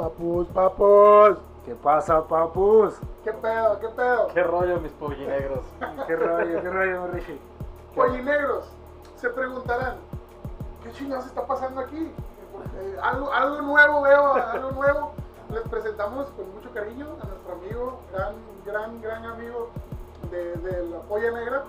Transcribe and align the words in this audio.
Papus, 0.00 0.46
papus. 0.54 1.36
¿Qué 1.66 1.74
pasa, 1.74 2.26
papus? 2.26 2.94
¿Qué 3.22 3.34
pedo? 3.34 3.78
¿Qué 3.80 3.88
pedo? 3.88 4.28
¿Qué 4.32 4.42
rollo, 4.42 4.80
mis 4.80 4.92
pollinegros? 4.92 5.60
¿Qué 6.06 6.16
rollo, 6.16 6.62
qué 6.62 6.70
rollo, 6.70 7.06
Richie? 7.08 7.38
Pollinegros, 7.94 8.64
se 9.16 9.28
preguntarán, 9.28 9.96
¿qué 10.82 10.90
chingados 10.92 11.26
está 11.26 11.46
pasando 11.46 11.82
aquí? 11.82 11.98
Eh, 12.78 12.96
algo, 13.02 13.30
algo 13.30 13.60
nuevo 13.60 14.00
veo, 14.00 14.32
algo 14.32 14.70
nuevo. 14.70 15.12
Les 15.52 15.68
presentamos 15.68 16.28
con 16.28 16.50
mucho 16.54 16.72
cariño 16.72 17.06
a 17.22 17.26
nuestro 17.26 17.52
amigo, 17.52 18.00
gran, 18.10 18.34
gran, 18.64 19.02
gran 19.02 19.26
amigo 19.26 19.68
de, 20.30 20.54
de 20.56 20.86
la 20.88 21.00
polla 21.00 21.30
negra, 21.30 21.64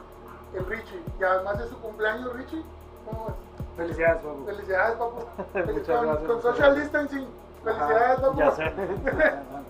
el 0.53 0.65
Richie. 0.67 1.03
Y 1.19 1.23
además 1.25 1.59
de 1.59 1.67
su 1.67 1.77
cumpleaños, 1.81 2.31
Richie, 2.31 2.63
¿cómo 3.05 3.27
es? 3.27 3.33
Felicidades, 3.75 4.21
papu. 4.21 4.45
Felicidades, 4.45 4.95
papu. 4.95 5.19
Muchas 5.73 5.97
con, 5.97 6.05
gracias, 6.07 6.27
con 6.31 6.41
social 6.41 6.55
gracias. 6.75 6.75
distancing. 6.77 7.40
Felicidades, 7.63 8.19
papu. 8.19 8.37
Ya 8.39 8.51
sé. 8.51 8.63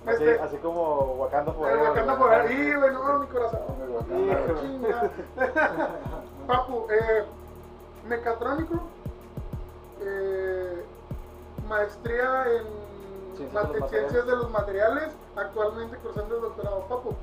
Así, 0.07 0.23
Este- 0.23 0.39
así 0.39 0.57
como 0.57 1.13
Wakanda 1.19 1.53
por 1.53 1.69
Eh, 1.69 1.75
Wakanda 1.77 2.17
por 2.17 2.33
ahí, 2.33 2.73
güey, 2.73 2.91
no, 2.91 3.19
mi 3.19 3.27
corazón. 3.27 3.59
Papu, 6.47 6.87
eh, 6.89 7.23
mecatrónico, 8.07 8.79
eh, 10.01 10.83
maestría 11.67 12.45
en 12.57 12.81
Ciencias 13.37 13.71
de 13.71 13.79
los 13.79 13.89
ciencias 13.89 14.25
de 14.25 14.35
los 14.35 14.49
materiales, 14.51 15.09
actualmente 15.35 15.97
cursando 15.97 16.35
el 16.35 16.41
doctorado, 16.41 16.81
Papu. 16.89 17.15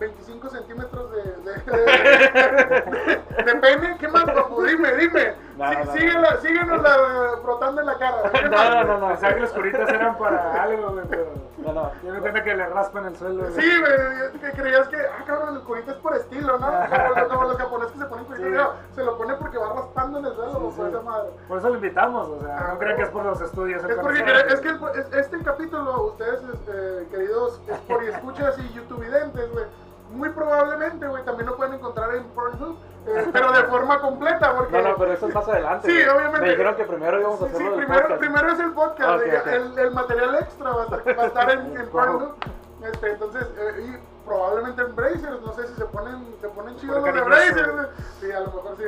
25 0.00 0.48
centímetros 0.48 1.10
de, 1.12 1.22
de, 1.22 1.52
de, 1.60 3.20
de 3.44 3.54
pene, 3.56 3.96
¿qué 3.98 4.08
más, 4.08 4.24
papu? 4.24 4.62
Dime, 4.62 4.94
dime. 4.96 5.34
No, 5.58 5.68
Sí, 5.68 5.76
no, 5.76 5.84
no. 5.84 5.92
síguela- 5.92 6.36
síguenos 6.40 6.82
la- 6.82 7.38
frotando 7.42 7.80
en 7.82 7.86
la 7.86 7.98
cara. 7.98 8.30
¿qué 8.32 8.42
No, 8.44 8.50
más? 8.56 8.70
no, 8.70 8.84
no, 8.84 8.98
no. 8.98 9.08
Pensaba 9.08 9.34
que 9.34 9.40
los 9.40 9.50
curitas 9.52 9.88
eran 9.90 10.16
para 10.16 10.62
algo, 10.62 10.92
güey, 10.92 11.04
pero. 11.10 11.26
No, 11.58 11.72
no. 11.74 11.92
Ya 12.02 12.12
me 12.12 12.20
cuenta 12.20 12.42
que 12.42 12.54
le 12.56 12.66
raspan 12.66 13.04
el 13.08 13.16
suelo, 13.16 13.42
güey. 13.42 13.52
Sí, 13.52 13.70
güey, 13.78 14.40
que 14.40 14.50
creías 14.52 14.88
que, 14.88 14.96
ah, 14.96 15.22
cabrón, 15.26 15.56
el 15.56 15.62
curita 15.64 15.90
es 15.90 15.98
por 15.98 16.16
estilo, 16.16 16.58
¿no? 16.58 16.66
Como, 17.14 17.28
como 17.28 17.44
los 17.44 17.56
japoneses 17.58 17.92
que 17.92 17.98
se 17.98 18.06
ponen 18.06 18.24
curita, 18.24 18.46
Sí. 18.48 18.54
no, 18.54 18.70
se 18.94 19.04
lo 19.04 19.18
pone 19.18 19.34
porque 19.34 19.58
va 19.58 19.72
raspando 19.74 20.18
en 20.20 20.24
el 20.26 20.34
suelo, 20.34 20.52
Sí, 20.52 20.58
por 20.58 20.72
sí. 20.72 20.82
esa 20.94 21.02
madre. 21.02 21.30
Por 21.46 21.58
eso 21.58 21.68
lo 21.68 21.74
invitamos, 21.74 22.28
o 22.28 22.40
sea, 22.40 22.56
Ah, 22.58 22.68
no 22.72 22.78
crean 22.78 22.96
que 22.96 23.02
es 23.02 23.08
por 23.10 23.24
los 23.26 23.40
estudios. 23.42 23.84
Es 23.84 23.96
porque 23.96 24.24
cre- 24.24 24.46
es 24.50 24.60
que 24.60 24.68
el- 24.70 24.80
es- 24.98 25.12
este 25.12 25.42
capítulo, 25.42 26.04
ustedes, 26.04 26.40
este, 26.54 27.06
queridos 27.10 27.60
por 27.86 28.02
y 28.02 28.08
escuchas 28.08 28.58
y 28.58 28.72
youtubevidentes, 28.72 29.52
güey, 29.52 29.64
muy 30.10 30.28
probablemente, 30.30 31.06
güey, 31.06 31.24
también 31.24 31.46
lo 31.48 31.56
pueden 31.56 31.74
encontrar 31.74 32.14
en 32.14 32.24
Pornhub, 32.30 32.76
eh, 33.06 33.28
pero 33.32 33.52
de 33.52 33.62
forma 33.64 34.00
completa, 34.00 34.54
porque... 34.56 34.82
No, 34.82 34.90
no, 34.90 34.96
pero 34.96 35.12
eso 35.12 35.28
es 35.28 35.34
más 35.34 35.48
adelante. 35.48 35.88
Sí, 35.88 35.94
güey. 35.94 36.08
obviamente. 36.16 36.40
Me 36.40 36.50
dijeron 36.50 36.74
que 36.76 36.84
primero 36.84 37.20
íbamos 37.20 37.42
a 37.42 37.48
Sí, 37.48 37.54
sí, 37.56 37.64
primero, 37.76 38.00
podcast. 38.02 38.20
primero 38.20 38.52
es 38.52 38.58
el 38.60 38.72
podcast. 38.72 39.22
El, 39.46 39.78
el 39.78 39.90
material 39.92 40.34
extra 40.36 40.70
va 40.70 40.82
a 40.82 40.84
estar, 40.84 41.18
va 41.18 41.22
a 41.22 41.26
estar 41.26 41.50
en, 41.50 41.76
en 41.76 41.88
Pornhub. 41.90 42.34
Este, 42.82 43.10
entonces, 43.12 43.46
eh, 43.58 43.86
y 43.94 44.26
probablemente 44.26 44.82
en 44.82 44.96
Brazers, 44.96 45.42
no 45.44 45.52
sé 45.54 45.66
si 45.68 45.74
se 45.74 45.84
ponen, 45.86 46.34
se 46.40 46.48
ponen 46.48 46.76
chidos 46.76 46.96
los 46.96 47.04
de 47.14 47.20
Brazers. 47.20 47.88
Sí, 48.20 48.30
a 48.32 48.40
lo 48.40 48.46
mejor 48.46 48.76
sí. 48.78 48.84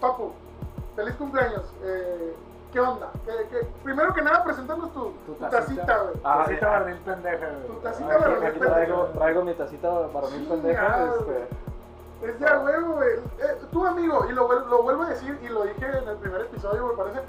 Papu, 0.00 0.32
feliz 0.96 1.14
cumpleaños. 1.16 1.62
Eh, 1.84 2.34
¿Qué 2.72 2.80
onda? 2.80 3.08
¿Qué- 3.24 3.46
qué- 3.50 3.67
Primero 3.98 4.14
que 4.14 4.22
nada, 4.22 4.44
presentanos 4.44 4.92
tu, 4.92 5.12
Tu 5.26 5.34
tu 5.34 5.44
tacita. 5.50 5.98
güey. 5.98 6.14
Ah, 6.22 6.44
Tacita 6.44 6.60
ya. 6.60 6.68
barril 6.78 6.96
pendeja, 6.98 7.48
Tu 7.66 7.66
güey. 7.72 7.82
tacita 7.82 8.14
Aquí, 8.14 8.22
barril 8.22 8.38
pendeja. 8.52 8.72
traigo, 8.74 9.04
traigo 9.06 9.42
mi 9.42 9.54
tacita 9.54 9.88
varonil 9.90 10.38
Sí, 10.38 10.46
pendeja. 10.48 10.82
ya, 10.88 11.04
Este, 11.18 11.48
Es 12.30 12.38
de 12.40 12.46
a 12.48 12.58
huevo, 12.60 12.94
güey. 12.94 13.08
Eh, 13.40 13.60
tú, 13.72 13.84
amigo, 13.86 14.24
y 14.28 14.32
lo, 14.34 14.52
lo 14.66 14.82
vuelvo 14.84 15.02
a 15.02 15.08
decir, 15.08 15.36
y 15.42 15.48
lo 15.48 15.64
dije 15.64 15.84
en 15.84 16.08
el 16.08 16.16
primer 16.18 16.42
episodio, 16.42 16.86
me 16.86 16.94
parece. 16.94 17.20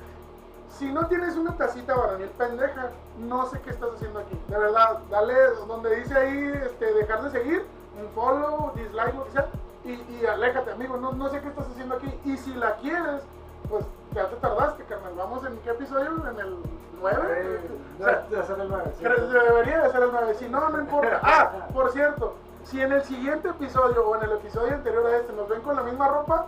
Si 0.77 0.91
no 0.93 1.07
tienes 1.07 1.35
una 1.37 1.57
tacita 1.57 1.95
varonil 1.95 2.29
pendeja, 2.37 2.89
no 3.17 3.47
sé 3.47 3.59
qué 3.61 3.71
estás 3.71 3.89
haciendo 3.95 4.19
aquí. 4.19 4.39
De 4.47 4.57
verdad, 4.59 4.99
dale 5.09 5.33
donde 5.67 5.95
dice 5.95 6.15
ahí 6.15 6.53
este, 6.67 6.93
dejar 6.93 7.23
de 7.23 7.31
seguir, 7.31 7.65
un 7.99 8.07
follow, 8.09 8.73
dislike, 8.75 9.15
lo 9.15 9.25
que 9.25 9.31
sea, 9.31 9.47
y, 9.85 9.91
y 10.21 10.25
aléjate, 10.27 10.69
amigo. 10.71 10.97
No, 10.97 11.13
no 11.13 11.29
sé 11.29 11.41
qué 11.41 11.47
estás 11.47 11.67
haciendo 11.67 11.95
aquí. 11.95 12.13
Y 12.25 12.37
si 12.37 12.53
la 12.53 12.75
quieres, 12.75 13.23
pues 13.69 13.85
ya 14.13 14.27
te 14.27 14.35
tardaste, 14.37 14.83
carnal. 14.85 15.13
Vamos 15.17 15.45
en 15.45 15.57
qué 15.59 15.71
episodio? 15.71 16.11
En 16.29 16.39
el 16.39 16.55
9. 17.01 17.19
Eh, 17.29 17.59
O 17.99 18.03
sea, 18.03 18.25
de 18.29 18.39
hacer 18.39 18.59
el 18.59 18.69
nueve, 18.69 18.91
sí. 18.97 19.03
pero 19.03 19.27
debería 19.27 19.81
de 19.83 19.91
ser 19.91 20.03
el 20.03 20.09
9. 20.11 20.33
Si 20.35 20.49
no, 20.49 20.69
no 20.69 20.79
importa. 20.79 21.19
Ah, 21.23 21.51
por 21.73 21.91
cierto, 21.91 22.35
si 22.63 22.81
en 22.81 22.91
el 22.91 23.03
siguiente 23.03 23.49
episodio 23.49 24.07
o 24.07 24.15
en 24.15 24.23
el 24.23 24.31
episodio 24.33 24.73
anterior 24.73 25.05
a 25.07 25.17
este 25.17 25.33
nos 25.33 25.47
ven 25.49 25.61
con 25.61 25.75
la 25.75 25.83
misma 25.83 26.07
ropa, 26.07 26.47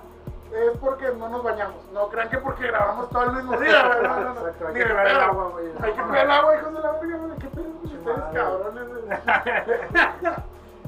es 0.54 0.78
porque 0.80 1.10
no 1.18 1.30
nos 1.30 1.44
bañamos. 1.44 1.78
No 1.94 2.08
crean 2.10 2.30
que 2.30 2.38
porque 2.40 2.68
grabamos 2.68 3.10
todo 3.10 3.24
el 3.24 3.32
mismo 3.34 3.58
día. 3.58 3.88
güey. 3.88 4.04
No, 4.04 4.20
no, 4.20 4.34
no. 4.34 4.40
Exacto, 4.42 4.68
hay 4.68 4.74
Ni 4.74 4.80
que 4.80 4.86
cuidar 4.86 5.08
el 5.08 5.20
agua, 5.20 5.48
güey. 5.50 5.66
Hay 5.82 5.94
que 5.94 6.02
cuidar 6.02 6.26
el 6.26 6.32
agua, 6.32 6.56
hijos 6.58 6.74
de 6.74 6.80
la 6.82 6.92
verga. 6.92 7.18
¿Qué 7.40 7.48
pedo? 7.48 7.66
Ustedes 7.84 8.24
cabrones. 8.34 8.84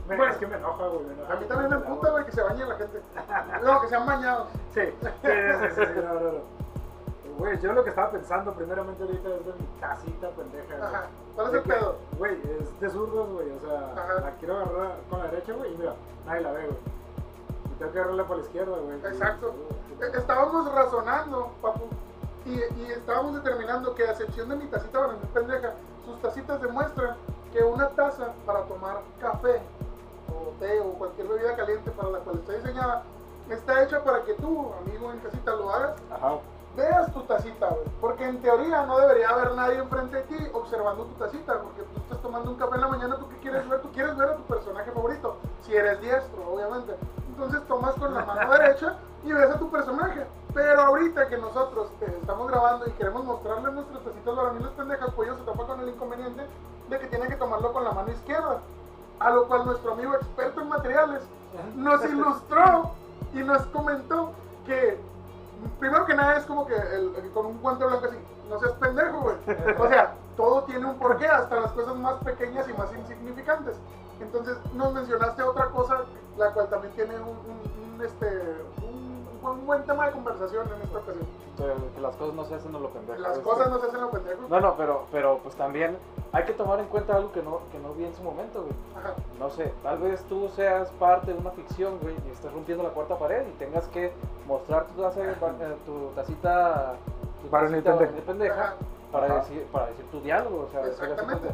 Bueno. 0.08 0.26
es 0.28 0.38
que 0.38 0.48
me 0.48 0.56
enoja, 0.58 0.88
güey. 0.88 1.06
me 1.06 1.14
enoja 1.14 1.34
A 1.34 1.36
mí 1.38 1.46
también 1.46 1.70
me 1.70 1.76
emputa, 1.78 2.12
güey, 2.12 2.26
que 2.26 2.32
se 2.32 2.42
bañe 2.42 2.66
la 2.66 2.76
gente. 2.76 3.02
No, 3.64 3.82
que 3.82 3.88
se 3.88 3.96
han 3.96 4.06
bañado. 4.06 4.48
Sí, 4.74 4.82
sí, 5.02 5.08
sí, 5.22 5.28
sí, 5.76 5.82
sí, 5.86 6.02
no, 6.04 6.14
no, 6.14 6.20
no. 6.34 6.64
Güey, 7.40 7.60
yo 7.62 7.74
lo 7.74 7.84
que 7.84 7.90
estaba 7.90 8.12
pensando 8.12 8.54
primeramente 8.54 9.02
ahorita 9.04 9.30
es 9.30 9.46
de 9.46 9.54
mi 9.54 9.66
tacita 9.80 10.30
pendeja. 10.30 10.86
Ajá. 10.88 11.04
¿Cuál 11.36 11.48
es 11.48 11.54
el 11.54 11.62
pedo? 11.64 11.96
Güey, 12.20 12.34
es 12.60 12.80
de 12.80 12.90
zurdos, 12.90 13.30
güey. 13.32 13.50
O 13.52 13.60
sea, 13.62 13.92
Ajá. 14.04 14.22
la 14.22 14.32
quiero 14.40 14.58
agarrar 14.58 14.98
con 15.10 15.20
la 15.20 15.26
derecha, 15.26 15.54
güey, 15.54 15.74
y 15.74 15.78
mira, 15.78 15.94
nadie 16.28 16.42
la 16.42 16.52
ve, 16.52 16.66
güey. 16.68 16.78
Y 17.74 17.80
tengo 17.80 17.92
que 17.92 17.98
agarrarla 18.00 18.24
por 18.26 18.38
la 18.38 18.44
izquierda, 18.44 18.78
güey. 18.78 18.98
Exacto. 19.14 19.54
Y- 19.70 20.04
Eh, 20.04 20.12
Estábamos 20.16 20.72
razonando, 20.74 21.52
papu, 21.62 21.84
y, 22.46 22.52
y 22.82 22.92
estábamos 22.92 23.36
determinando 23.36 23.96
que 23.96 24.04
a 24.06 24.12
excepción 24.12 24.50
de 24.50 24.56
mi 24.58 24.66
tacita 24.66 25.00
varonil 25.00 25.22
pendeja, 25.34 25.74
sus 26.06 26.22
tacitas 26.22 26.62
demuestran 26.62 27.16
que 27.54 27.64
una 27.64 27.88
taza 27.90 28.34
para 28.46 28.64
tomar 28.64 28.98
café 29.22 29.62
o 30.54 30.60
té 30.60 30.80
o 30.80 30.94
cualquier 30.94 31.28
bebida 31.28 31.56
caliente 31.56 31.92
para 31.92 32.10
la 32.10 32.20
cual 32.20 32.36
está 32.38 32.54
diseñada 32.54 33.04
está 33.50 33.84
hecha 33.84 34.04
para 34.04 34.24
que 34.24 34.34
tú, 34.36 34.72
amigo 34.86 35.12
en 35.12 35.20
casita, 35.20 35.52
lo 35.52 35.70
hagas, 35.70 35.96
Ajá. 36.12 36.36
veas 36.78 37.12
tu 37.14 37.22
tacita, 37.24 37.68
güey. 37.68 37.84
Porque 38.00 38.24
en 38.26 38.42
teoría 38.42 38.86
no 38.86 38.98
debería 39.00 39.30
haber 39.30 39.54
nadie 39.54 39.80
enfrente 39.80 40.18
de 40.18 40.24
ti 40.24 40.38
observando 40.54 41.04
tu 41.04 41.14
tacita, 41.16 41.60
porque 41.62 41.82
tú 41.82 42.00
estás 42.00 42.22
tomando 42.22 42.52
un 42.52 42.58
café 42.58 42.76
en 42.76 42.82
la 42.82 42.88
mañana, 42.88 43.18
¿tú 43.18 43.28
qué 43.30 43.38
quieres 43.40 43.68
ver? 43.68 43.82
Tú 43.82 43.92
quieres 43.92 44.16
ver 44.16 44.30
a 44.30 44.36
tu 44.38 44.44
personaje 44.44 44.92
favorito, 44.92 45.38
si 45.62 45.76
eres 45.76 46.00
diestro, 46.02 46.54
obviamente. 46.54 46.96
Entonces 47.30 47.62
tomas 47.68 47.96
con 47.96 48.14
la 48.14 48.26
mano 48.26 48.52
derecha 48.58 48.96
y 49.26 49.34
ves 49.34 49.50
a 49.50 49.60
tu 49.60 49.70
personaje. 49.70 50.26
Pero 50.54 50.82
ahorita 50.82 51.28
que 51.28 51.38
nosotros 51.38 51.88
eh, 52.02 52.18
estamos 52.22 52.48
grabando 52.48 52.88
y 52.88 52.92
queremos 52.92 53.26
mostrarles 53.26 53.74
nuestras 53.74 54.04
tacitas 54.04 54.36
varoniles 54.36 54.72
pendejas, 54.72 55.10
pues 55.16 55.28
ellos 55.28 55.40
se 55.40 55.46
topa 55.46 55.66
con 55.66 55.80
el 55.82 55.90
inconveniente 55.90 56.46
de 56.90 57.00
que 57.00 57.08
tiene 57.08 57.28
que 57.28 57.36
tomarlo 57.36 57.74
con 57.74 57.84
la 57.84 57.92
mano 57.92 58.12
izquierda. 58.12 58.60
A 59.24 59.30
lo 59.32 59.48
cual 59.48 59.66
nuestro 59.66 59.94
amigo 59.94 60.14
experto 60.16 60.62
en 60.62 60.70
materiales 60.70 61.22
nos 61.76 62.04
ilustró 62.06 62.92
y 63.34 63.40
nos 63.40 63.62
comentó 63.68 64.32
que 64.66 65.00
primero 65.80 66.06
que 66.06 66.14
nada 66.16 66.38
es 66.38 66.46
como 66.46 66.66
que 66.68 66.76
el- 66.76 67.16
el- 67.16 67.32
con 67.32 67.46
un 67.46 67.62
guante 67.62 67.86
blanco 67.86 68.06
así, 68.08 68.18
no 68.50 68.60
seas 68.60 68.74
pendejo, 68.74 69.22
güey. 69.22 69.36
O 69.80 69.88
sea, 69.88 70.14
todo 70.36 70.64
tiene 70.64 70.86
un 70.86 70.98
porqué, 70.98 71.28
hasta 71.28 71.60
las 71.60 71.72
cosas 71.72 71.96
más 71.96 72.16
pequeñas 72.24 72.68
y 72.68 72.74
más 72.74 72.94
insignificantes. 72.94 73.76
Entonces 74.20 74.58
nos 74.74 74.94
mencionaste 74.94 75.42
otra 75.44 75.68
cosa, 75.70 76.00
la 76.38 76.52
cual 76.52 76.68
también 76.70 76.94
tiene 76.94 77.16
un, 77.20 77.30
un- 77.30 77.96
un, 77.96 78.02
este, 78.06 78.28
un, 79.44 79.60
un 79.60 79.66
buen- 79.66 79.84
tema 79.84 80.06
de 80.08 80.12
conversación 80.14 80.68
en 80.76 80.82
esta 80.82 80.98
ocasión. 81.00 81.26
Pero 81.58 81.76
que 81.94 82.02
las 82.02 82.16
cosas 82.16 82.36
no 82.36 82.46
se 82.46 82.56
hacen 82.56 82.76
a 82.76 82.80
lo 82.80 82.90
pendejo. 82.90 83.20
Las 83.20 83.38
cosas 83.40 83.70
no 83.70 83.80
se 83.80 83.88
hacen 83.88 84.02
a 84.02 84.10
pendejo. 84.10 84.42
No, 84.50 84.60
no, 84.60 84.76
pero, 84.76 85.06
pero 85.12 85.40
pues 85.44 85.56
también 85.56 85.98
hay 86.32 86.44
que 86.46 86.54
tomar 86.54 86.80
en 86.80 86.88
cuenta 86.88 87.16
algo 87.16 87.32
que 87.32 87.44
no, 87.44 87.60
que 87.72 87.78
no 87.80 87.94
vi 87.94 88.06
en 88.06 88.16
su 88.16 88.24
momento, 88.24 88.62
güey. 88.62 88.74
Ajá. 88.98 89.14
No 89.40 89.50
sé, 89.52 89.72
tal 89.84 90.00
vez 90.00 90.24
tú 90.24 90.50
seas 90.56 90.90
parte 90.92 91.32
de 91.34 91.38
una 91.40 91.52
ficción, 91.52 92.00
güey, 92.02 92.16
y 92.28 92.32
estés 92.32 92.52
rompiendo 92.52 92.84
la 92.84 92.90
cuarta 92.90 93.18
pared 93.20 93.46
y 93.48 93.52
tengas 93.60 93.88
que 93.90 94.12
mostrar 94.48 94.88
tu, 94.88 95.02
taza- 95.02 95.22
eh, 95.24 95.36
tu 95.86 96.10
tacita, 96.16 96.94
tu 97.44 97.50
Varonil 97.50 97.84
tacita 97.84 98.00
pendeja. 98.00 98.06
varonil 98.06 98.24
pendeja 98.24 98.62
Ajá. 98.64 98.74
para, 99.12 99.26
Ajá. 99.28 99.36
decir, 99.36 99.68
para 99.72 99.86
decir 99.88 100.06
tu 100.12 100.22
diálogo, 100.22 100.66
o 100.68 100.72
sea, 100.72 100.86
Exactamente. 100.88 101.50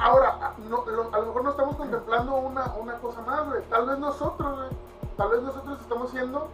Ahora, 0.00 0.28
a- 0.40 0.54
no- 0.68 0.84
lo- 0.86 1.12
a 1.14 1.18
lo 1.18 1.26
mejor 1.26 1.44
no 1.44 1.50
estamos 1.50 1.76
contemplando 1.76 2.36
una, 2.36 2.74
una 2.80 2.98
cosa 2.98 3.20
más, 3.22 3.46
güey. 3.48 3.62
Tal 3.70 3.86
vez 3.86 3.98
nosotros, 3.98 4.56
güey. 4.56 4.68
Tal 5.16 5.28
vez 5.30 5.42
nosotros 5.42 5.80
estamos 5.80 6.10
siendo 6.10 6.46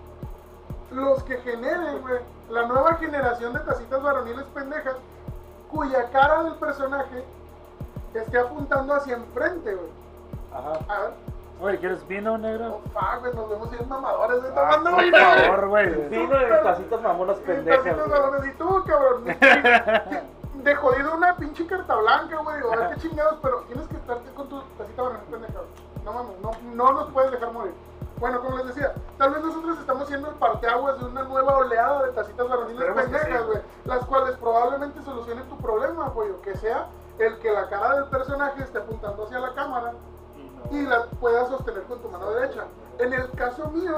los 0.94 1.22
que 1.24 1.36
generen, 1.38 2.00
güey, 2.02 2.20
la 2.50 2.66
nueva 2.66 2.94
generación 2.94 3.52
de 3.52 3.60
tacitas 3.60 4.02
varoniles 4.02 4.44
pendejas 4.54 4.96
cuya 5.70 6.08
cara 6.10 6.44
del 6.44 6.54
personaje 6.54 7.24
esté 8.14 8.38
apuntando 8.38 8.94
hacia 8.94 9.16
enfrente, 9.16 9.74
güey. 9.74 9.90
Ajá. 10.52 10.78
A 10.88 11.00
ver, 11.00 11.10
Oye, 11.60 11.78
¿quieres 11.78 12.06
vino, 12.08 12.34
oh, 12.34 12.38
negro? 12.38 12.80
fuck, 12.92 13.20
güey, 13.20 13.34
nos 13.34 13.48
vemos 13.48 13.70
bien 13.70 13.88
mamadores. 13.88 14.42
Ah, 14.44 14.54
Tomando 14.54 14.90
por 14.90 15.04
vino, 15.04 15.18
güey. 15.18 15.44
favor, 15.46 15.68
güey. 15.68 16.08
Vino 16.08 16.38
de 16.38 16.46
tacitas 16.46 17.00
mamonas 17.00 17.36
pendejas. 17.38 17.84
Tacitas 17.84 18.08
varones. 18.08 18.46
Y 18.46 18.58
tú, 18.58 18.84
cabrón. 18.86 19.24
De 20.64 20.74
jodido 20.76 21.14
una 21.14 21.36
pinche 21.36 21.66
carta 21.66 21.94
blanca, 21.96 22.36
güey. 22.38 22.62
O 22.62 22.72
a 22.72 22.76
ver 22.76 22.94
qué 22.94 23.00
chingados, 23.02 23.38
pero 23.42 23.60
tienes 23.62 23.86
que 23.86 23.96
estarte 23.96 24.30
con 24.32 24.48
tu 24.48 24.62
tacita 24.78 25.02
varonil 25.02 25.24
pendeja, 25.30 25.52
güey. 25.52 26.04
No 26.04 26.12
mames, 26.12 26.40
no, 26.40 26.50
no 26.74 26.92
nos 26.92 27.10
puedes 27.12 27.30
dejar 27.32 27.52
morir. 27.52 27.74
Bueno, 28.18 28.40
como 28.40 28.56
les 28.58 28.66
decía, 28.68 28.94
tal 29.18 29.34
vez 29.34 29.42
nosotros 29.44 29.78
estamos 29.78 30.06
siendo 30.08 30.28
el 30.28 30.34
parteaguas 30.36 30.98
de 31.00 31.06
una 31.06 31.22
nueva 31.24 31.56
oleada 31.56 32.04
de 32.06 32.12
tacitas 32.12 32.48
varoniles 32.48 32.94
pendejas, 32.94 33.46
güey. 33.46 33.58
Las 33.84 34.04
cuales 34.06 34.36
probablemente 34.36 35.02
solucionen 35.02 35.48
tu 35.48 35.56
problema, 35.58 36.08
güey. 36.10 36.30
O 36.30 36.40
que 36.40 36.56
sea 36.56 36.86
el 37.18 37.38
que 37.38 37.50
la 37.50 37.68
cara 37.68 37.96
del 37.96 38.04
personaje 38.06 38.62
esté 38.62 38.78
apuntando 38.78 39.24
hacia 39.24 39.38
la 39.40 39.52
cámara 39.54 39.92
Y 40.36 40.74
no. 40.74 40.78
y 40.78 40.86
la 40.86 41.04
puedas 41.20 41.48
sostener 41.48 41.82
con 41.84 41.98
tu 42.00 42.08
mano 42.08 42.30
derecha. 42.30 42.64
En 42.98 43.12
el 43.12 43.30
caso 43.32 43.68
mío, 43.70 43.94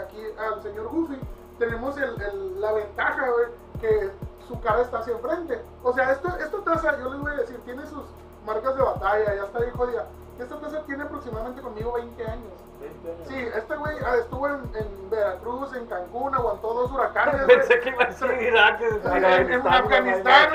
aquí 0.00 0.20
al 0.38 0.62
señor 0.62 0.88
Goofy, 0.88 1.18
tenemos 1.58 1.96
el- 1.98 2.20
el- 2.22 2.60
la 2.60 2.72
ventaja, 2.72 3.28
güey, 3.30 3.46
que 3.80 4.10
su 4.46 4.60
cara 4.60 4.82
está 4.82 4.98
hacia 5.00 5.12
enfrente. 5.14 5.60
O 5.82 5.92
sea, 5.92 6.12
esto, 6.12 6.28
esta 6.38 6.58
taza, 6.58 6.98
yo 6.98 7.10
les 7.10 7.20
voy 7.20 7.32
a 7.32 7.36
decir, 7.36 7.58
tiene 7.64 7.84
sus 7.86 8.04
marcas 8.46 8.76
de 8.76 8.82
batalla, 8.82 9.34
ya 9.34 9.42
está 9.44 9.58
bien 9.58 9.72
jodida. 9.76 10.06
Esta 10.38 10.60
taza 10.60 10.82
tiene 10.84 11.02
aproximadamente 11.04 11.62
conmigo 11.62 11.92
20 11.94 12.26
años. 12.26 12.52
20 12.80 13.10
años. 13.10 13.28
Sí, 13.28 13.34
este 13.56 13.76
güey 13.76 13.96
ah, 14.04 14.16
estuvo 14.16 14.46
en, 14.48 14.54
en 14.74 15.10
Veracruz, 15.10 15.72
en 15.74 15.86
Cancún, 15.86 16.34
aguantó 16.34 16.74
dos 16.74 16.92
huracanes. 16.92 17.42
Pensé 17.46 17.80
que 17.80 17.88
iba 17.88 18.04
a 18.04 18.06
decir 18.08 18.30
Irak. 18.42 18.80
En, 18.82 19.66
Afganistán, 19.66 20.48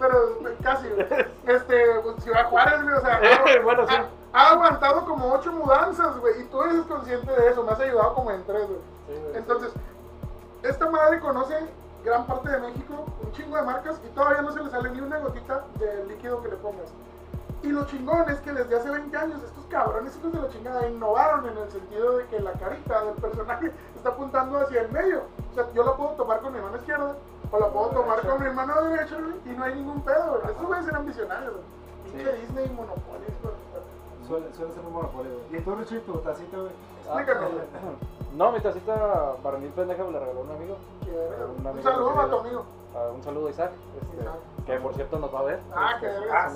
pero, 0.00 0.38
casi. 0.62 0.88
Este, 1.46 2.00
pues, 2.02 2.22
Ciudad 2.24 2.46
Juárez, 2.48 2.80
o 2.80 3.00
sea, 3.00 3.20
ha, 3.58 3.62
Bueno, 3.62 3.86
sí. 3.86 3.94
ha- 3.94 4.08
ha 4.32 4.50
aguantado 4.50 5.04
como 5.06 5.32
ocho 5.32 5.52
mudanzas, 5.52 6.18
güey, 6.18 6.40
y 6.42 6.44
tú 6.44 6.62
eres 6.62 6.82
consciente 6.82 7.32
de 7.32 7.48
eso, 7.50 7.62
me 7.62 7.72
has 7.72 7.80
ayudado 7.80 8.14
como 8.14 8.30
en 8.30 8.44
tres, 8.44 8.66
güey. 8.66 8.80
Sí, 9.06 9.12
güey, 9.14 9.32
sí. 9.32 9.38
Entonces, 9.38 9.72
esta 10.62 10.90
madre 10.90 11.20
conoce 11.20 11.54
gran 12.04 12.26
parte 12.26 12.50
de 12.50 12.58
México, 12.58 13.06
un 13.22 13.32
chingo 13.32 13.56
de 13.56 13.62
marcas, 13.62 14.00
y 14.04 14.08
todavía 14.14 14.42
no 14.42 14.52
se 14.52 14.62
le 14.62 14.70
sale 14.70 14.90
ni 14.90 15.00
una 15.00 15.18
gotita 15.18 15.64
de 15.78 16.04
líquido 16.06 16.42
que 16.42 16.48
le 16.48 16.56
pongas. 16.56 16.88
Y 17.62 17.68
lo 17.68 17.84
chingón 17.86 18.28
es 18.30 18.38
que 18.40 18.52
desde 18.52 18.76
hace 18.76 18.88
20 18.90 19.16
años 19.16 19.42
estos 19.42 19.64
cabrones 19.66 20.16
hijos 20.16 20.32
de 20.32 20.40
la 20.42 20.48
chingada 20.48 20.86
innovaron 20.88 21.46
en 21.48 21.58
el 21.58 21.70
sentido 21.70 22.18
de 22.18 22.26
que 22.26 22.38
la 22.40 22.52
carita 22.52 23.04
del 23.04 23.14
personaje 23.14 23.72
está 23.96 24.10
apuntando 24.10 24.58
hacia 24.60 24.82
el 24.82 24.92
medio. 24.92 25.22
O 25.50 25.54
sea, 25.54 25.66
yo 25.74 25.84
la 25.84 25.96
puedo 25.96 26.10
tomar 26.10 26.40
con 26.40 26.52
mi 26.52 26.60
mano 26.60 26.76
izquierda 26.76 27.14
o 27.50 27.58
la 27.58 27.68
puedo 27.68 27.88
tomar 27.88 28.20
con 28.26 28.42
mi 28.42 28.50
mano 28.50 28.82
derecha 28.84 29.16
güey, 29.16 29.34
y 29.46 29.56
no 29.58 29.64
hay 29.64 29.74
ningún 29.74 30.02
pedo. 30.02 30.40
Estos 30.48 30.66
güeyes 30.66 30.86
eran 30.88 31.06
visionarios. 31.06 31.52
güey. 31.54 31.64
Pinche 32.14 32.32
Sí. 32.32 32.40
Disney 32.42 32.68
güey. 32.76 32.88
Suele, 34.26 34.52
suele 34.54 34.72
ser 34.74 34.84
un 34.84 34.92
monopolio. 34.92 35.32
güey. 35.48 35.60
¿Y 35.60 35.64
tú, 35.64 35.74
Richie, 35.74 36.00
tu 36.00 36.12
tacita, 36.18 36.56
güey? 36.56 36.70
Explícame. 37.04 37.46
No, 38.36 38.52
mi 38.52 38.60
tacita 38.60 39.32
para 39.42 39.56
mí 39.58 39.68
pendeja 39.74 40.04
me 40.04 40.12
la 40.12 40.20
regaló 40.20 40.42
un 40.42 40.50
amigo. 40.50 40.76
Un 41.56 41.60
Un 41.60 41.66
amigo 41.66 41.82
saludo 41.90 42.12
que 42.12 42.20
a 42.20 42.28
tu 42.28 42.36
amigo. 42.36 42.64
Ah, 42.94 43.08
un 43.12 43.22
saludo 43.22 43.46
a 43.46 43.50
Isaac, 43.50 43.72
este, 44.00 44.16
Isaac. 44.22 44.34
que 44.66 44.76
por 44.78 44.94
cierto 44.94 45.18
nos 45.18 45.34
va 45.34 45.40
a 45.40 45.42
ver. 45.44 45.60
Ah, 45.74 45.92
Este, 45.94 46.06
qué 46.06 46.20
verga. 46.20 46.50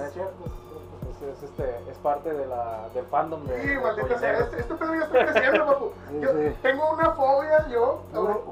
Es, 1.23 1.37
es, 1.39 1.43
este, 1.45 1.91
es 1.91 1.99
parte 1.99 2.33
de 2.33 2.47
la, 2.47 2.89
del 2.95 3.05
fandom 3.07 3.45
de. 3.47 3.61
Sí, 3.63 3.79
maldita 3.79 4.19
sea. 4.19 4.39
Este, 4.39 4.61
este 4.61 4.75
pedo 4.75 4.95
ya 4.95 5.05
está 5.05 5.27
creciendo, 5.27 5.67
papu. 5.73 5.93
Sí, 6.09 6.21
Yo 6.21 6.31
sí. 6.33 6.57
tengo 6.63 6.91
una 6.93 7.11
fobia, 7.13 7.69
yo. 7.69 8.03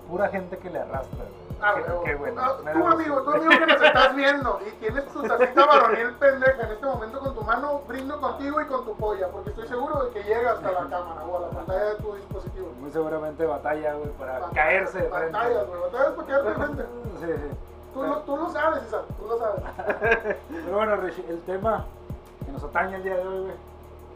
Pura 0.09 0.29
gente 0.29 0.57
que 0.59 0.71
le 0.71 0.79
arrastra. 0.81 1.25
Ah, 1.63 1.75
qué, 1.75 1.83
huevo. 1.91 2.05
qué 2.05 2.15
bueno. 2.15 2.41
Ah, 2.41 2.57
amigo, 2.93 3.23
tu 3.23 3.31
amigo 3.33 3.51
que 3.51 3.67
nos 3.67 3.83
estás 3.83 4.15
viendo 4.17 4.61
y 4.67 4.71
tienes 4.77 5.05
tu 5.09 5.23
tacita 5.23 5.67
varonil 5.67 6.15
pendeja 6.15 6.63
en 6.63 6.71
este 6.73 6.87
momento 6.87 7.21
con 7.21 7.35
tu 7.35 7.43
mano, 7.43 7.83
brindo 7.87 8.19
contigo 8.19 8.61
y 8.63 8.65
con 8.65 8.85
tu 8.87 8.97
polla, 8.97 9.29
porque 9.29 9.51
estoy 9.51 9.69
seguro 9.69 10.05
de 10.05 10.11
que 10.13 10.23
llega 10.23 10.53
hasta 10.53 10.73
la 10.73 10.81
cámara 10.89 11.23
o 11.25 11.37
a 11.37 11.41
la 11.41 11.49
pantalla 11.49 11.85
de 11.85 11.95
tu 11.97 12.15
dispositivo. 12.15 12.73
Muy 12.81 12.91
seguramente 12.91 13.45
batalla, 13.45 13.93
güey, 13.93 14.09
para 14.13 14.41
caerse 14.55 15.03
de 15.03 15.09
frente. 15.11 15.33
Batallas, 15.33 15.67
güey, 15.67 15.81
batallas 15.83 16.13
para 16.15 16.27
quedarte 16.27 16.49
de 16.49 16.55
frente. 16.55 16.85
Sí, 17.21 17.27
sí. 17.27 17.57
Tú 17.93 18.03
lo, 18.05 18.17
tú 18.21 18.37
lo 18.37 18.49
sabes, 18.49 18.85
Isaac, 18.85 19.03
tú 19.19 19.27
lo 19.27 19.37
sabes. 19.39 19.63
Pero 20.49 20.77
bueno, 20.77 20.97
Richie, 20.97 21.27
el 21.29 21.43
tema 21.43 21.85
que 22.51 22.55
nos 22.55 22.65
atañe 22.65 22.97
el 22.97 23.03
día 23.05 23.17
de 23.17 23.27
hoy, 23.27 23.41
güey. 23.43 23.55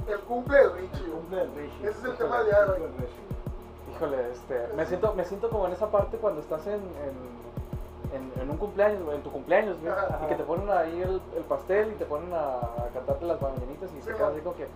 El 0.08 0.20
cumple 0.20 0.58
de 0.58 0.68
Richie, 0.70 1.04
El 1.04 1.10
cumple 1.12 1.36
del 1.38 1.54
Richie. 1.54 1.88
Ese 1.88 1.98
es 1.98 2.04
el 2.04 2.16
tema 2.16 2.38
del 2.38 2.46
día 2.46 2.64
de 2.64 2.70
hoy. 2.72 2.80
Del. 2.80 3.94
Híjole, 3.94 4.30
este, 4.32 4.68
me 4.76 4.86
siento, 4.86 5.14
me 5.14 5.24
siento 5.24 5.48
como 5.48 5.66
en 5.66 5.72
esa 5.72 5.88
parte 5.90 6.16
cuando 6.18 6.40
estás 6.40 6.66
en, 6.66 6.74
en, 6.74 8.12
en, 8.12 8.32
en 8.42 8.50
un 8.50 8.56
cumpleaños, 8.56 9.00
en 9.14 9.22
tu 9.22 9.30
cumpleaños, 9.30 9.80
güey, 9.80 9.92
Ajá. 9.92 10.18
y 10.24 10.26
que 10.28 10.34
te 10.34 10.42
ponen 10.42 10.68
ahí 10.68 11.00
el, 11.00 11.22
el 11.36 11.44
pastel 11.44 11.92
y 11.92 11.94
te 11.94 12.04
ponen 12.04 12.32
a, 12.34 12.58
cantarte 12.92 13.24
las 13.24 13.40
mañanitas 13.40 13.90
y 13.96 14.02
Sí, 14.02 14.10
mo. 14.10 14.16
quedas 14.16 14.32
así 14.32 14.40
como 14.40 14.56
que, 14.56 14.66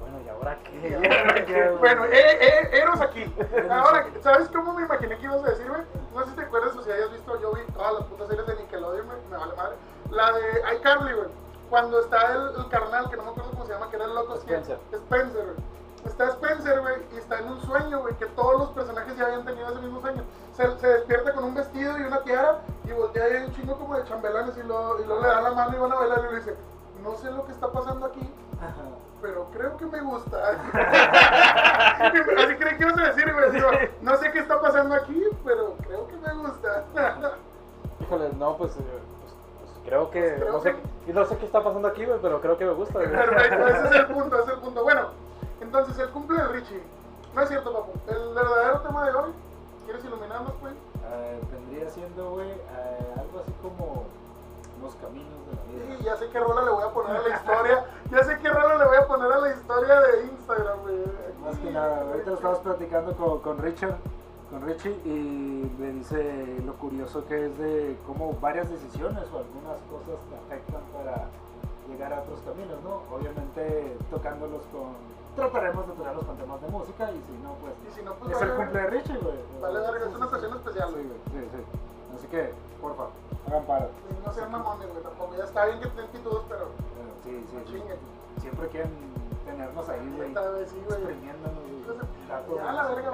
bueno, 0.00 0.18
¿y 0.26 0.28
ahora 0.28 0.58
qué? 0.64 0.88
Y 0.88 0.94
ahora 1.62 1.78
Bueno, 1.78 2.04
eh, 2.06 2.38
eh, 2.40 2.68
Eros 2.82 3.00
aquí. 3.00 3.32
Ahora, 3.70 4.06
¿sabes 4.22 4.48
cómo 4.48 4.74
me 4.74 4.82
imaginé 4.82 5.16
que 5.18 5.24
ibas 5.24 5.44
a 5.44 5.50
decir, 5.50 5.68
güey? 5.68 5.82
No 6.12 6.24
sé 6.24 6.30
si 6.30 6.36
te 6.36 6.42
acuerdas 6.42 6.74
o 6.76 6.82
si 6.82 6.90
hayas 6.90 7.12
visto, 7.12 7.40
yo 7.40 7.52
vi 7.52 7.62
todas 7.72 7.94
las 7.94 8.02
putas 8.04 8.26
series 8.28 8.46
de 8.46 8.56
Nickelodeon, 8.56 9.06
güey, 9.06 9.18
me 9.30 9.36
vale 9.36 9.54
madre. 9.54 9.76
La 10.10 10.32
de 10.32 10.76
iCarly, 10.78 11.12
güey. 11.14 11.28
Cuando 11.70 12.00
está 12.00 12.32
el, 12.32 12.56
el 12.56 12.68
carnal, 12.68 13.10
que 13.10 13.16
no 13.16 13.24
me 13.24 13.30
acuerdo 13.30 13.50
cómo 13.50 13.66
se 13.66 13.72
llama, 13.72 13.90
que 13.90 13.96
era 13.96 14.04
el 14.04 14.14
loco. 14.14 14.34
Spencer. 14.34 14.78
Spencer, 14.92 15.44
güey. 15.44 15.56
Está 16.04 16.28
Spencer, 16.28 16.80
güey, 16.80 16.96
y 17.14 17.16
está 17.16 17.38
en 17.38 17.48
un 17.48 17.60
sueño, 17.62 18.00
güey, 18.00 18.14
que 18.16 18.26
todos 18.26 18.58
los 18.58 18.68
personajes 18.70 19.16
ya 19.16 19.24
habían 19.24 19.44
tenido 19.44 19.68
ese 19.70 19.80
mismo 19.80 20.00
sueño. 20.00 20.22
Se, 20.54 20.78
se 20.78 20.86
despierta 20.86 21.32
con 21.32 21.44
un 21.44 21.54
vestido 21.54 21.98
y 21.98 22.02
una 22.02 22.20
tiara 22.22 22.60
y 22.84 22.92
voltea 22.92 23.28
y 23.28 23.32
hay 23.32 23.44
un 23.44 23.54
chingo 23.54 23.78
como 23.78 23.96
de 23.96 24.04
chambelanes 24.04 24.56
y 24.58 24.62
luego, 24.62 25.00
y 25.00 25.04
luego 25.06 25.22
le 25.22 25.28
da 25.28 25.40
la 25.40 25.52
mano 25.52 25.76
y 25.76 25.80
van 25.80 25.92
a 25.92 25.94
bailar 25.94 26.20
y 26.28 26.32
le 26.34 26.38
dice, 26.40 26.56
no 27.02 27.16
sé 27.16 27.30
lo 27.30 27.46
que 27.46 27.52
está 27.52 27.72
pasando 27.72 28.06
aquí, 28.06 28.30
pero 29.22 29.46
creo 29.52 29.76
que 29.78 29.86
me 29.86 30.00
gusta. 30.02 30.50
Así 31.98 32.56
creí 32.56 32.76
que 32.76 32.82
ibas 32.82 32.98
a 32.98 33.12
decir, 33.12 33.32
güey. 33.32 33.90
No 34.02 34.16
sé 34.18 34.30
qué 34.30 34.40
está 34.40 34.60
pasando 34.60 34.94
aquí, 34.94 35.24
pero 35.44 35.74
creo 35.86 36.06
que 36.08 36.16
me 36.16 36.34
gusta. 36.34 36.84
Híjole, 38.00 38.30
no, 38.34 38.56
pues, 38.58 38.76
eh, 38.76 38.82
creo 39.84 40.10
que, 40.10 40.20
Pues 40.20 40.34
creo 40.40 40.52
no, 40.52 40.60
sé, 40.60 40.76
que- 41.06 41.12
no 41.12 41.24
sé 41.26 41.36
qué 41.38 41.46
está 41.46 41.62
pasando 41.62 41.88
aquí, 41.88 42.04
güey, 42.04 42.18
pero 42.20 42.40
creo 42.40 42.56
que 42.58 42.64
me 42.64 42.72
gusta, 42.72 42.98
güey. 42.98 43.10
Perfecto, 43.10 43.68
ese 43.68 43.84
es 43.86 43.92
el 43.94 44.06
punto, 44.06 44.36
ese 44.36 44.50
es 44.50 44.56
el 44.56 44.60
punto. 44.62 44.82
Bueno, 44.82 45.08
entonces 45.60 45.98
el 45.98 46.08
cumple 46.10 46.38
de 46.38 46.48
Richie. 46.48 46.82
No 47.34 47.42
es 47.42 47.48
cierto, 47.48 47.72
papu. 47.72 47.92
El 48.08 48.34
verdadero 48.34 48.80
tema 48.80 49.06
de 49.06 49.14
hoy, 49.16 49.30
¿quieres 49.84 50.04
iluminarnos, 50.04 50.52
güey? 50.60 50.72
Eh, 50.72 51.40
vendría 51.52 51.90
siendo, 51.90 52.30
güey, 52.30 52.50
eh, 52.50 53.14
algo 53.18 53.40
así 53.42 53.52
como 53.62 54.04
los 54.82 54.94
caminos 54.96 55.32
de 55.48 55.56
la 55.56 55.62
vida. 55.86 55.96
Sí, 55.98 56.04
ya 56.04 56.16
sé 56.16 56.28
qué 56.30 56.38
rola 56.40 56.62
le 56.62 56.70
voy 56.70 56.84
a 56.84 56.90
poner 56.90 57.16
a 57.16 57.22
la 57.22 57.34
historia. 57.36 57.84
Ya 58.10 58.24
sé 58.24 58.38
qué 58.40 58.48
rola 58.50 58.76
le 58.78 58.84
voy 58.86 58.96
a 58.96 59.06
poner 59.06 59.32
a 59.32 59.38
la 59.38 59.50
historia 59.50 60.00
de 60.00 60.22
Instagram, 60.24 60.78
güey. 60.82 60.96
Más 61.44 61.58
que 61.58 61.70
nada, 61.70 62.00
ahorita 62.02 62.30
lo 62.30 62.36
estabas 62.36 62.58
platicando 62.60 63.16
con, 63.16 63.40
con 63.40 63.58
Richard, 63.58 63.96
con 64.50 64.62
Richie, 64.62 64.96
y 65.04 65.70
me 65.78 65.90
dice 65.92 66.60
lo 66.64 66.74
curioso 66.74 67.24
que 67.26 67.46
es 67.46 67.58
de 67.58 67.96
cómo 68.06 68.36
varias 68.40 68.68
decisiones 68.70 69.24
o 69.32 69.38
algunas 69.38 69.78
cosas 69.90 70.20
te 70.30 70.36
afectan 70.36 70.82
para 70.92 71.26
llegar 71.88 72.12
a 72.12 72.20
otros 72.22 72.40
caminos, 72.46 72.78
¿no? 72.84 73.02
Obviamente 73.14 73.96
tocándolos 74.10 74.62
con... 74.72 74.94
Trataremos 75.34 75.88
de 75.88 75.94
tocarlos 75.94 76.24
con 76.24 76.36
temas 76.36 76.62
de 76.62 76.68
música 76.68 77.10
y 77.10 77.18
si 77.26 77.34
no, 77.42 77.54
pues... 77.58 77.74
Y 77.90 77.98
si 77.98 78.02
no, 78.04 78.14
pues 78.14 78.30
Es 78.32 78.38
vale, 78.38 78.52
el 78.52 78.56
cumple 78.56 78.80
de 78.80 78.86
Richie, 78.90 79.18
güey. 79.18 79.38
Vale, 79.60 79.80
verga, 79.80 80.06
es 80.08 80.14
una 80.14 80.26
ocasión 80.26 80.52
especial, 80.56 80.88
Sí, 80.88 80.94
güey. 80.94 81.06
sí, 81.42 81.48
sí. 81.50 81.60
Así 82.16 82.26
que, 82.28 82.52
porfa, 82.80 83.06
hagan 83.48 83.64
paro. 83.66 83.88
No 84.24 84.32
sean 84.32 84.52
mamones, 84.52 84.88
güey, 84.90 85.02
tampoco. 85.02 85.34
Ya 85.36 85.44
está 85.44 85.66
bien 85.66 85.80
que 85.80 85.88
tengan 85.88 86.12
títulos, 86.12 86.42
pero 86.48 86.64
Bueno, 86.94 87.10
sí, 87.24 87.44
sí, 87.50 87.56
sí. 87.66 87.72
chinguen. 87.72 87.98
Siempre 88.40 88.68
quieren 88.68 88.92
tenernos 89.44 89.88
ahí, 89.88 90.12
güey. 90.16 90.28
Esta 90.28 90.50
vez 90.50 90.70
sí, 90.70 90.82
güey. 90.86 91.00
Ya, 92.56 92.72
la 92.72 92.86
verga, 92.88 93.10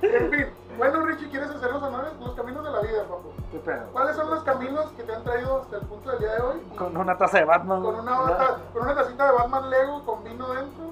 güey. 0.00 0.12
En 0.14 0.30
fin. 0.30 0.46
Bueno, 0.78 1.02
Richie, 1.04 1.28
¿quieres 1.28 1.50
hacer 1.50 1.70
los 1.72 1.82
honores? 1.82 2.12
Los 2.20 2.34
caminos 2.34 2.64
de 2.64 2.70
la 2.70 2.80
vida, 2.80 3.02
papu. 3.04 3.28
¿Qué 3.50 3.58
pedo? 3.58 3.84
¿Cuáles 3.92 4.16
son 4.16 4.30
los 4.30 4.42
caminos 4.44 4.86
que 4.92 5.02
te 5.02 5.14
han 5.14 5.22
traído 5.24 5.60
hasta 5.60 5.76
el 5.76 5.82
punto 5.86 6.10
del 6.10 6.18
día 6.20 6.32
de 6.36 6.40
hoy? 6.42 6.60
Con 6.78 6.96
una 6.96 7.18
taza 7.18 7.38
de 7.38 7.44
Batman. 7.44 7.82
con 7.82 7.94
una, 7.96 8.18
bata- 8.20 8.58
con 8.72 8.82
una 8.82 8.94
tacita 8.94 9.26
de 9.26 9.32
Batman 9.32 9.68
Lego 9.70 10.04
con 10.06 10.24
vino 10.24 10.48
dentro 10.54 10.84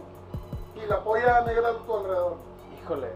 y 0.74 0.86
la 0.86 1.00
polla 1.02 1.40
negra 1.42 1.70
a 1.70 1.72
tu 1.74 1.96
alrededor. 1.96 2.36
Híjole. 2.82 3.08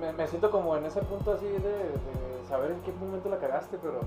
Me, 0.00 0.12
me 0.12 0.26
siento 0.26 0.50
como 0.50 0.76
en 0.76 0.86
ese 0.86 1.00
punto 1.02 1.32
así 1.32 1.46
de, 1.46 1.58
de 1.58 2.44
saber 2.48 2.70
en 2.70 2.80
qué 2.82 2.92
momento 2.92 3.28
la 3.28 3.38
cagaste, 3.38 3.78
pero. 3.82 4.00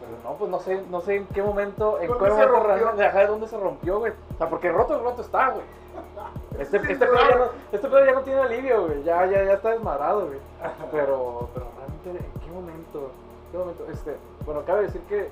Pero 0.00 0.12
no, 0.24 0.38
pues 0.38 0.50
no 0.50 0.58
sé, 0.60 0.82
no 0.90 1.00
sé 1.00 1.16
en 1.16 1.26
qué 1.26 1.42
momento, 1.42 2.00
en 2.00 2.08
¿Dónde 2.08 2.24
qué 2.24 2.30
se 2.30 2.46
momento 2.46 2.96
de 2.96 3.26
dónde 3.26 3.48
se 3.48 3.56
rompió, 3.58 3.98
güey. 3.98 4.12
O 4.34 4.38
sea, 4.38 4.48
porque 4.48 4.70
roto, 4.70 5.02
roto 5.02 5.22
está, 5.22 5.50
güey. 5.50 5.64
Este, 6.58 6.80
Sí, 6.80 6.92
este, 6.92 7.06
claro. 7.06 7.12
pedo 7.14 7.30
ya 7.30 7.36
no, 7.36 7.44
este 7.72 7.88
pedo 7.88 8.04
ya 8.04 8.12
no 8.12 8.20
tiene 8.22 8.40
alivio, 8.40 8.86
güey. 8.86 9.02
Ya, 9.02 9.26
ya, 9.26 9.44
ya 9.44 9.54
está 9.54 9.70
desmadrado, 9.70 10.26
güey. 10.26 10.38
Pero, 10.90 11.48
pero 11.54 11.66
realmente, 11.76 12.24
¿en 12.24 12.40
qué 12.40 12.50
momento? 12.52 13.10
¿Qué 13.50 13.58
momento? 13.58 13.86
Este, 13.90 14.16
bueno, 14.44 14.62
cabe 14.66 14.82
decir 14.82 15.00
que, 15.02 15.28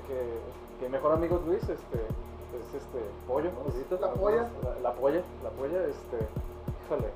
que, 0.79 0.89
mejor 0.89 1.13
amigo 1.13 1.41
Luis, 1.45 1.61
este, 1.61 1.97
es 1.97 2.73
este, 2.75 2.99
pollo, 3.27 3.49
Luisito. 3.63 3.97
La 3.99 4.11
polla. 4.13 4.49
La, 4.63 4.89
la 4.89 4.93
polla, 4.93 5.21
la 5.43 5.49
polla, 5.51 5.85
este, 5.85 6.17
híjole, 6.85 7.07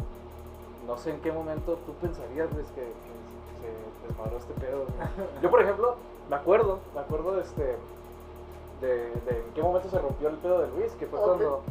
no 0.87 0.97
sé 0.97 1.11
en 1.11 1.19
qué 1.21 1.31
momento 1.31 1.77
tú 1.85 1.93
pensarías, 1.95 2.51
Luis, 2.53 2.67
que, 2.69 2.81
que 2.81 4.01
se 4.01 4.07
desmadró 4.07 4.37
este 4.37 4.53
pedo. 4.53 4.85
güey. 4.85 5.39
Yo, 5.41 5.49
por 5.49 5.61
ejemplo, 5.61 5.95
me 6.29 6.35
acuerdo, 6.35 6.79
me 6.93 7.01
acuerdo, 7.01 7.39
este, 7.39 7.77
de, 8.81 8.87
de 8.87 9.43
en 9.45 9.53
qué 9.53 9.61
momento 9.61 9.89
se 9.89 9.99
rompió 9.99 10.29
el 10.29 10.35
pedo 10.37 10.59
de 10.61 10.67
Luis, 10.69 10.93
que 10.93 11.05
fue 11.05 11.19
cuando, 11.19 11.61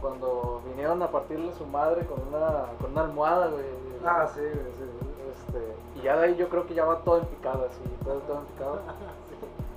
cuando 0.00 0.62
vinieron 0.66 1.02
a 1.02 1.08
partirle 1.08 1.52
su 1.54 1.66
madre 1.66 2.06
con 2.06 2.20
una, 2.28 2.64
con 2.80 2.92
una 2.92 3.02
almohada, 3.02 3.48
güey. 3.48 3.64
Ah, 4.04 4.26
sí, 4.32 4.40
güey, 4.40 4.52
sí. 4.52 4.84
Este, 5.30 5.98
y 5.98 6.02
ya 6.02 6.16
de 6.16 6.26
ahí 6.26 6.36
yo 6.36 6.48
creo 6.48 6.66
que 6.66 6.74
ya 6.74 6.84
va 6.84 6.98
todo 7.00 7.18
en 7.18 7.26
picado, 7.26 7.66
así, 7.68 7.80
todo, 8.04 8.20
todo 8.20 8.38
en 8.38 8.44
picado. 8.46 8.78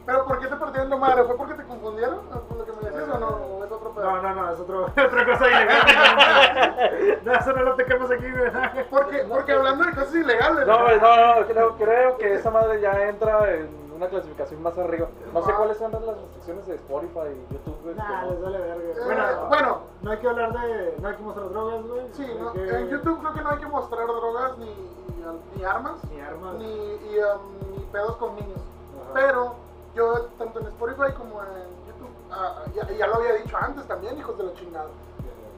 ¿Pero 0.05 0.25
por 0.25 0.39
qué 0.39 0.47
te 0.47 0.55
partieron 0.55 0.89
la 0.89 0.97
madre? 0.97 1.23
¿Fue 1.23 1.37
porque 1.37 1.53
te 1.53 1.63
confundieron? 1.65 2.19
¿Por 2.47 2.57
lo 2.57 2.65
que 2.65 2.71
me 2.71 2.89
decías 2.89 3.15
o 3.15 3.19
no? 3.19 3.27
¿O 3.27 3.63
es 3.63 3.71
otro 3.71 3.91
pedo? 3.91 4.05
No, 4.05 4.21
no, 4.23 4.33
no, 4.33 4.51
es 4.51 4.59
otro, 4.59 4.85
otra 5.05 5.25
cosa 5.25 5.47
ilegal. 5.47 7.19
no, 7.25 7.33
eso 7.33 7.53
no 7.53 7.63
lo 7.63 7.75
tocamos 7.75 8.09
aquí, 8.09 8.31
güey. 8.31 8.51
Porque, 8.89 9.17
porque 9.29 9.51
hablando 9.51 9.83
de 9.83 9.91
cosas 9.91 10.15
ilegales. 10.15 10.65
No, 10.65 10.83
güey, 10.83 10.99
no, 10.99 11.35
no, 11.35 11.47
creo, 11.47 11.75
creo 11.77 12.17
que 12.17 12.33
esa 12.33 12.49
madre 12.49 12.81
ya 12.81 13.07
entra 13.07 13.53
en 13.53 13.78
una 13.99 14.07
clasificación 14.07 14.63
más 14.63 14.77
arriba. 14.77 15.07
No 15.33 15.43
sé 15.43 15.51
Ah. 15.51 15.55
cuáles 15.57 15.77
son 15.77 15.91
las 15.91 16.01
restricciones 16.01 16.65
de 16.67 16.75
Spotify 16.75 17.19
y 17.35 17.53
YouTube. 17.53 17.75
güey, 17.83 17.95
Nah, 17.95 18.21
que 18.23 18.31
les 18.31 18.41
vale 18.41 18.57
verga. 18.59 18.83
Eh, 18.83 18.95
bueno, 19.03 19.23
bueno. 19.49 19.77
no 20.01 20.11
hay 20.11 20.17
que 20.19 20.27
hablar 20.29 20.53
de. 20.53 20.95
No 21.01 21.07
hay 21.09 21.15
que 21.15 21.23
mostrar 21.23 21.49
drogas, 21.49 21.85
güey. 21.85 22.01
Sí, 22.13 22.25
no, 22.39 22.53
que- 22.53 22.69
en 22.77 22.87
YouTube 22.89 23.19
creo 23.19 23.33
que 23.33 23.41
no 23.41 23.49
hay 23.49 23.57
que 23.59 23.65
mostrar 23.67 24.07
drogas 24.07 24.57
ni, 24.57 24.65
ni, 24.67 25.25
ni 25.57 25.63
armas, 25.65 25.97
Ni 26.11 26.21
armas. 26.21 26.53
ni, 26.55 26.65
y, 26.65 27.17
um, 27.19 27.77
ni 27.77 27.83
pedos 27.91 28.15
con 28.15 28.35
niños. 28.35 28.59
Ajá. 29.03 29.11
Pero 29.13 29.55
yo, 29.95 30.21
tanto 30.37 30.59
en 30.61 30.67
Spotify 30.67 31.11
como 31.17 31.41
en 31.43 31.67
YouTube, 31.87 32.13
ah, 32.31 32.63
ya, 32.73 32.87
ya 32.89 33.05
lo 33.07 33.15
había 33.15 33.33
dicho 33.33 33.57
antes 33.59 33.85
también, 33.85 34.17
hijos 34.17 34.37
de 34.37 34.43
la 34.45 34.53
chingada. 34.53 34.87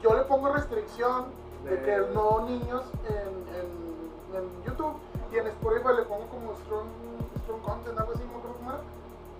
Yo 0.02 0.14
le 0.14 0.22
pongo 0.22 0.48
restricción 0.52 1.26
de 1.62 1.76
De- 1.76 1.82
que 1.84 2.12
no 2.12 2.40
niños 2.40 2.82
en, 3.08 3.54
en, 3.54 4.36
en 4.42 4.64
YouTube 4.64 4.96
y 5.32 5.38
en 5.38 5.46
Spotify 5.46 5.90
le 5.96 6.02
pongo 6.02 6.26
como 6.26 6.54
strong, 6.64 6.86
strong 7.42 7.60
content, 7.62 7.98
algo 7.98 8.12
así, 8.12 8.22
no 8.24 8.38
acuerdo 8.38 8.56
cómo 8.58 8.70
era. 8.70 8.80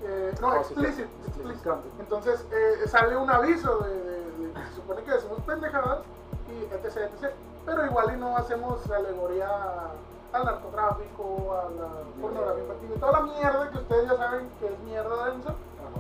Eh, 0.05 0.35
no, 0.41 0.49
Oh, 0.49 0.65
sí, 0.65 0.75
sí. 0.75 0.81
explicit, 0.81 1.07
Explicit 1.27 1.67
explicit. 1.67 2.01
Entonces 2.01 2.47
eh, 2.53 2.89
sale 2.89 3.17
un 3.17 3.31
aviso 3.31 3.79
de, 3.79 3.91
de- 3.95 4.47
de 4.49 4.53
que 4.53 4.67
se 4.69 4.75
supone 4.75 5.03
que 5.05 5.11
decimos 5.13 5.39
pendejadas 5.47 5.99
y 6.51 6.75
etc, 6.75 6.97
etc. 7.21 7.33
Pero 7.65 7.87
igual 7.87 8.13
y 8.15 8.17
no 8.19 8.37
hacemos 8.37 8.91
alegoría 8.91 9.49
al 10.33 10.45
narcotráfico, 10.45 11.53
a 11.55 11.71
la 11.71 11.89
pornografía 12.21 12.63
infantil, 12.65 12.91
toda 12.99 13.13
la 13.13 13.21
mierda 13.21 13.71
que 13.71 13.79
ustedes 13.79 14.09
ya 14.11 14.17
saben 14.17 14.49
que 14.59 14.67
es 14.67 14.79
mierda 14.81 15.27
densa, 15.31 15.55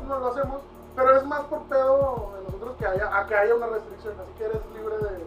no 0.08 0.18
lo 0.18 0.26
hacemos. 0.28 0.60
Pero 0.96 1.16
es 1.16 1.24
más 1.24 1.40
por 1.44 1.62
pedo 1.64 2.32
de 2.36 2.44
nosotros 2.44 2.76
que 2.78 2.86
haya, 2.86 3.16
a 3.16 3.26
que 3.26 3.34
haya 3.34 3.54
una 3.54 3.66
restricción, 3.68 4.14
así 4.20 4.32
que 4.36 4.44
eres 4.44 4.60
libre 4.74 4.96
de 4.98 5.24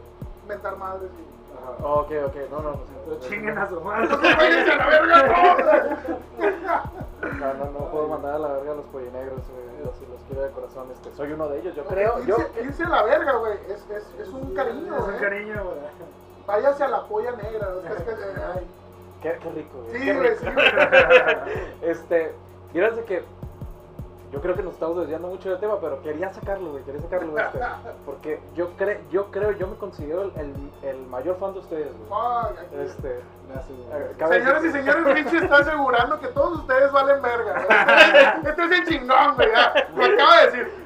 mentar 0.47 0.75
madres 0.77 1.09
y... 1.11 1.44
Ok, 1.81 2.11
ok, 2.25 2.35
no, 2.51 2.59
no, 2.61 2.71
no. 2.71 3.19
Chinguen 3.19 3.57
a 3.57 3.69
su 3.69 3.79
madre. 3.81 4.07
¡Váyanse 4.07 4.71
a 4.71 4.75
la 4.75 4.87
verga 4.87 5.25
todos! 5.35 6.19
No, 7.39 7.53
no, 7.53 7.71
no 7.71 7.91
puedo 7.91 8.07
mandar 8.07 8.35
a 8.35 8.39
la 8.39 8.47
verga 8.53 8.71
a 8.71 8.75
los 8.75 8.85
pollinegros, 8.85 9.41
güey. 9.49 9.85
Los, 9.85 10.09
los 10.09 10.21
quiero 10.27 10.43
de 10.43 10.51
corazón. 10.51 10.87
Este, 10.91 11.11
soy 11.15 11.31
uno 11.31 11.47
de 11.49 11.59
ellos, 11.59 11.75
yo 11.75 11.85
creo. 11.85 12.23
Yo, 12.25 12.37
Irse, 12.63 12.83
a 12.83 12.89
la 12.89 13.03
verga, 13.03 13.33
güey, 13.33 13.53
es, 13.69 13.89
es, 13.89 14.19
es 14.19 14.29
un 14.29 14.53
cariño, 14.53 14.95
Es 14.95 15.03
un 15.03 15.13
¿eh? 15.13 15.17
cariño, 15.19 15.63
güey. 15.63 15.77
Váyase 16.47 16.83
a 16.83 16.87
la 16.87 17.03
polla 17.07 17.31
negra, 17.31 17.69
es 17.89 18.03
que, 18.03 18.11
eh, 18.11 18.15
ay. 18.55 18.67
qué, 19.21 19.33
rico, 19.55 19.83
güey. 19.83 20.01
Sí, 20.01 20.13
güey, 20.13 20.35
sí, 20.37 20.45
este, 21.81 22.33
fíjense 22.71 23.03
que 23.05 23.23
yo 24.35 24.41
creo 24.41 24.55
que 24.55 24.63
nos 24.63 24.73
estamos 24.73 24.97
desviando 24.97 25.29
mucho 25.29 25.49
del 25.49 25.59
tema, 25.61 25.79
pero 25.79 26.01
quería 26.01 26.33
sacarlo, 26.33 26.71
güey, 26.71 26.83
quería 26.83 27.01
sacarlo, 27.01 27.37
este, 27.39 27.59
porque 28.05 28.41
yo, 28.53 28.75
cre 28.75 28.99
yo 29.09 29.31
creo, 29.31 29.51
yo 29.53 29.67
me 29.67 29.77
considero 29.77 30.23
el, 30.23 30.31
el, 30.35 30.89
el 30.89 31.07
mayor 31.07 31.37
fan 31.37 31.53
de 31.53 31.59
ustedes, 31.59 31.87
güey. 31.97 32.09
Fuck, 32.09 32.59
aquí. 32.59 32.75
Este, 32.75 33.21
Gracias, 33.47 33.79
eh, 33.93 34.15
Señores 34.27 34.65
y 34.65 34.71
señores, 34.71 35.05
Richie 35.05 35.37
está 35.37 35.57
asegurando 35.59 36.19
que 36.19 36.27
todos 36.27 36.59
ustedes 36.59 36.91
valen 36.91 37.21
verga. 37.21 37.61
Este, 37.61 38.49
este 38.49 38.63
es 38.65 38.71
el 38.71 38.85
chingón, 38.87 39.35
güey. 39.35 39.47
ya, 39.53 39.87
Lo 39.95 40.03
acaba 40.03 40.37
de 40.39 40.45
decir. 40.47 40.85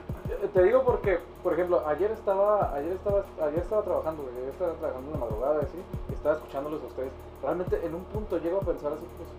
Te 0.54 0.64
digo 0.64 0.84
porque, 0.84 1.20
por 1.42 1.54
ejemplo, 1.54 1.84
ayer 1.88 2.12
estaba, 2.12 2.72
ayer 2.76 2.92
estaba, 2.92 3.24
ayer 3.48 3.60
estaba 3.60 3.82
trabajando, 3.82 4.24
güey, 4.24 4.36
ayer 4.38 4.50
estaba 4.50 4.74
trabajando 4.74 5.08
en 5.12 5.20
la 5.20 5.26
madrugada, 5.26 5.60
así, 5.64 5.84
y 6.10 6.14
estaba 6.14 6.36
escuchándolos 6.36 6.84
a 6.84 6.86
ustedes. 6.86 7.12
Realmente, 7.42 7.84
en 7.84 7.96
un 7.96 8.04
punto 8.06 8.38
llego 8.38 8.58
a 8.58 8.62
pensar 8.62 8.94
así, 8.94 9.08
pues, 9.18 9.30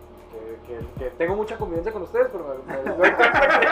que, 0.66 0.80
que, 0.98 1.10
tengo 1.10 1.34
mucha 1.36 1.56
convivencia 1.56 1.92
con 1.92 2.02
ustedes, 2.02 2.28
pero 2.32 2.56
me, 2.66 2.82
me 2.82 2.96
doy 2.96 3.12
cuenta 3.12 3.40
que, 3.40 3.68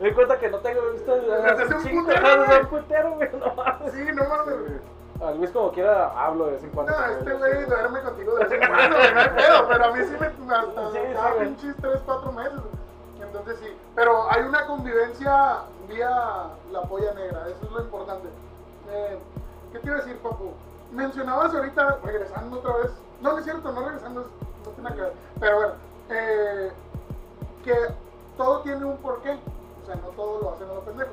doy 0.00 0.12
cuenta 0.14 0.38
que 0.38 0.50
no 0.50 0.58
tengo 0.58 0.80
visto 0.92 1.14
un 1.14 1.44
haces 1.44 1.82
güey. 1.82 2.60
un 2.60 2.66
putero, 2.66 3.12
güey, 3.12 3.28
no. 3.32 3.90
Sí, 3.90 4.04
no 4.14 4.24
mames. 4.24 4.54
A 5.22 5.30
Luis 5.32 5.50
como 5.52 5.70
quiera 5.70 6.10
hablo 6.20 6.46
de 6.46 6.52
vez 6.52 6.64
en 6.64 6.70
cuando. 6.70 6.92
No, 6.92 7.06
este 7.06 7.32
güey 7.32 7.64
duerme 7.64 8.00
contigo 8.02 8.34
de 8.34 8.44
vez 8.44 8.52
en 8.52 8.68
cuando, 8.68 8.96
no 8.98 9.20
hay 9.20 9.28
pedo, 9.28 9.68
pero 9.68 9.84
a 9.84 9.90
mí 9.92 10.04
sí 10.04 10.16
me, 10.18 10.26
hasta 10.26 10.90
Sí, 10.90 10.98
cada 11.14 11.34
pinches 11.38 11.76
3, 11.80 12.00
4 12.04 12.32
meses. 12.32 12.60
Entonces 13.22 13.58
sí, 13.60 13.76
pero 13.94 14.30
hay 14.30 14.42
una 14.42 14.66
convivencia 14.66 15.58
vía 15.88 16.10
la 16.72 16.82
polla 16.82 17.14
negra, 17.14 17.46
eso 17.48 17.64
es 17.64 17.70
lo 17.70 17.80
importante. 17.80 18.28
Eh, 18.90 19.18
¿Qué 19.72 19.90
a 19.90 19.94
decir, 19.94 20.18
papu? 20.18 20.52
Mencionabas 20.92 21.54
ahorita, 21.54 21.98
regresando 22.04 22.58
otra 22.58 22.76
vez, 22.78 22.90
no, 23.20 23.32
no 23.32 23.38
es 23.38 23.44
cierto, 23.44 23.72
no 23.72 23.84
regresando, 23.84 24.20
es- 24.20 24.26
no 24.66 24.70
tiene 24.72 24.82
nada 24.82 24.94
que 24.96 25.02
ver, 25.02 25.12
pero 25.40 25.56
bueno, 25.56 25.72
eh, 26.12 26.72
que 27.64 27.74
todo 28.36 28.60
tiene 28.60 28.84
un 28.84 28.96
porqué, 28.98 29.38
o 29.82 29.86
sea, 29.86 29.96
no 29.96 30.08
todo 30.16 30.40
lo 30.40 30.50
hacen 30.52 30.68
a 30.70 30.74
lo 30.74 30.80
pendejo. 30.80 31.10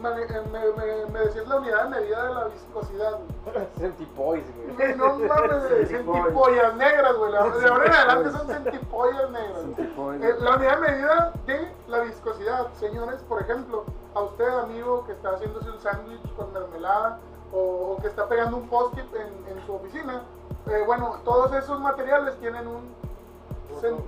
Me, 0.00 0.08
eh, 0.08 0.42
me, 0.50 0.58
me- 0.72 1.06
me 1.12 1.18
decías 1.20 1.46
la 1.46 1.56
unidad 1.56 1.84
de 1.84 1.90
medida 2.00 2.26
de 2.26 2.34
la 2.34 2.44
viscosidad. 2.46 3.12
güey. 3.44 3.66
Centipoise, 3.78 4.46
güey. 4.74 4.96
No 4.96 5.14
mames, 5.18 5.88
centipollas 5.88 6.74
negras, 6.76 7.16
güey. 7.16 7.30
De 7.32 7.38
ahora 7.38 7.86
en 7.86 7.92
adelante 7.92 8.30
son 8.32 8.46
centipollas 8.48 9.30
negras. 9.30 9.62
Eh, 9.78 10.34
La 10.40 10.56
unidad 10.56 10.80
de 10.80 10.90
medida 10.90 11.32
de 11.46 11.68
la 11.88 12.00
viscosidad, 12.00 12.68
señores, 12.80 13.20
por 13.28 13.42
ejemplo, 13.42 13.84
a 14.14 14.20
usted, 14.22 14.48
amigo, 14.48 15.04
que 15.06 15.12
está 15.12 15.30
haciéndose 15.34 15.70
un 15.70 15.78
sándwich 15.80 16.34
con 16.36 16.52
mermelada 16.52 17.18
o, 17.52 17.98
que 18.00 18.08
está 18.08 18.26
pegando 18.28 18.56
un 18.56 18.68
post-it 18.68 19.04
en, 19.14 19.56
en 19.56 19.66
su 19.66 19.74
oficina, 19.74 20.22
eh, 20.66 20.82
bueno, 20.86 21.16
todos 21.24 21.52
esos 21.52 21.78
materiales 21.80 22.34
tienen 22.40 22.66
un, 22.66 22.82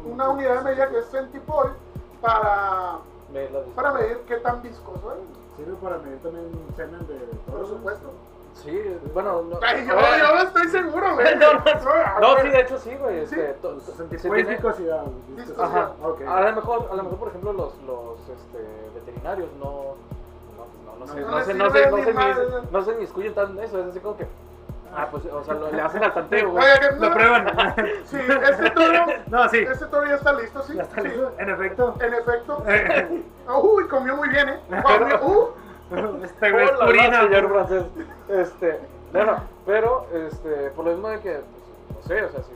una 0.06 0.28
unidad 0.30 0.58
de 0.58 0.64
medida 0.64 0.88
que 0.90 0.98
es 0.98 1.06
centipol 1.10 1.72
para, 2.20 2.98
para 3.74 3.92
medir 3.92 4.18
qué 4.28 4.36
tan 4.36 4.62
viscoso 4.62 5.12
es. 5.12 5.56
Sirve 5.56 5.74
para 5.82 5.98
medir 5.98 6.18
también 6.22 6.50
semen 6.76 7.06
de. 7.06 7.14
Por 7.50 7.66
supuesto. 7.66 8.10
Sí, 8.54 8.80
bueno, 9.12 9.42
no. 9.42 9.58
Ay, 9.62 9.84
yo, 9.86 9.94
yo 9.94 10.42
estoy 10.42 10.68
seguro, 10.68 11.14
güey. 11.14 11.26
No, 11.38 11.52
no, 11.54 11.60
Ah, 11.66 12.18
No, 12.20 12.32
güey. 12.32 12.42
sí, 12.44 12.48
de 12.50 12.60
hecho 12.60 12.78
sí, 12.78 12.94
güey. 12.96 13.26
Sí. 13.26 13.34
Este, 13.38 13.52
to- 13.54 13.74
to- 13.74 13.92
se 13.92 14.04
tiene- 14.30 14.42
viscosidad. 14.44 15.04
Ajá. 15.58 15.92
Ok. 16.02 16.20
A 16.22 16.40
lo 16.40 16.52
mejor, 16.56 16.88
a 16.90 16.94
lo 16.94 17.02
mejor 17.02 17.18
por 17.18 17.28
ejemplo 17.28 17.52
los, 17.52 17.72
los 17.82 18.18
este, 18.20 18.90
veterinarios 18.94 19.48
no, 19.58 19.94
no, 20.56 20.64
pues, 20.64 20.68
no, 20.86 20.96
no 21.00 21.06
sé, 21.06 21.20
No 21.20 21.30
no, 21.30 21.36
les 21.38 21.46
sé, 21.46 21.54
no 21.54 21.64
sirve 21.66 21.82
sé, 21.84 21.90
no 21.90 21.96
ni 21.98 22.04
sé, 22.04 22.12
madre. 22.14 22.34
ni, 22.62 22.70
no 22.70 22.84
se 22.84 22.92
inmiscuyen 22.92 23.34
tanto 23.34 23.52
en 23.58 23.64
eso, 23.64 23.78
es 23.80 23.86
así 23.90 24.00
como 24.00 24.16
que, 24.16 24.26
ah, 24.96 25.08
pues, 25.10 25.24
o 25.26 25.44
sea, 25.44 25.54
lo- 25.54 25.70
le 25.72 25.80
hacen 25.82 26.02
al 26.04 26.12
tanteo, 26.14 26.50
güey. 26.50 26.64
Lo 26.98 27.12
prueban. 27.12 27.46
Sí, 28.04 28.18
este 28.50 28.70
toro, 28.70 29.06
No, 29.28 29.48
sí. 29.48 29.58
este 29.58 29.86
toro 29.86 30.06
ya 30.06 30.14
está 30.16 30.32
listo, 30.32 30.62
sí. 30.62 30.74
Ya 30.74 30.82
está 30.82 31.00
sí. 31.02 31.08
listo. 31.08 31.32
En 31.38 31.50
efecto. 31.50 31.94
En 32.00 32.14
efecto. 32.14 32.64
Uy, 33.62 33.88
comió 33.88 34.16
muy 34.16 34.28
bien, 34.28 34.48
¿eh? 34.48 34.58
Comió- 34.82 35.20
uh, 35.22 36.24
Este 36.24 36.50
güey 36.50 36.64
es 36.64 36.70
purina. 36.72 37.22
señor 37.22 37.48
francés. 37.50 37.84
Este, 38.28 38.80
no, 39.12 39.24
no, 39.24 39.36
pero, 39.66 40.06
este, 40.12 40.70
por 40.70 40.84
lo 40.86 40.92
mismo 40.92 41.08
de 41.08 41.20
que, 41.20 41.40
pues, 41.88 41.96
no 41.96 42.02
sé, 42.08 42.24
o 42.24 42.28
sea, 42.30 42.40
si 42.42 42.52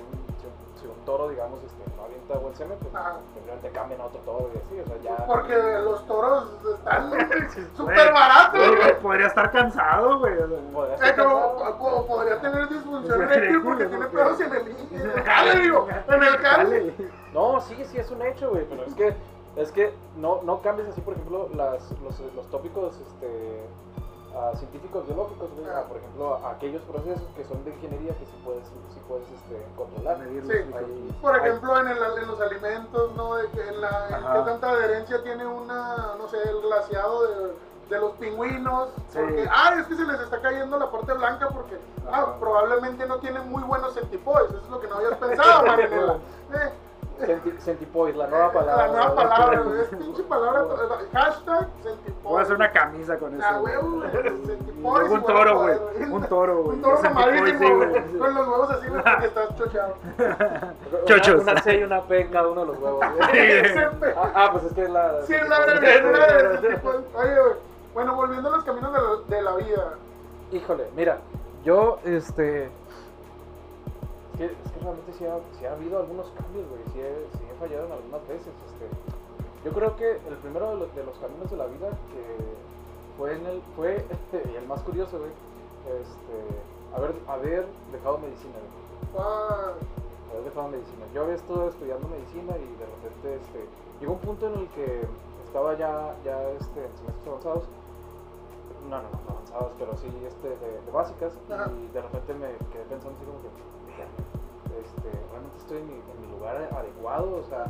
toro, 1.08 1.28
digamos, 1.30 1.58
este, 1.64 1.96
no 1.96 2.04
avienta 2.04 2.34
buen 2.38 2.54
semen, 2.54 2.76
pues, 2.82 2.94
Ajá. 2.94 3.16
simplemente 3.32 3.70
cambian 3.70 4.00
a 4.02 4.04
otro 4.04 4.20
toro 4.20 4.50
y 4.54 4.58
así, 4.58 4.78
o 4.80 4.86
sea, 4.86 4.96
ya. 5.16 5.24
porque 5.26 5.56
los 5.56 6.06
toros 6.06 6.44
están 6.74 7.10
súper 7.76 8.12
baratos, 8.12 8.60
güey, 8.60 8.76
güey. 8.76 9.00
Podría 9.00 9.26
estar 9.28 9.50
cansado, 9.50 10.18
güey. 10.18 10.34
Podría 10.36 10.96
Eh, 11.08 11.14
como, 11.16 11.56
cansado. 11.56 11.78
como 11.78 12.06
podría 12.06 12.38
tener 12.42 12.68
disfunción 12.68 13.16
Sí, 13.18 13.24
eréctil 13.24 13.62
porque 13.62 13.84
sí, 13.84 13.88
tiene 13.90 14.06
pedos 14.06 14.40
en 14.42 14.52
el, 14.52 15.22
jale, 15.24 15.58
digo, 15.60 15.88
en 16.08 16.22
el 16.22 16.36
jale. 16.36 16.94
No, 17.32 17.60
sí, 17.62 17.82
sí 17.86 17.96
es 17.98 18.10
un 18.10 18.20
hecho, 18.20 18.50
güey, 18.50 18.66
pero 18.68 18.84
es 18.84 18.94
que 18.94 19.14
es 19.56 19.72
que 19.72 19.92
no, 20.18 20.42
no 20.42 20.60
cambies 20.60 20.88
así, 20.88 21.00
por 21.00 21.14
ejemplo, 21.14 21.48
las, 21.56 21.90
los, 22.02 22.20
los 22.36 22.46
tópicos 22.50 22.94
este, 23.00 23.64
ah, 24.38 24.52
científicos 24.56 25.06
biológicos, 25.06 25.48
güey, 25.56 25.68
a, 25.70 25.82
por 25.84 25.96
ejemplo, 25.96 26.34
a 26.36 26.50
aquellos 26.52 26.82
procesos 26.82 27.26
que 27.36 27.44
son 27.44 27.64
de 27.64 27.70
ingeniería 27.72 28.16
que 28.16 28.24
sí 28.26 28.40
puedes, 28.44 28.64
sí 28.68 29.00
puedes 29.08 29.24
este, 29.30 29.66
controlar. 29.76 30.18
Sí. 30.18 30.52
Ahí- 30.52 31.18
Por 31.20 31.34
ahí- 31.34 31.40
ejemplo, 31.48 31.78
en, 31.78 31.88
el, 31.88 31.98
en 32.22 32.28
los 32.28 32.40
alimentos, 32.40 33.14
¿no? 33.16 33.34
De 33.34 33.48
que 33.50 33.68
en 33.68 33.80
la, 33.80 34.06
qué 34.08 34.50
tanta 34.50 34.70
adherencia 34.70 35.22
tiene 35.22 35.46
una, 35.46 36.14
no 36.18 36.28
sé, 36.28 36.36
el 36.48 36.60
glaseado 36.60 37.22
de, 37.26 37.52
de 37.90 37.98
los 38.00 38.12
pingüinos. 38.12 38.88
Sí. 39.10 39.18
Porque, 39.18 39.48
ah, 39.50 39.74
es 39.80 39.86
que 39.86 39.96
se 39.96 40.04
les 40.04 40.20
está 40.20 40.40
cayendo 40.40 40.78
la 40.78 40.90
parte 40.90 41.12
blanca 41.14 41.48
porque, 41.48 41.78
ah, 42.10 42.36
probablemente 42.38 43.06
no 43.06 43.18
tienen 43.18 43.48
muy 43.50 43.62
buenos 43.64 43.94
centipodes. 43.94 44.50
Eso 44.50 44.62
es 44.62 44.70
lo 44.70 44.80
que 44.80 44.86
no 44.88 44.96
habías 44.96 45.14
pensado, 45.14 45.62
Marinela. 45.66 46.16
Eh, 46.54 46.72
Centi- 47.20 47.58
Centipoid, 47.58 48.14
la 48.14 48.28
nueva 48.28 48.52
palabra. 48.52 48.86
La 48.86 48.92
nueva 48.92 49.14
palabra, 49.16 49.62
es 49.82 49.88
pinche 49.88 50.22
palabra. 50.22 50.64
Hashtag. 51.12 51.44
Voy 51.48 51.56
a 51.56 51.57
hacer 52.48 52.56
una 52.56 52.72
camisa 52.72 53.18
con 53.18 53.34
eso. 53.34 53.44
Ah, 53.46 53.60
huevo, 53.60 54.00
güey, 54.82 55.04
un 55.12 55.22
toro, 55.24 55.58
güey. 55.62 55.76
Un 56.10 56.26
toro, 56.26 56.62
güey. 56.62 56.76
Un 56.76 56.82
toro 56.82 56.96
sí, 56.98 57.08
güey. 57.70 58.18
Con 58.18 58.34
los 58.34 58.48
huevos 58.48 58.70
así, 58.70 58.88
güey, 58.88 59.02
porque 59.02 59.26
estás 59.26 59.56
chochado. 59.56 59.94
Una- 60.18 60.74
Chochos. 61.04 61.42
Una, 61.42 61.62
C 61.62 61.78
y 61.78 61.82
una 61.82 62.02
P 62.02 62.20
en 62.20 62.28
cada 62.28 62.48
uno 62.48 62.60
de 62.62 62.66
los 62.68 62.78
huevos. 62.78 63.04
Ah, 64.16 64.32
ah, 64.34 64.48
pues 64.52 64.64
es 64.64 64.72
que 64.72 64.82
es 64.82 64.90
la. 64.90 65.22
Sí, 65.26 65.34
es 65.34 65.48
la. 65.48 65.58
Oye, 67.14 67.40
güey. 67.40 67.52
Bueno, 67.94 68.14
volviendo 68.14 68.48
a 68.52 68.56
los 68.56 68.64
caminos 68.64 68.92
de 68.92 68.98
la, 68.98 69.36
de 69.36 69.42
la 69.42 69.56
vida. 69.56 69.94
Híjole, 70.52 70.84
mira, 70.96 71.18
yo, 71.64 71.98
este. 72.04 72.64
Es 72.64 72.70
que, 74.38 74.44
es 74.46 74.50
que 74.72 74.80
realmente 74.80 75.12
sí 75.18 75.26
ha, 75.26 75.36
sí 75.58 75.66
ha 75.66 75.72
habido 75.72 75.98
algunos 75.98 76.26
cambios, 76.30 76.66
güey. 76.68 76.80
Sí 76.92 77.00
he, 77.00 77.26
sí 77.36 77.44
he 77.50 77.58
fallado 77.60 77.86
en 77.86 77.92
algunas 77.92 78.28
veces. 78.28 78.46
Este. 78.72 78.86
Yo 79.64 79.72
creo 79.72 79.96
que 79.96 80.12
el 80.12 80.36
primero 80.42 80.70
de 80.70 80.76
los, 80.76 80.94
de 80.94 81.04
los 81.04 81.16
caminos 81.18 81.50
de 81.50 81.56
la 81.56 81.66
vida 81.66 81.90
que 81.90 82.24
fue 83.18 83.34
en 83.34 83.46
el. 83.46 83.62
fue 83.76 84.04
y 84.32 84.56
el 84.56 84.66
más 84.66 84.80
curioso, 84.82 85.18
güey. 85.18 85.30
Este. 86.00 86.96
Haber, 86.96 87.14
haber 87.28 87.66
dejado 87.92 88.18
medicina, 88.18 88.54
güey. 88.56 89.24
Ah, 89.24 89.72
haber 90.32 90.44
dejado 90.44 90.68
medicina. 90.68 91.04
Yo 91.14 91.22
había 91.22 91.34
estado 91.34 91.68
estudiando 91.68 92.08
medicina 92.08 92.56
y 92.56 92.68
de 92.78 92.86
repente 92.86 93.34
este, 93.44 93.66
llegó 94.00 94.12
un 94.14 94.20
punto 94.20 94.46
en 94.46 94.54
el 94.60 94.68
que 94.68 95.02
estaba 95.44 95.74
ya, 95.76 96.14
ya 96.24 96.48
este, 96.52 96.84
en 96.84 96.92
semestres 96.96 97.26
avanzados, 97.26 97.64
no, 98.88 98.96
no, 99.02 99.08
no 99.10 99.30
avanzados, 99.36 99.72
pero 99.78 99.96
sí 99.96 100.08
este, 100.26 100.48
de, 100.48 100.80
de 100.84 100.90
básicas, 100.92 101.32
Ajá. 101.50 101.70
y 101.72 101.92
de 101.92 102.00
repente 102.00 102.34
me 102.34 102.48
quedé 102.72 102.84
pensando 102.88 103.16
así 103.16 103.24
como 103.24 103.40
que, 103.40 103.48
"Verga, 103.88 104.08
este, 104.80 105.08
realmente 105.32 105.56
estoy 105.58 105.78
en 105.78 105.88
mi, 105.88 105.94
en 105.96 106.18
mi 106.20 106.28
lugar 106.36 106.56
adecuado, 106.72 107.36
o 107.36 107.44
sea, 107.48 107.64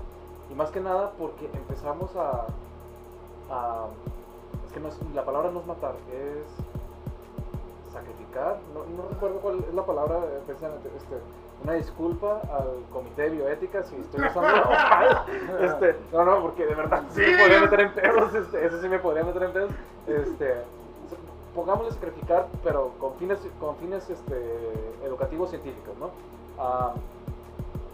y 0.51 0.55
más 0.55 0.71
que 0.71 0.81
nada 0.81 1.13
porque 1.19 1.47
empezamos 1.47 2.15
a, 2.17 2.47
a 3.51 3.87
es 4.67 4.73
que 4.73 4.81
no 4.81 4.89
es- 4.89 4.99
la 5.15 5.25
palabra 5.25 5.51
no 5.51 5.61
es 5.61 5.67
matar, 5.67 5.95
es 6.13 6.47
sacrificar, 7.93 8.59
no, 8.75 8.85
no 9.03 9.09
recuerdo 9.09 9.39
cuál 9.41 9.65
es 9.67 9.75
la 9.75 9.85
palabra, 9.85 10.19
eh, 10.19 10.41
precisamente, 10.47 10.91
este, 10.97 11.17
una 11.65 11.73
disculpa 11.73 12.43
al 12.53 12.85
comité 12.93 13.23
de 13.23 13.31
bioética 13.31 13.83
si 13.83 13.97
estoy 13.97 14.21
usando 14.27 14.49
este, 15.61 15.97
no, 16.13 16.25
no, 16.25 16.43
porque 16.43 16.67
de 16.67 16.75
verdad 16.75 17.03
sí 17.11 17.21
me 17.21 17.39
podría 17.39 17.61
meter 17.61 17.81
en 17.81 17.95
pedos, 17.95 18.35
este, 18.35 18.67
eso 18.67 18.81
sí 18.81 18.89
me 18.89 18.99
podría 18.99 19.25
meter 19.25 19.43
en 19.43 19.53
pedos, 19.53 19.71
este, 20.07 20.55
pongámosle 21.55 21.93
sacrificar, 21.93 22.49
pero 22.63 22.93
con 22.99 23.15
fines, 23.15 23.39
con 23.59 23.75
fines 23.77 24.09
este, 24.11 24.37
educativos 25.05 25.51
científicos, 25.51 25.97
¿no? 25.99 26.11
Ah, 26.59 26.93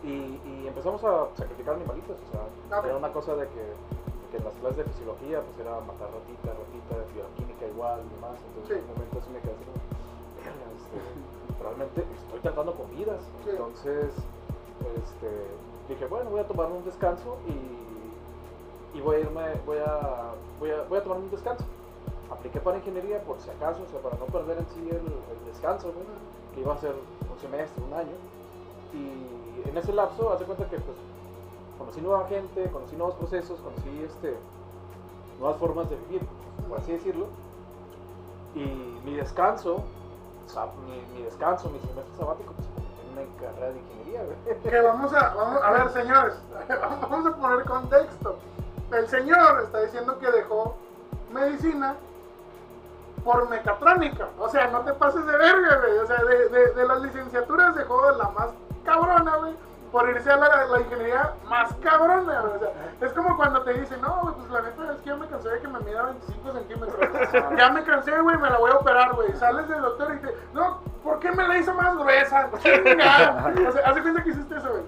y, 0.05 0.41
y 0.45 0.67
empezamos 0.69 1.03
a 1.05 1.29
sacrificar 1.35 1.75
animalitos, 1.75 2.17
o 2.17 2.31
sea, 2.31 2.79
Ok. 2.79 2.85
era 2.87 2.97
una 2.97 3.13
cosa 3.13 3.35
de 3.37 3.49
que, 3.49 3.61
de 3.61 4.27
que 4.31 4.37
en 4.37 4.45
las 4.45 4.55
clases 4.55 4.77
de 4.79 4.85
fisiología 4.85 5.41
pues 5.41 5.59
era 5.59 5.81
matar 5.81 6.09
ratita, 6.13 6.53
ratita, 6.53 6.95
bioquímica 7.15 7.67
igual 7.67 8.01
y 8.05 8.15
demás, 8.15 8.37
entonces 8.49 8.77
Sí. 8.77 8.83
en 8.85 8.91
un 8.91 8.95
momento 8.95 9.19
así 9.19 9.31
me 9.31 9.41
quedé 9.41 9.53
así 9.55 9.65
como, 9.65 9.81
"Verga, 10.37 10.67
este, 10.77 10.99
realmente 11.65 11.99
estoy 12.15 12.41
tratando 12.41 12.73
con 12.75 12.91
vidas, 12.91 13.21
Sí. 13.45 13.51
entonces 13.51 14.13
este, 15.01 15.31
dije, 15.89 16.07
bueno, 16.07 16.31
voy 16.31 16.41
a 16.41 16.47
tomarme 16.47 16.77
un 16.77 16.85
descanso 16.85 17.39
y, 17.49 18.99
y 18.99 19.01
voy 19.01 19.17
a 19.17 19.19
irme, 19.21 19.55
voy 19.65 19.79
a, 19.79 20.35
voy 20.61 20.71
a, 20.71 20.83
voy 20.89 20.99
a 20.99 21.03
tomarme 21.03 21.25
un 21.25 21.31
descanso. 21.31 21.65
Apliqué 22.31 22.61
para 22.61 22.77
ingeniería 22.79 23.23
por 23.23 23.39
si 23.41 23.51
acaso, 23.51 23.83
o 23.83 23.87
sea, 23.91 24.01
para 24.01 24.17
no 24.17 24.27
perder 24.27 24.59
en 24.59 24.67
sí 24.69 24.81
el, 24.91 24.97
el 24.97 25.45
descanso, 25.47 25.89
¿no? 25.89 26.55
que 26.55 26.61
iba 26.61 26.73
a 26.75 26.79
ser 26.79 26.93
un 26.93 27.39
semestre, 27.41 27.83
un 27.85 27.93
año. 27.95 28.13
Y 28.95 29.69
en 29.69 29.77
ese 29.77 29.93
lapso, 29.93 30.33
hace 30.33 30.45
cuenta 30.45 30.65
que 30.69 30.79
pues, 30.79 30.97
conocí 31.79 32.01
nueva 32.01 32.27
gente, 32.29 32.71
conocí 32.71 32.97
nuevos 32.97 33.17
procesos, 33.17 33.59
conocí 33.61 34.05
este, 34.05 34.37
nuevas 35.39 35.59
formas 35.59 35.91
de 35.91 35.97
vivir, 35.97 36.23
por 36.69 36.79
así 36.79 36.93
decirlo. 36.93 37.27
Y 38.55 38.65
mi 39.05 39.15
descanso, 39.17 39.83
mi, 41.15 41.23
descanso, 41.23 41.69
mi 41.71 41.81
semestre 41.81 42.17
sabático, 42.17 42.53
pues 42.53 42.69
en 42.69 43.13
una 43.13 43.37
carrera 43.41 43.73
de 43.73 43.81
ingeniería, 43.81 44.23
güey. 44.25 44.61
Que 44.63 44.81
vamos 44.81 45.13
a, 45.13 45.35
vamos, 45.35 45.63
a 45.63 45.71
ver, 45.73 45.91
señores, 45.91 46.35
vamos 47.11 47.27
a 47.27 47.37
poner 47.37 47.65
contexto. 47.65 48.37
El 48.93 49.09
señor 49.09 49.63
está 49.65 49.81
diciendo 49.81 50.19
que 50.21 50.31
dejó 50.31 50.77
medicina 51.33 51.97
por 53.25 53.49
mecatrónica. 53.49 54.29
O 54.39 54.49
sea, 54.49 54.69
no 54.69 54.83
te 54.83 54.93
pases 54.93 55.27
de 55.27 55.37
verga, 55.37 55.81
güey. 55.81 55.99
O 55.99 56.07
sea, 56.07 56.23
de, 56.23 56.49
de, 56.49 56.75
de 56.75 56.87
las 56.87 57.03
licenciaturas 57.03 57.75
dejó 57.75 58.11
la 58.13 58.29
más 58.29 58.51
cabrona, 58.85 59.37
güey, 59.37 59.53
por 59.91 60.09
irse 60.09 60.31
a 60.31 60.37
la, 60.37 60.65
la 60.67 60.81
ingeniería 60.81 61.33
más 61.49 61.73
cabrona, 61.83 62.41
güey. 62.41 62.55
O 62.55 62.59
sea, 62.59 62.69
es 63.01 63.13
como 63.13 63.37
cuando 63.37 63.63
te 63.63 63.75
dicen, 63.75 64.01
no, 64.01 64.21
güey, 64.23 64.35
pues 64.35 64.51
la 64.51 64.63
neta 64.63 64.93
es 64.93 65.01
que 65.01 65.07
ya 65.11 65.17
me 65.17 65.27
cansé 65.29 65.49
de 65.51 65.61
que 65.61 65.69
me 65.69 65.81
mida 65.81 66.03
25 66.03 66.53
centímetros. 66.53 67.57
Ya 67.57 67.71
me 67.71 67.85
cansé, 67.85 68.21
güey, 68.21 68.37
me 68.39 68.51
la 68.51 68.59
voy 68.59 68.71
a 68.71 68.77
operar, 68.77 69.15
güey. 69.15 69.33
Sales 69.35 69.69
del 69.69 69.83
doctor 69.83 70.15
y 70.15 70.19
te, 70.19 70.35
no, 70.53 70.81
¿por 71.03 71.19
qué 71.21 71.31
me 71.33 71.47
la 71.47 71.59
hizo 71.59 71.75
más 71.75 71.97
gruesa? 71.97 72.49
O 72.55 72.59
sea, 73.73 73.83
hace 73.87 74.03
cuenta 74.03 74.23
que 74.23 74.31
hiciste 74.31 74.57
eso, 74.57 74.71
güey. 74.71 74.83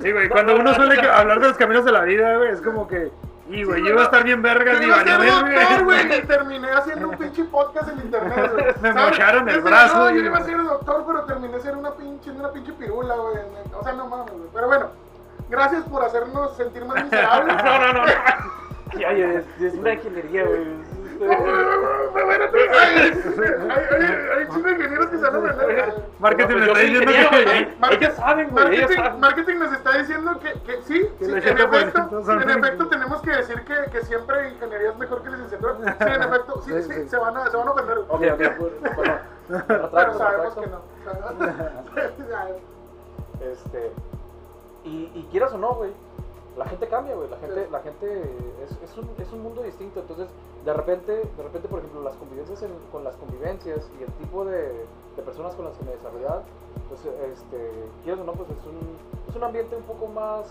Sí, 0.00 0.12
güey, 0.12 0.28
cuando 0.28 0.54
uno 0.56 0.74
suele 0.74 1.00
hablar 1.08 1.40
de 1.40 1.48
los 1.48 1.56
caminos 1.56 1.84
de 1.84 1.92
la 1.92 2.02
vida, 2.02 2.36
güey, 2.36 2.50
es 2.50 2.60
como 2.62 2.86
que, 2.86 3.10
y 3.48 3.64
güey, 3.64 3.80
Sí, 3.80 3.86
yo 3.86 3.92
iba 3.92 4.00
a 4.02 4.04
estar 4.04 4.24
bien 4.24 4.42
vergas 4.42 4.76
Yo 4.76 4.82
y 4.82 4.86
iba 4.86 4.96
a 4.96 5.04
ser 5.04 5.18
valió 5.18 5.32
doctor, 5.34 5.48
verga. 5.54 5.82
güey, 5.84 6.18
y 6.18 6.22
terminé 6.26 6.70
haciendo 6.70 7.08
un 7.08 7.16
pinche 7.16 7.44
podcast 7.44 7.88
en 7.90 7.98
internet, 7.98 8.52
güey. 8.52 8.66
Me 8.82 8.92
mocharon 8.92 9.48
el 9.48 9.60
brazo 9.60 9.98
No, 9.98 10.10
yo 10.10 10.20
iba 10.20 10.38
a 10.38 10.44
ser 10.44 10.62
doctor, 10.64 11.04
pero 11.06 11.24
terminé 11.24 11.60
siendo 11.60 11.80
una 11.80 11.90
pinche, 11.92 12.30
una 12.30 12.50
pinche 12.50 12.72
pirula, 12.72 13.14
güey. 13.14 13.36
O 13.78 13.82
sea, 13.84 13.92
no 13.92 14.06
mames, 14.08 14.32
güey. 14.32 14.48
Pero 14.52 14.66
bueno, 14.66 14.86
gracias 15.48 15.84
por 15.84 16.04
hacernos 16.04 16.56
sentir 16.56 16.84
más 16.84 17.04
miserables. 17.04 17.56
No, 17.64 17.78
no, 17.78 17.92
no. 17.92 18.04
Ya, 18.98 19.12
ya, 19.12 19.26
es, 19.32 19.44
es 19.60 19.74
una 19.74 19.94
ingeniería, 19.94 20.44
güey. 20.44 20.64
Hay, 21.20 22.98
hay, 23.00 24.06
hay 24.38 24.48
chingo 24.48 24.68
de 24.68 24.72
ingenieros 24.72 25.06
que 25.06 25.16
se 25.16 25.22
van 25.22 25.34
a 25.34 25.38
aprender. 25.38 25.94
Marketing 26.18 26.56
yo 26.56 26.64
está 26.64 26.80
diciendo 26.80 27.12
que... 27.30 27.94
Ellos 27.94 28.14
saben, 28.14 28.50
güey. 28.50 28.76
Ellos 28.76 28.90
Marketing, 29.18 29.56
nos 29.56 29.72
está 29.72 29.98
diciendo 29.98 30.38
que, 30.40 30.52
que 30.60 30.82
sí, 30.82 31.08
en 31.20 31.30
80% 31.30 31.40
efecto, 31.40 32.32
en 32.32 32.50
efecto 32.50 32.88
tenemos 32.88 33.22
que 33.22 33.30
decir 33.30 33.62
que, 33.62 33.90
que 33.90 34.02
siempre 34.04 34.50
ingeniería 34.50 34.90
es 34.90 34.96
mejor 34.96 35.22
que 35.22 35.30
licenciatura. 35.30 35.74
Sí, 35.76 36.04
en 36.06 36.22
efecto, 36.22 36.62
sí, 36.62 36.82
Sí, 36.82 37.08
se 37.08 37.16
van 37.16 37.36
a, 37.36 37.50
se 37.50 37.56
van 37.56 37.68
a 37.68 37.70
ofender. 37.70 37.98
Ok, 37.98 38.22
ok, 38.32 38.40
Pero 39.92 40.18
sabemos 40.18 40.54
que 40.54 40.66
no. 40.66 40.80
Este, 43.38 43.92
y, 44.82 45.10
y 45.14 45.28
quieras 45.30 45.52
o 45.52 45.58
no, 45.58 45.74
güey, 45.74 45.90
la 46.56 46.64
gente 46.66 46.88
cambia, 46.88 47.14
güey. 47.14 47.28
La 47.28 47.36
gente, 47.38 47.64
Sí. 47.64 47.70
la 47.70 47.80
gente 47.80 48.22
es, 48.64 48.70
es, 48.90 48.96
un, 48.98 49.08
es 49.18 49.32
un 49.32 49.42
mundo 49.42 49.62
distinto. 49.62 50.00
Entonces, 50.00 50.28
de 50.64 50.72
repente, 50.72 51.12
de 51.12 51.42
repente, 51.42 51.68
por 51.68 51.78
ejemplo, 51.80 52.02
las 52.02 52.16
convivencias 52.16 52.62
en- 52.62 52.72
con 52.90 53.04
las 53.04 53.14
convivencias 53.16 53.88
y 53.98 54.02
el 54.02 54.12
tipo 54.14 54.44
de, 54.44 54.84
de 55.16 55.22
personas 55.24 55.54
con 55.54 55.66
las 55.66 55.76
que 55.76 55.84
me 55.84 55.92
desarrollaba, 55.92 56.42
pues, 56.88 57.00
este, 57.04 57.70
quieras 58.04 58.20
o 58.22 58.24
no, 58.24 58.32
pues 58.32 58.48
es 58.50 58.64
un, 58.66 58.78
es 59.28 59.36
un 59.36 59.44
ambiente 59.44 59.76
un 59.76 59.82
poco 59.82 60.06
más, 60.06 60.46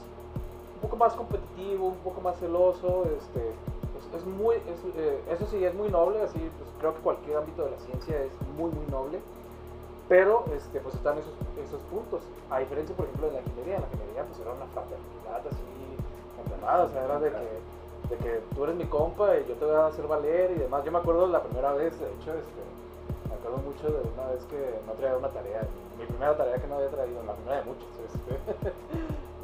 un 0.75 0.81
poco 0.81 0.95
más 0.97 1.13
competitivo, 1.13 1.87
un 1.87 1.97
poco 1.97 2.21
más 2.21 2.37
celoso, 2.39 3.05
este, 3.17 3.49
es, 3.49 4.21
es 4.21 4.25
muy, 4.25 4.55
es, 4.55 4.79
eh, 4.97 5.19
eso 5.29 5.45
sí, 5.47 5.63
es 5.63 5.73
muy 5.73 5.89
noble, 5.89 6.21
así, 6.21 6.39
pues 6.39 6.69
creo 6.79 6.93
que 6.95 7.01
cualquier 7.01 7.37
ámbito 7.37 7.63
de 7.65 7.71
la 7.71 7.79
ciencia 7.79 8.21
es 8.21 8.31
muy, 8.57 8.69
muy 8.71 8.85
noble. 8.91 9.19
Pero 10.07 10.45
este, 10.55 10.79
pues 10.81 10.93
están 10.93 11.17
esos, 11.17 11.33
esos 11.57 11.81
puntos. 11.89 12.21
A 12.51 12.59
diferencia, 12.59 12.95
por 12.95 13.05
ejemplo, 13.05 13.25
de 13.27 13.33
la 13.33 13.39
ingeniería. 13.41 13.75
En 13.77 13.81
la 13.81 13.87
ingeniería 13.87 14.23
pues 14.25 14.39
era 14.39 14.53
una 14.53 14.67
fraternidad 14.67 15.41
así, 15.49 15.65
O 16.65 16.89
sea, 16.89 17.05
era 17.05 17.19
de 17.19 17.29
que, 17.29 18.15
de 18.15 18.17
que 18.17 18.41
tú 18.55 18.63
eres 18.63 18.75
mi 18.75 18.85
compa 18.85 19.37
y 19.37 19.45
yo 19.47 19.53
te 19.55 19.65
voy 19.65 19.75
a 19.75 19.87
hacer 19.87 20.07
valer 20.07 20.51
y 20.51 20.59
demás. 20.59 20.83
Yo 20.83 20.91
me 20.91 20.97
acuerdo 20.97 21.27
la 21.27 21.41
primera 21.41 21.73
vez, 21.73 21.97
de 21.99 22.07
hecho, 22.07 22.33
este, 22.33 22.61
me 23.29 23.35
acuerdo 23.35 23.57
mucho 23.57 23.83
de 23.87 24.01
una 24.13 24.31
vez 24.31 24.43
que 24.45 24.79
no 24.87 24.93
traía 24.93 25.17
una 25.17 25.29
tarea. 25.29 25.61
Mi 25.99 26.05
primera 26.05 26.35
tarea 26.35 26.57
que 26.57 26.67
no 26.67 26.75
había 26.75 26.89
traído, 26.89 27.23
la 27.23 27.33
primera 27.33 27.57
de 27.57 27.63
muchas. 27.65 27.87
Este, 28.05 28.71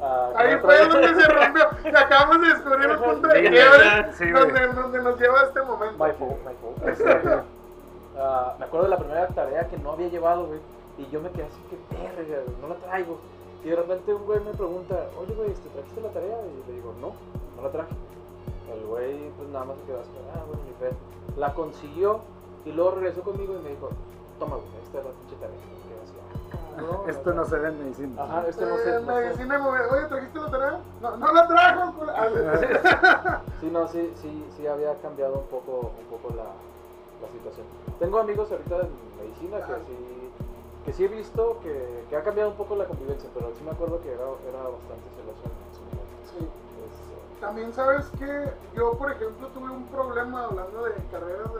ah, 0.02 0.30
que 0.36 0.42
Ahí 0.42 0.58
fue 0.58 0.88
donde 0.88 1.22
se 1.22 1.28
rompió. 1.32 1.68
Y 1.84 1.96
acabamos 1.96 2.40
de 2.42 2.48
descubrir 2.48 2.90
un 2.90 3.02
punto 3.02 3.28
de 3.28 3.40
quiebre 3.40 4.12
sí, 4.14 4.30
donde, 4.30 4.66
donde 4.68 5.02
nos 5.02 5.20
lleva 5.20 5.40
a 5.40 5.44
este 5.44 5.62
momento. 5.62 6.04
My 6.04 6.12
fault, 6.12 6.38
my 6.44 6.54
fault. 6.60 6.88
Este, 6.88 7.30
ah, 8.18 8.54
me 8.58 8.64
acuerdo 8.64 8.84
de 8.86 8.90
la 8.90 8.98
primera 8.98 9.28
tarea 9.28 9.68
que 9.68 9.78
no 9.78 9.92
había 9.92 10.08
llevado, 10.08 10.46
güey. 10.46 10.60
Y 10.98 11.08
yo 11.10 11.20
me 11.20 11.30
quedé 11.30 11.44
así 11.44 11.60
que 11.70 11.96
verga, 11.96 12.42
no 12.60 12.68
la 12.68 12.74
traigo. 12.74 13.18
Y 13.64 13.68
de 13.70 13.76
repente 13.76 14.12
un 14.14 14.24
güey 14.24 14.40
me 14.40 14.52
pregunta, 14.52 15.06
oye, 15.20 15.34
güey, 15.34 15.50
¿te 15.54 15.68
trajiste 15.70 16.00
la 16.00 16.08
tarea? 16.08 16.36
Y 16.42 16.68
le 16.68 16.74
digo, 16.76 16.92
no, 17.00 17.12
no 17.56 17.62
la 17.62 17.70
traje. 17.70 17.94
El 18.74 18.86
güey, 18.86 19.30
pues 19.36 19.48
nada 19.50 19.64
más 19.66 19.76
se 19.78 19.84
quedó 19.84 20.00
así, 20.00 20.10
ah, 20.34 20.42
bueno, 20.46 20.62
ni 20.66 20.72
pedo. 20.80 20.96
La 21.36 21.54
consiguió 21.54 22.20
y 22.64 22.72
luego 22.72 22.92
regresó 22.92 23.22
conmigo 23.22 23.54
y 23.54 23.62
me 23.62 23.70
dijo, 23.70 23.90
toma, 24.38 24.56
güey, 24.56 24.68
esta 24.82 24.98
es 24.98 25.04
la 25.04 25.10
pinche 25.12 25.36
tarea. 25.36 25.56
Ah. 26.74 27.02
Esto 27.08 27.32
no 27.34 27.44
se 27.44 27.58
ve 27.58 27.68
en 27.68 27.78
medicina. 27.84 28.22
Ajá, 28.22 28.44
este 28.48 28.64
no. 28.64 28.76
Eh, 28.78 29.00
no 29.04 29.14
sé. 29.14 29.20
medicina 29.20 29.58
móvil. 29.58 29.82
Oye, 29.92 30.06
¿trajiste 30.06 30.38
la 30.40 30.50
tarea? 30.50 30.80
No, 31.02 31.16
no 31.18 31.32
la 31.32 31.46
trajo. 31.48 31.92
cula. 31.98 32.12
Ah, 32.16 33.42
Sí, 33.60 33.68
no, 33.70 33.86
sí, 33.88 34.12
sí, 34.20 34.44
sí 34.56 34.66
había 34.66 34.94
cambiado 35.02 35.34
un 35.34 35.46
poco, 35.46 35.92
un 36.00 36.06
poco 36.18 36.34
la, 36.34 36.44
la 36.44 37.28
situación. 37.30 37.66
Tengo 38.00 38.18
amigos 38.18 38.50
ahorita 38.50 38.76
en 38.80 38.90
medicina 39.20 39.58
que 39.58 39.62
Ajá. 39.72 39.76
sí, 39.86 40.11
que 40.84 40.92
sí 40.92 41.04
he 41.04 41.08
visto 41.08 41.58
que, 41.62 42.04
que 42.10 42.16
ha 42.16 42.22
cambiado 42.22 42.50
un 42.50 42.56
poco 42.56 42.74
la 42.76 42.84
convivencia, 42.86 43.28
pero 43.34 43.52
sí 43.56 43.62
me 43.64 43.70
acuerdo 43.70 44.00
que 44.02 44.08
era, 44.12 44.24
era 44.48 44.62
bastante 44.62 45.06
celoso 45.16 45.42
en 45.46 45.74
su 45.74 45.82
momento. 45.82 46.14
Sí. 46.30 46.38
Este, 46.44 47.40
También 47.40 47.72
sabes 47.72 48.06
que 48.18 48.50
yo, 48.76 48.92
por 48.98 49.10
ejemplo, 49.12 49.48
tuve 49.48 49.70
un 49.70 49.86
problema 49.86 50.44
hablando 50.44 50.84
de 50.84 50.92
carreras. 51.10 51.50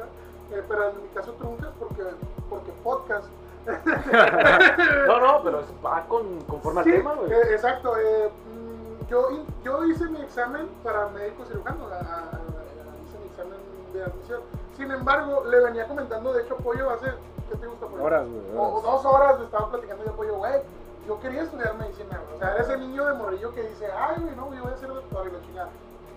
Eh, 0.53 0.63
pero 0.69 0.91
en 0.91 1.03
mi 1.03 1.09
caso 1.15 1.33
truncas 1.33 1.71
porque, 1.79 2.03
porque 2.51 2.73
podcast. 2.85 3.27
no, 5.07 5.21
no, 5.21 5.43
pero 5.43 5.63
va 5.85 6.05
con, 6.09 6.41
conforme 6.43 6.81
al 6.81 6.85
Sí, 6.85 6.93
tema, 6.93 7.15
güey. 7.15 7.33
eh, 7.33 7.53
exacto. 7.53 7.97
eh, 7.97 8.29
mm, 8.29 9.07
yo, 9.09 9.29
yo 9.65 9.85
hice 9.85 10.07
mi 10.09 10.21
examen 10.21 10.69
para 10.83 11.09
médico 11.09 11.45
cirujano, 11.47 11.87
a- 11.87 11.95
a- 11.97 11.99
a- 12.01 13.05
hice 13.07 13.19
mi 13.19 13.27
examen 13.31 13.59
de 13.95 14.03
admisión. 14.05 14.41
Sin 14.77 14.91
embargo, 14.91 15.45
le 15.49 15.61
venía 15.61 15.87
comentando, 15.87 16.33
de 16.33 16.43
hecho, 16.43 16.57
Pollo 16.57 16.91
hace, 16.91 17.07
¿qué 17.53 17.59
te 17.59 17.67
gusta, 17.67 17.87
Pollo? 17.87 18.05
Horas, 18.05 18.27
güey, 18.27 18.57
O, 18.57 18.81
dos 18.81 19.05
horas 19.05 19.41
estaba 19.41 19.71
platicando 19.71 20.05
yo, 20.05 20.13
Pollo, 20.13 20.37
güey, 20.37 20.63
yo 21.07 21.21
quería 21.21 21.43
estudiar 21.43 21.75
medicina. 21.77 22.21
O 22.35 22.39
sea, 22.39 22.53
era 22.55 22.63
ese 22.63 22.77
niño 22.79 23.05
de 23.05 23.15
morrillo 23.15 23.53
que 23.55 23.63
dice, 23.63 23.89
ay, 23.93 24.17
güey, 24.21 24.37
no, 24.37 24.55
yo 24.55 24.63
voy 24.63 24.73
a 24.73 24.77
ser 24.77 24.89
doctor 24.89 25.29
y 25.29 25.33
la 25.33 25.43
chingada. 25.43 25.71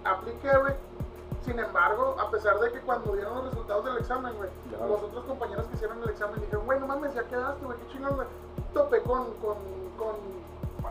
Apliqué, 0.04 0.58
güey. 0.58 0.74
Sin 1.44 1.60
embargo, 1.60 2.16
a 2.20 2.32
pesar 2.32 2.60
de 2.60 2.72
que 2.72 2.80
cuando 2.82 3.14
dieron 3.14 3.36
los 3.36 3.46
resultados 3.46 3.86
del 3.86 3.98
examen, 3.98 4.34
güey, 4.36 4.50
los 4.88 5.04
otros 5.04 5.26
compañeros 5.26 5.68
que 5.68 5.76
hicieron 5.76 6.02
el 6.02 6.10
examen 6.10 6.40
dijeron, 6.42 6.66
güey, 6.66 6.80
no 6.80 6.88
mames, 6.88 7.14
ya 7.14 7.24
quedaste, 7.24 7.64
güey, 7.64 7.78
qué 7.78 7.88
chingón, 7.94 8.16
güey. 8.16 8.28
Topé 8.74 9.02
con, 9.04 9.26
con, 9.36 9.58
con, 9.98 10.16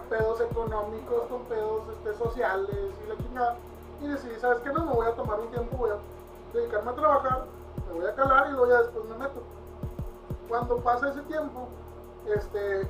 pedos 0.09 0.41
económicos, 0.41 1.23
con 1.29 1.43
pedos 1.45 1.83
este, 1.89 2.15
sociales 2.23 2.71
y 3.05 3.09
la 3.09 3.17
chingada. 3.17 3.57
Y 4.01 4.09
decidí, 4.09 4.39
¿sabes 4.39 4.59
qué? 4.63 4.73
No 4.73 4.85
me 4.85 4.93
voy 4.93 5.07
a 5.07 5.13
tomar 5.13 5.41
un 5.41 5.49
tiempo, 5.49 5.77
voy 5.77 5.91
a 5.91 5.97
dedicarme 6.53 6.91
a 6.91 6.95
trabajar, 6.95 7.45
me 7.89 8.01
voy 8.01 8.07
a 8.07 8.15
calar 8.15 8.47
y 8.49 8.53
luego 8.53 8.69
ya 8.69 8.83
después 8.83 9.05
me 9.07 9.17
meto. 9.17 9.43
Cuando 10.49 10.79
pasa 10.79 11.09
ese 11.09 11.23
tiempo, 11.23 11.69
este, 12.27 12.89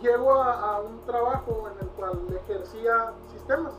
llego 0.00 0.34
a, 0.34 0.80
un 0.80 1.00
trabajo 1.06 1.68
en 1.72 1.86
el 1.86 1.92
cual 1.94 2.18
ejercía 2.44 3.12
sistemas, 3.32 3.72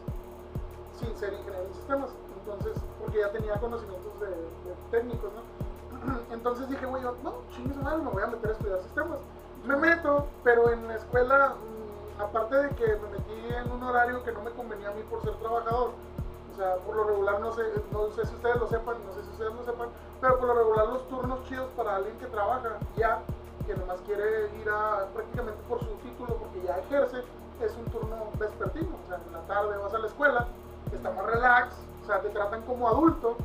sin 1.00 1.16
ser 1.16 1.34
ingeniero 1.34 1.66
en 1.66 1.74
sistemas. 1.74 2.10
Entonces, 2.40 2.78
porque 3.00 3.20
ya 3.20 3.32
tenía 3.32 3.60
conocimientos 3.60 4.20
de, 4.20 4.28
de 4.28 4.76
técnicos, 4.92 5.32
¿no? 5.34 5.42
Entonces 6.32 6.70
dije, 6.70 6.86
güey, 6.86 7.04
yo, 7.04 7.16
no, 7.24 7.34
chingue 7.52 7.74
su 7.74 7.82
madre, 7.82 8.02
me 8.02 8.10
voy 8.10 8.24
a 8.24 8.28
meter 8.28 8.50
a 8.50 8.54
estudiar 8.54 8.82
sistemas. 8.82 9.20
Me 9.66 9.76
meto, 9.76 10.26
pero 10.44 10.72
en 10.72 10.88
la 10.88 10.96
escuela, 10.96 11.56
mm, 11.56 12.22
aparte 12.22 12.56
de 12.56 12.70
que 12.76 12.88
me 12.88 13.10
metí 13.10 13.54
en 13.54 13.72
un 13.72 13.84
horario 13.84 14.24
que 14.24 14.32
no 14.32 14.42
me 14.42 14.52
convenía 14.52 14.90
a 14.90 14.94
mí 14.94 15.04
por 15.10 15.22
ser 15.22 15.36
trabajador, 15.36 15.92
o 16.54 16.58
sea, 16.58 16.76
por 16.78 16.96
lo 16.96 17.04
regular, 17.06 17.40
no 17.40 17.54
sé, 17.54 17.64
no 17.92 18.10
sé 18.12 18.26
si 18.26 18.36
ustedes 18.36 18.58
lo 18.58 18.68
sepan, 18.68 18.96
no 19.06 19.14
sé 19.14 19.24
si 19.24 19.30
ustedes 19.30 19.54
lo 19.54 19.64
sepan, 19.64 19.90
pero 20.22 20.38
por 20.38 20.48
lo 20.48 20.54
regular 20.54 20.88
los 20.88 21.08
turnos 21.10 21.44
chidos 21.50 21.68
para 21.76 21.96
alguien 21.96 22.16
que 22.20 22.28
trabaja 22.28 22.78
ya, 22.96 23.22
que 23.66 23.76
nomás 23.76 24.00
quiere 24.06 24.46
ir 24.56 24.70
prácticamente 25.14 25.60
por 25.68 25.80
su 25.80 25.90
título 26.04 26.36
porque 26.36 26.62
ya 26.62 26.78
ejerce, 26.78 27.24
es 27.60 27.76
un 27.76 27.86
turno 27.86 28.30
vespertino, 28.40 28.96
o 29.04 29.08
sea, 29.08 29.20
en 29.26 29.34
la 29.34 29.42
tarde 29.42 29.78
vas 29.78 29.94
a 29.94 30.00
la 30.00 30.08
escuela, 30.08 30.48
está 30.94 31.12
más 31.12 31.26
relax, 31.26 31.76
o 32.04 32.06
sea, 32.06 32.22
te 32.22 32.30
tratan 32.30 32.62
como 32.64 32.88
adulto. 32.88 33.36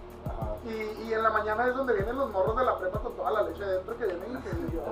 Y, 0.65 1.03
y 1.09 1.15
en 1.15 1.23
la 1.23 1.31
mañana 1.31 1.67
es 1.67 1.75
donde 1.77 1.93
vienen 1.95 2.17
los 2.17 2.31
morros 2.33 2.57
de 2.57 2.65
la 2.65 2.77
prepa 2.79 2.99
con 2.99 3.13
toda 3.15 3.31
la 3.31 3.43
leche 3.43 3.65
dentro 3.65 3.97
que 3.97 4.05
vienen 4.07 4.33
y 4.33 4.43
que 4.43 4.51
yo, 4.75 4.83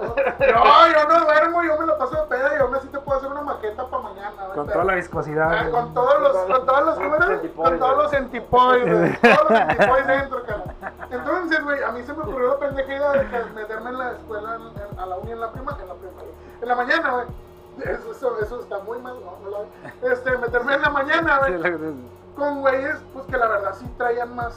no, 0.54 0.88
yo 0.92 1.08
no 1.08 1.24
duermo, 1.24 1.62
yo 1.64 1.78
me 1.78 1.86
lo 1.86 1.98
paso 1.98 2.14
de 2.16 2.22
peda 2.28 2.54
y 2.56 2.60
aún 2.60 2.74
así 2.74 2.88
te 2.88 2.98
puedo 3.00 3.18
hacer 3.18 3.30
una 3.30 3.42
maqueta 3.42 3.86
para 3.88 4.02
mañana. 4.02 4.32
hay 4.46 4.52
Con 4.54 4.66
toda 4.68 4.84
la 4.84 4.94
viscosidad. 4.94 5.52
Ah, 5.52 5.60
güey. 5.62 5.72
con 5.72 5.94
todos 5.94 6.20
los, 6.20 6.36
con 6.36 6.66
todos 6.66 6.84
los, 6.86 6.94
¿cómo 6.94 7.14
era? 7.16 7.40
Con 7.56 7.78
todos 7.78 7.96
los 7.98 8.10
centipoides, 8.10 8.98
güey, 8.98 9.20
todos 9.36 9.50
los 9.50 9.58
centipoides 9.58 10.06
dentro, 10.06 10.42
cara. 10.44 10.64
Entonces, 11.10 11.64
güey, 11.64 11.82
a 11.82 11.92
mí 11.92 12.02
se 12.04 12.12
me 12.12 12.22
ocurrió 12.22 12.48
la 12.48 12.58
pendeja 12.58 12.94
idea 12.94 13.12
de 13.12 13.28
que 13.28 13.44
meterme 13.54 13.90
en 13.90 13.98
la 13.98 14.12
escuela, 14.12 14.54
en- 14.56 14.82
en- 14.92 14.98
a 14.98 15.06
la 15.06 15.16
uni 15.16 15.32
en 15.32 15.40
la 15.40 15.50
prima, 15.50 15.76
en 15.80 15.88
la 15.88 15.94
primaria, 15.94 16.30
en 16.62 16.68
la 16.68 16.74
mañana, 16.76 17.10
güey. 17.12 17.26
Eso, 17.80 18.12
eso, 18.12 18.38
eso 18.40 18.60
está 18.60 18.78
muy 18.80 18.98
mal, 19.00 19.16
no, 19.20 19.36
no 19.50 19.50
la 20.02 20.12
Este, 20.12 20.38
meterme 20.38 20.74
en 20.74 20.82
la 20.82 20.90
mañana, 20.90 21.40
Sí, 21.46 21.52
güey 21.54 21.72
la- 21.72 21.90
con 22.36 22.60
güeyes 22.62 22.96
pues 23.12 23.26
que 23.26 23.36
la 23.36 23.46
verdad 23.46 23.74
sí 23.78 23.86
traían 23.96 24.34
más 24.34 24.54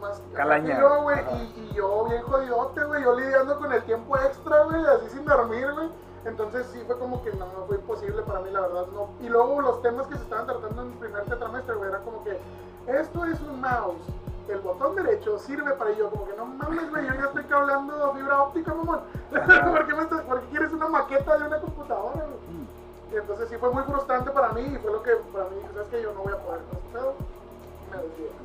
más 0.00 0.22
Calaña. 0.34 0.80
yo, 0.80 1.02
güey, 1.02 1.18
y, 1.18 1.70
y 1.70 1.74
yo 1.74 2.04
bien 2.06 2.22
jodidote, 2.22 2.84
güey, 2.84 3.02
yo 3.02 3.18
lidiando 3.18 3.58
con 3.58 3.72
el 3.72 3.82
tiempo 3.84 4.16
extra, 4.18 4.64
güey, 4.64 4.84
así 4.86 5.10
sin 5.10 5.24
dormir, 5.24 5.72
güey. 5.72 5.90
Entonces 6.24 6.66
sí 6.72 6.82
fue 6.86 6.98
como 6.98 7.22
que 7.22 7.32
no, 7.32 7.46
no 7.46 7.64
fue 7.66 7.76
imposible 7.76 8.22
para 8.22 8.40
mí, 8.40 8.50
la 8.50 8.60
verdad, 8.60 8.86
no. 8.92 9.08
Y 9.20 9.28
luego 9.28 9.60
los 9.62 9.80
temas 9.82 10.06
que 10.06 10.16
se 10.16 10.22
estaban 10.22 10.46
tratando 10.46 10.82
en 10.82 10.92
el 10.92 10.98
primer 10.98 11.24
tetramestre, 11.24 11.74
güey, 11.74 11.88
era 11.88 12.00
como 12.00 12.22
que 12.24 12.38
esto 12.86 13.24
es 13.24 13.40
un 13.40 13.60
mouse, 13.60 14.02
el 14.48 14.60
botón 14.60 14.96
derecho 14.96 15.38
sirve 15.38 15.72
para 15.72 15.90
ello, 15.90 16.10
como 16.10 16.26
que 16.26 16.36
no 16.36 16.44
mames, 16.44 16.90
güey, 16.90 17.06
yo 17.06 17.14
ya 17.14 17.24
estoy 17.26 17.44
hablando 17.50 18.12
fibra 18.12 18.42
óptica, 18.42 18.74
mamón. 18.74 19.00
¿Por 19.30 19.86
qué, 19.86 19.94
me 19.94 20.02
estás, 20.02 20.22
¿Por 20.22 20.40
qué 20.40 20.46
quieres 20.48 20.72
una 20.72 20.88
maqueta 20.88 21.38
de 21.38 21.46
una 21.46 21.60
computadora, 21.60 22.26
güey? 22.26 22.58
Mm. 22.58 23.14
Y 23.14 23.16
entonces 23.16 23.48
sí 23.48 23.56
fue 23.56 23.70
muy 23.70 23.82
frustrante 23.84 24.30
para 24.30 24.52
mí 24.52 24.62
y 24.62 24.78
fue 24.78 24.92
lo 24.92 25.02
que 25.02 25.12
para 25.32 25.44
mí, 25.46 25.56
¿sabes 25.72 25.88
que 25.88 26.02
Yo 26.02 26.12
no 26.12 26.22
voy 26.22 26.32
a 26.32 26.38
poder 26.38 26.60
con 26.64 26.80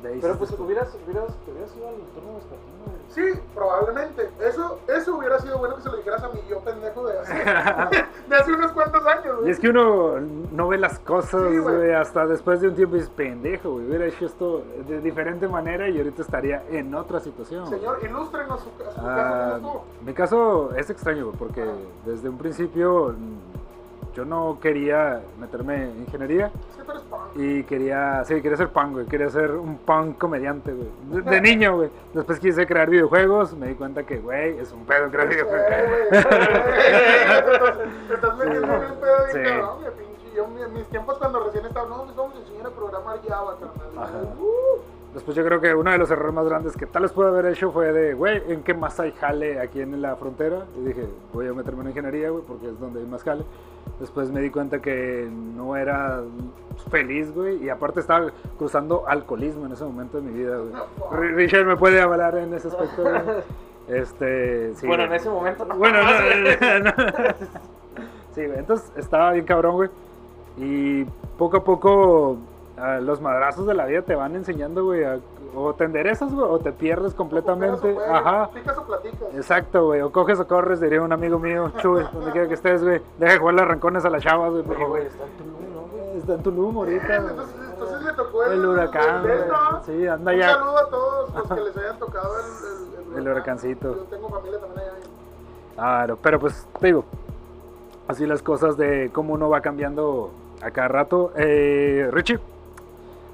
Pero 0.02 0.32
sí 0.34 0.38
pues 0.38 0.50
hubieras, 0.58 0.96
hubieras, 1.06 1.26
te 1.44 1.50
hubieras 1.50 1.76
ido 1.76 1.88
al 1.88 1.94
turno 2.14 2.34
vespertino. 2.34 2.76
Sí, 3.08 3.40
probablemente. 3.54 4.30
Eso, 4.40 4.78
eso 4.88 5.16
hubiera 5.16 5.38
sido 5.40 5.58
bueno 5.58 5.76
que 5.76 5.82
se 5.82 5.88
lo 5.90 5.96
dijeras 5.96 6.22
a 6.22 6.28
mí, 6.28 6.40
yo 6.48 6.60
pendejo 6.60 7.06
de 7.06 7.18
hace, 7.18 7.34
de 8.28 8.36
hace 8.36 8.52
unos 8.52 8.72
cuantos 8.72 9.04
años, 9.06 9.26
Y 9.26 9.40
güey. 9.40 9.50
es 9.52 9.58
que 9.60 9.68
uno 9.70 10.20
no 10.52 10.68
ve 10.68 10.78
las 10.78 10.98
cosas, 10.98 11.42
Sí, 11.50 11.58
güey. 11.58 11.92
hasta 11.92 12.26
después 12.26 12.60
de 12.60 12.68
un 12.68 12.74
tiempo 12.74 12.96
y 12.96 12.98
dices, 13.00 13.12
pendejo, 13.14 13.70
güey, 13.72 13.86
hubiera 13.86 14.06
hecho 14.06 14.26
esto 14.26 14.62
de 14.86 15.00
diferente 15.00 15.48
manera 15.48 15.88
y 15.88 15.96
ahorita 15.98 16.22
estaría 16.22 16.62
en 16.70 16.94
otra 16.94 17.20
situación. 17.20 17.64
güey". 17.66 17.78
Señor, 17.78 17.98
ilústrenos 18.04 18.60
su, 18.60 18.66
su 18.70 19.00
Ah, 19.00 19.54
caso 19.60 19.82
mi 20.04 20.12
caso 20.12 20.70
es 20.76 20.90
extraño, 20.90 21.26
güey, 21.26 21.36
porque 21.38 21.64
desde 22.04 22.28
un 22.28 22.36
principio 22.38 23.14
yo 24.16 24.24
no 24.24 24.58
quería 24.60 25.20
meterme 25.38 25.84
en 25.84 25.98
ingeniería 26.00 26.46
Es 26.70 26.76
que 26.78 26.82
tú 26.84 26.90
eres 26.92 27.02
punk. 27.04 27.20
y 27.36 27.62
quería, 27.64 28.24
sí, 28.24 28.40
quería 28.40 28.56
ser 28.56 28.70
punk, 28.70 28.92
güey, 28.92 29.06
quería 29.06 29.28
ser 29.28 29.50
un 29.52 29.76
punk 29.76 30.16
comediante, 30.18 30.72
güey, 30.72 30.88
de, 31.22 31.30
de 31.30 31.40
niño, 31.42 31.76
güey. 31.76 31.90
Después 32.14 32.40
quise 32.40 32.66
crear 32.66 32.88
videojuegos, 32.88 33.52
me 33.54 33.68
di 33.68 33.74
cuenta 33.74 34.04
que, 34.04 34.16
güey, 34.18 34.58
es 34.58 34.72
un 34.72 34.86
pedo 34.86 35.10
crear 35.10 35.28
videojuegos. 35.28 35.66
Eh, 35.70 36.08
eh, 36.12 36.22
estás 38.14 38.38
metiendo 38.38 38.74
en 38.74 38.90
un 38.92 39.00
pedo 39.00 39.16
Sí. 39.32 39.38
cabrón, 39.42 39.78
pinche. 39.98 40.36
Yo 40.36 40.46
en 40.64 40.72
mis 40.74 40.84
tiempos 40.86 41.18
cuando 41.18 41.40
recién 41.44 41.66
estaba, 41.66 41.88
no, 41.88 42.04
pues 42.04 42.16
vamos 42.16 42.34
a 42.36 42.38
enseñar 42.38 42.66
a 42.66 42.70
programar 42.70 43.18
Java, 43.26 43.56
carnal. 43.58 44.34
Uh, 44.38 44.78
Después 45.14 45.34
yo 45.34 45.44
creo 45.46 45.60
que 45.62 45.74
uno 45.74 45.90
de 45.90 45.96
los 45.98 46.10
errores 46.10 46.34
más 46.34 46.44
grandes 46.44 46.76
que 46.76 46.84
tal 46.84 47.02
vez 47.04 47.12
pude 47.12 47.28
haber 47.28 47.46
hecho 47.46 47.72
fue 47.72 47.90
de, 47.90 48.12
güey, 48.12 48.42
¿en 48.52 48.62
qué 48.62 48.74
más 48.74 49.00
hay 49.00 49.12
jale 49.12 49.58
aquí 49.60 49.80
en 49.80 50.02
la 50.02 50.14
frontera? 50.16 50.64
Y 50.76 50.80
dije, 50.88 51.06
voy 51.32 51.46
a 51.48 51.54
meterme 51.54 51.82
en 51.84 51.88
ingeniería, 51.88 52.28
güey, 52.30 52.42
porque 52.46 52.68
es 52.68 52.78
donde 52.78 53.00
hay 53.00 53.06
más 53.06 53.22
jale. 53.22 53.42
Después 54.00 54.30
me 54.30 54.40
di 54.40 54.50
cuenta 54.50 54.80
que 54.80 55.28
no 55.56 55.74
era 55.76 56.20
feliz, 56.90 57.32
güey, 57.34 57.64
y 57.64 57.70
aparte 57.70 58.00
estaba 58.00 58.26
cruzando 58.58 59.04
alcoholismo 59.08 59.64
en 59.66 59.72
ese 59.72 59.84
momento 59.84 60.20
de 60.20 60.22
mi 60.30 60.38
vida, 60.38 60.58
güey. 60.58 61.32
Richard 61.32 61.64
me 61.66 61.76
puede 61.76 62.00
avalar 62.00 62.36
en 62.36 62.52
ese 62.52 62.68
aspecto, 62.68 63.02
güey. 63.02 63.22
Este, 63.88 64.74
sí. 64.74 64.86
bueno, 64.86 65.04
en 65.04 65.12
ese 65.14 65.30
momento 65.30 65.64
no. 65.64 65.76
Bueno, 65.76 65.98
no, 66.02 66.10
no. 66.80 66.92
Sí, 68.34 68.44
güey, 68.44 68.58
entonces 68.58 68.90
estaba 68.96 69.32
bien 69.32 69.46
cabrón, 69.46 69.76
güey. 69.76 69.88
Y 70.58 71.04
poco 71.38 71.56
a 71.58 71.64
poco 71.64 72.36
los 73.00 73.20
madrazos 73.22 73.66
de 73.66 73.72
la 73.74 73.86
vida 73.86 74.02
te 74.02 74.14
van 74.14 74.34
enseñando, 74.36 74.84
güey, 74.84 75.04
a- 75.04 75.18
o 75.56 75.74
te 75.74 75.84
enderezas, 75.84 76.32
güey, 76.32 76.46
o 76.48 76.58
te 76.58 76.70
pierdes 76.72 77.14
completamente. 77.14 77.96
Ajá. 78.10 78.50
Picas 78.52 78.76
o 78.78 78.82
platicas. 78.84 79.34
Exacto, 79.34 79.86
güey, 79.86 80.00
o 80.02 80.12
coges 80.12 80.38
o 80.38 80.46
corres, 80.46 80.80
diría 80.80 81.00
un 81.02 81.12
amigo 81.12 81.38
mío, 81.38 81.70
Chuy, 81.78 82.04
donde 82.12 82.30
quiera 82.32 82.46
que 82.46 82.54
estés, 82.54 82.82
güey. 82.84 83.00
Deja 83.18 83.32
de 83.32 83.38
jugarle 83.38 83.62
arrancones 83.62 84.04
a 84.04 84.10
las 84.10 84.22
chavas, 84.22 84.50
güey, 84.52 85.06
está 85.06 85.24
en 85.24 85.32
Tulum, 85.38 85.72
¿no, 85.74 85.80
güey? 85.90 86.16
Está 86.18 86.34
en 86.34 86.42
Tulum 86.42 86.76
ahorita. 86.76 87.16
Entonces, 87.16 87.54
entonces 87.72 88.02
le 88.02 88.12
tocó 88.12 88.44
el, 88.44 88.52
El 88.52 88.66
huracán. 88.66 89.22
Sí, 89.86 90.06
anda 90.06 90.32
Un 90.32 90.38
ya. 90.38 90.52
saludo 90.52 90.78
a 90.78 90.90
todos 90.90 91.34
los 91.34 91.48
que 91.48 91.60
les 91.64 91.76
hayan 91.76 91.98
tocado 91.98 92.34
el, 92.38 93.12
el, 93.14 93.18
El 93.22 93.28
huracancito. 93.32 93.94
Yo 93.96 94.02
tengo 94.04 94.28
familia 94.28 94.60
también 94.60 94.80
allá. 94.80 94.92
Claro, 95.74 96.18
pero 96.22 96.40
pues 96.40 96.66
te 96.80 96.86
digo, 96.86 97.04
así 98.08 98.26
las 98.26 98.42
cosas 98.42 98.76
de 98.76 99.10
cómo 99.12 99.34
uno 99.34 99.48
va 99.50 99.60
cambiando 99.60 100.30
a 100.62 100.70
cada 100.70 100.88
rato. 100.88 101.32
Eh, 101.36 102.08
Richie, 102.12 102.38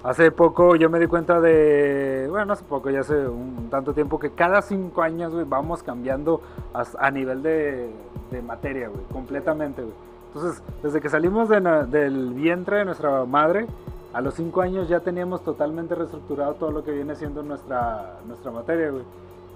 hace 0.04 0.30
poco 0.30 0.76
yo 0.76 0.90
me 0.90 0.98
di 0.98 1.06
cuenta 1.06 1.40
de, 1.40 2.26
bueno, 2.28 2.46
no 2.46 2.52
hace 2.54 2.64
poco, 2.64 2.90
ya 2.90 3.00
hace 3.00 3.26
un 3.26 3.68
tanto 3.70 3.94
tiempo 3.94 4.18
que 4.18 4.30
cada 4.30 4.62
cinco 4.62 5.02
años, 5.02 5.32
güey, 5.32 5.44
vamos 5.48 5.82
cambiando 5.82 6.40
a, 6.72 7.10
nivel 7.10 7.42
de, 7.42 7.90
de 8.30 8.42
materia, 8.42 8.88
güey, 8.88 9.04
completamente, 9.12 9.82
güey. 9.82 9.94
Entonces, 10.34 10.62
desde 10.82 11.00
que 11.00 11.10
salimos 11.10 11.48
del 11.48 12.32
vientre 12.32 12.78
de 12.78 12.84
nuestra 12.86 13.24
madre, 13.26 13.66
a 14.12 14.20
los 14.20 14.34
cinco 14.34 14.62
años 14.62 14.88
ya 14.88 15.00
teníamos 15.00 15.42
totalmente 15.42 15.94
reestructurado 15.94 16.54
todo 16.54 16.70
lo 16.70 16.84
que 16.84 16.90
viene 16.92 17.14
siendo 17.16 17.42
nuestra, 17.42 18.18
nuestra 18.26 18.50
materia, 18.50 18.90
güey. 18.90 19.04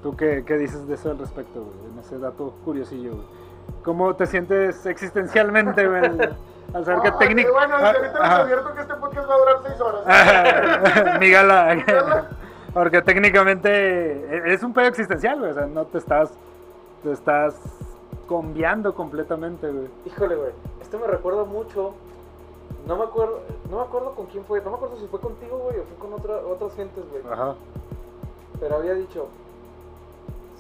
¿Tú 0.03 0.15
qué, 0.17 0.45
qué 0.47 0.57
dices 0.59 0.87
de 0.87 0.95
eso 0.95 1.11
al 1.11 1.19
respecto, 1.19 1.61
güey? 1.61 1.93
En 1.93 1.99
ese 1.99 2.19
dato 2.19 2.53
curiosillo, 2.65 3.13
güey. 3.13 3.25
¿Cómo 3.85 4.15
te 4.17 4.27
sientes 4.27 4.85
existencialmente, 4.87 5.87
güey? 5.87 6.05
Al, 6.75 6.85
saber 6.85 7.03
que 7.03 7.09
Ah, 7.09 7.19
técnico... 7.19 7.53
Bueno, 7.53 7.77
Ah, 7.77 7.87
ahorita 7.87 8.03
les 8.03 8.15
ajá. 8.21 8.37
advierto 8.43 8.75
que 8.75 8.81
este 8.81 8.95
podcast 8.95 9.29
va 9.31 9.35
a 9.35 9.39
durar 9.39 9.57
seis 9.67 9.81
horas. 9.81 10.03
Ajá. 10.07 11.19
Mi 11.21 11.31
gala. 11.31 11.75
gala. 11.77 12.29
Porque 12.75 13.01
técnicamente 13.03 13.69
e, 13.71 14.53
es 14.53 14.63
un 14.63 14.73
pedo 14.73 14.87
existencial, 14.87 15.39
güey. 15.39 15.51
O 15.53 15.55
sea, 15.55 15.67
no 15.67 15.85
te 15.87 15.99
estás... 15.99 16.31
Te 17.03 17.13
estás 17.13 17.55
cambiando 18.29 18.95
completamente, 18.95 19.71
güey. 19.71 19.89
Híjole, 20.07 20.35
güey. 20.35 20.51
Esto 20.83 20.99
me 20.99 21.07
recuerda 21.07 21.45
mucho. 21.45 21.95
No 22.87 22.97
me 22.97 23.05
acuerdo, 23.05 23.41
no 23.71 23.77
me 23.79 23.83
acuerdo 23.83 24.15
con 24.15 24.27
quién 24.27 24.45
fue. 24.45 24.61
No 24.63 24.71
me 24.71 24.77
acuerdo 24.77 24.97
si 24.97 25.07
fue 25.07 25.21
contigo, 25.21 25.59
güey, 25.59 25.79
o 25.79 25.85
fue 25.85 25.97
con 25.99 26.13
otra, 26.19 26.37
otras 26.39 26.75
gentes, 26.75 27.05
güey. 27.11 27.23
Ajá. 27.33 27.55
Pero 28.59 28.77
había 28.77 28.95
dicho, 28.95 29.29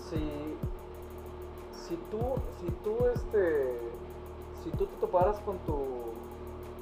si, 0.09 0.57
si 1.89 1.97
tú, 2.11 2.19
si 2.61 2.71
tú, 2.83 3.07
este, 3.15 3.79
si 4.65 4.71
tú 4.71 4.87
te 4.87 4.97
toparas 4.97 5.39
con 5.41 5.59
tu, 5.59 5.77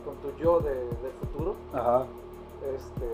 con 0.05 0.15
tu 0.23 0.37
yo 0.39 0.61
de, 0.61 0.75
del 0.75 1.13
futuro, 1.21 1.55
Ajá. 1.73 2.07
este, 2.75 3.07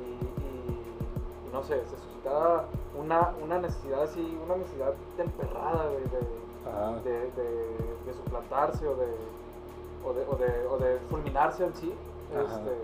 y, 0.00 0.08
y- 0.42 1.52
no 1.52 1.62
sé, 1.62 1.82
se 1.84 1.96
suscitaba 1.96 2.66
una, 2.98 3.32
una 3.42 3.58
necesidad 3.58 4.02
así, 4.04 4.38
una 4.44 4.56
necesidad 4.56 4.94
de, 5.16 7.10
de, 7.10 7.30
de, 7.30 7.94
de 8.06 8.14
suplantarse 8.14 8.86
o 8.88 8.94
de, 8.96 9.06
o 10.04 10.12
de, 10.12 10.24
o 10.26 10.36
de, 10.36 10.66
o 10.66 10.78
de 10.78 10.98
fulminarse 11.10 11.64
en 11.64 11.74
sí, 11.74 11.94
este, 12.32 12.76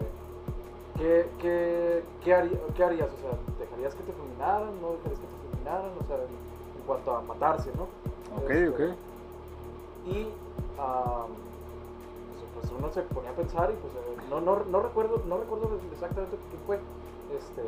¿qué, 0.99 1.29
qué, 1.41 2.05
qué, 2.25 2.35
haría- 2.35 2.59
qué 2.77 2.85
harías? 2.85 3.09
O 3.13 3.21
sea, 3.21 3.31
¿dejarías 3.59 3.95
que 3.95 4.03
te 4.05 4.13
fulminaran? 4.13 4.81
¿No 4.81 4.93
dejarías 4.93 5.21
que 5.21 5.27
te 5.27 5.49
fulminaran? 5.51 5.91
O 5.99 6.07
sea, 6.07 6.17
cuanto 6.87 7.17
a 7.17 7.23
matarse, 7.23 7.71
¿no? 7.77 7.83
Ok, 8.37 8.51
Este, 8.51 8.69
ok. 8.69 8.81
Y 10.07 10.23
am, 10.81 11.31
pues 12.59 12.71
uno 12.77 12.91
se 12.93 13.03
ponía 13.03 13.31
a 13.31 13.35
pensar 13.35 13.71
y 13.71 13.75
pues 13.75 13.93
eh, 13.95 14.23
no, 14.31 14.41
no, 14.41 14.65
no 14.65 14.81
recuerdo 14.81 15.23
no 15.27 15.39
recuerdo 15.39 15.71
exactamente 15.93 16.37
qué 16.51 16.57
fue 16.67 16.77
este 17.37 17.63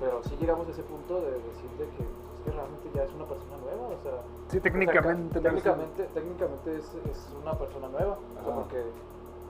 pero 0.00 0.22
sí 0.24 0.36
llegamos 0.40 0.66
a 0.68 0.70
ese 0.70 0.82
punto 0.82 1.20
de 1.20 1.30
decir 1.32 1.70
de 1.78 1.84
que, 1.96 2.04
pues, 2.04 2.38
es 2.38 2.40
que 2.44 2.50
realmente 2.52 2.88
ya 2.94 3.02
es 3.04 3.12
una 3.12 3.24
persona 3.26 3.56
nueva 3.58 3.88
o 3.88 4.02
sea 4.02 4.22
Sí, 4.50 4.58
o 4.58 4.60
sea, 4.60 4.62
técnicamente. 4.62 5.34
ca- 5.40 5.42
técnicamente 5.42 6.02
técnicamente 6.14 6.76
es, 6.76 6.84
es 7.10 7.18
una 7.42 7.54
persona 7.54 7.88
nueva 7.88 8.16
o 8.18 8.32
sea, 8.44 8.52
Ajá. 8.52 8.54
porque 8.60 8.82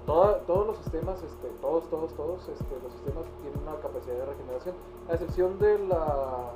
toda- 0.06 0.38
todos 0.46 0.66
los 0.68 0.76
sistemas 0.78 1.22
este 1.22 1.48
todos 1.60 1.84
todos 1.90 2.12
todos 2.14 2.40
este, 2.48 2.74
los 2.82 2.92
sistemas 2.92 3.24
tienen 3.42 3.58
una 3.66 3.76
capacidad 3.80 4.16
de 4.16 4.26
regeneración 4.26 4.74
a 5.08 5.12
excepción 5.14 5.58
de 5.58 5.78
la 5.86 6.50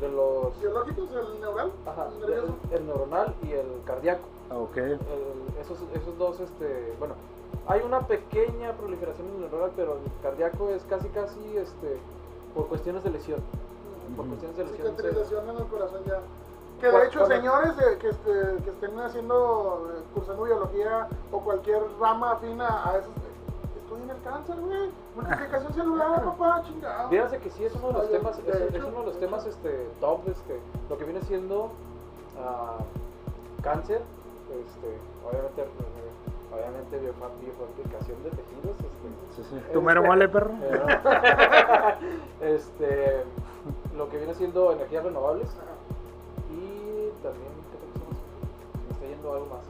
de 0.00 0.08
los 0.10 0.58
Biológicos, 0.60 1.08
el 1.12 1.40
neural, 1.40 1.72
ajá, 1.86 2.08
el 2.14 2.20
nervioso. 2.20 2.54
el, 2.70 2.76
el 2.76 2.86
neuronal 2.86 3.34
y 3.42 3.52
el 3.52 3.66
cardíaco 3.86 4.22
Ah, 4.50 4.56
Ok. 4.58 4.76
el- 4.76 4.98
esos, 5.60 5.78
esos 5.94 6.18
dos, 6.18 6.40
este, 6.40 6.92
bueno, 6.98 7.14
hay 7.68 7.80
una 7.82 8.00
pequeña 8.06 8.72
proliferación 8.72 9.28
en 9.28 9.34
el 9.36 9.40
neuronal, 9.42 9.70
pero 9.76 9.92
el 9.94 10.22
cardíaco 10.22 10.68
es 10.70 10.82
casi, 10.84 11.08
casi, 11.08 11.56
este, 11.56 11.98
por 12.54 12.66
cuestiones 12.66 13.04
de 13.04 13.10
lesión. 13.10 13.40
Por 14.16 14.26
cuestiones 14.26 14.56
de 14.56 14.64
lesión. 14.64 14.88
Cicatrización 14.96 15.48
en 15.50 15.56
el 15.56 15.64
corazón 15.66 16.00
ya. 16.04 16.18
Que 16.80 16.90
de 16.90 17.06
hecho, 17.06 17.26
señores 17.26 17.72
eh, 17.78 17.98
que, 18.00 18.08
este- 18.08 18.62
que 18.64 18.70
estén 18.70 18.98
haciendo, 18.98 19.88
eh, 19.94 20.02
cursando 20.14 20.42
biología 20.44 21.08
o 21.30 21.40
cualquier 21.40 21.80
rama 22.00 22.32
afina 22.32 22.88
a 22.90 22.96
esos, 22.98 23.10
estudien 23.90 24.10
el 24.10 24.22
cáncer, 24.22 24.56
güey. 24.60 24.90
Multiplicación 25.16 25.74
celular, 25.74 26.24
papá, 26.24 26.62
chingado. 26.64 27.08
Fíjense 27.08 27.38
que 27.38 27.50
sí 27.50 27.64
es 27.64 27.74
uno 27.74 27.88
de 27.88 27.92
los 27.94 28.02
Oye, 28.06 28.18
temas, 28.18 28.36
de 28.46 28.52
es, 28.52 28.84
uno 28.84 29.00
de 29.00 29.06
los 29.06 29.14
de 29.14 29.20
temas, 29.20 29.40
hecho. 29.42 29.50
este, 29.50 29.88
top, 30.00 30.20
este, 30.28 30.60
lo 30.88 30.96
que 30.98 31.04
viene 31.04 31.20
siendo 31.22 31.70
ah, 32.38 32.78
cáncer, 33.62 34.00
este, 34.50 34.98
obviamente, 35.28 35.62
eh, 35.62 36.54
obviamente 36.54 37.00
biofa- 37.00 37.34
biofabricación 37.40 38.22
de 38.22 38.30
tejidos, 38.30 38.76
este, 38.78 39.10
Sí, 39.36 39.42
sí. 39.48 39.60
¿Tu 39.72 39.80
mero 39.82 40.00
Este- 40.00 40.08
mole, 40.08 40.28
perro? 40.28 40.50
Eh, 40.62 41.94
este, 42.54 43.24
lo 43.96 44.08
que 44.08 44.18
viene 44.18 44.34
siendo 44.34 44.72
energías 44.72 45.04
renovables 45.04 45.48
y 46.50 47.10
también, 47.22 47.52
¿qué 47.70 47.78
más? 47.98 48.18
Me 48.86 48.94
está 48.94 49.06
yendo 49.06 49.32
algo 49.34 49.46
más, 49.46 49.60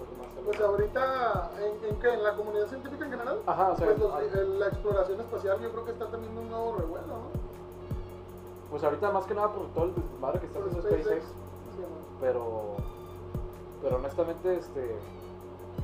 Pues 0.44 0.61
ahorita, 0.61 1.50
¿en, 1.59 1.90
en 1.90 1.96
qué? 2.00 2.14
¿En 2.14 2.22
la 2.24 2.35
comunidad 2.35 2.66
científica 2.66 3.05
en 3.05 3.11
general? 3.12 3.38
Ajá, 3.46 3.70
o 3.70 3.76
sea, 3.76 3.87
Pues 3.87 3.98
los- 3.98 4.22
el- 4.35 4.59
la 4.59 4.66
exploración 4.68 5.20
espacial 5.20 5.61
yo 5.61 5.70
creo 5.72 5.85
que 5.85 5.90
está 5.92 6.07
teniendo 6.07 6.40
un 6.40 6.48
nuevo 6.50 6.76
revuelo, 6.76 7.07
¿no? 7.07 7.40
pues 8.70 8.85
ahorita 8.85 9.11
más 9.11 9.26
que 9.26 9.35
nada 9.35 9.48
por 9.53 9.66
todo 9.74 9.85
el 9.87 9.94
desmadre 9.96 10.38
que 10.38 10.46
está 10.46 10.61
haciendo 10.61 10.81
SpaceX. 10.83 11.24
Pero, 12.20 12.76
pero 13.83 13.96
honestamente, 13.96 14.57
este, 14.59 14.96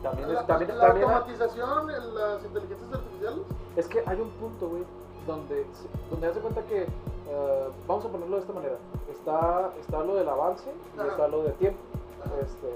también 0.04 0.32
La, 0.32 0.40
es, 0.42 0.46
también, 0.46 0.78
la 0.78 0.86
también 0.86 1.08
hay- 1.08 1.14
automatización, 1.16 1.90
el- 1.90 2.14
las 2.14 2.44
inteligencias 2.44 2.92
artificiales. 2.92 3.40
es 3.76 3.88
que 3.88 4.02
hay 4.06 4.20
un 4.20 4.30
punto, 4.30 4.68
güey, 4.68 4.84
donde, 5.26 5.66
donde 6.10 6.26
haz 6.28 6.34
de 6.36 6.40
cuenta 6.40 6.62
que, 6.62 6.82
eh, 6.84 7.68
vamos 7.88 8.04
a 8.04 8.08
ponerlo 8.08 8.36
de 8.36 8.42
esta 8.42 8.52
manera, 8.52 8.76
está, 9.10 9.72
está 9.80 10.04
lo 10.04 10.14
del 10.14 10.28
avance 10.28 10.72
y 10.96 11.00
Ajá. 11.00 11.08
está 11.08 11.26
lo 11.28 11.42
del 11.42 11.54
tiempo, 11.54 11.80
este, 12.40 12.68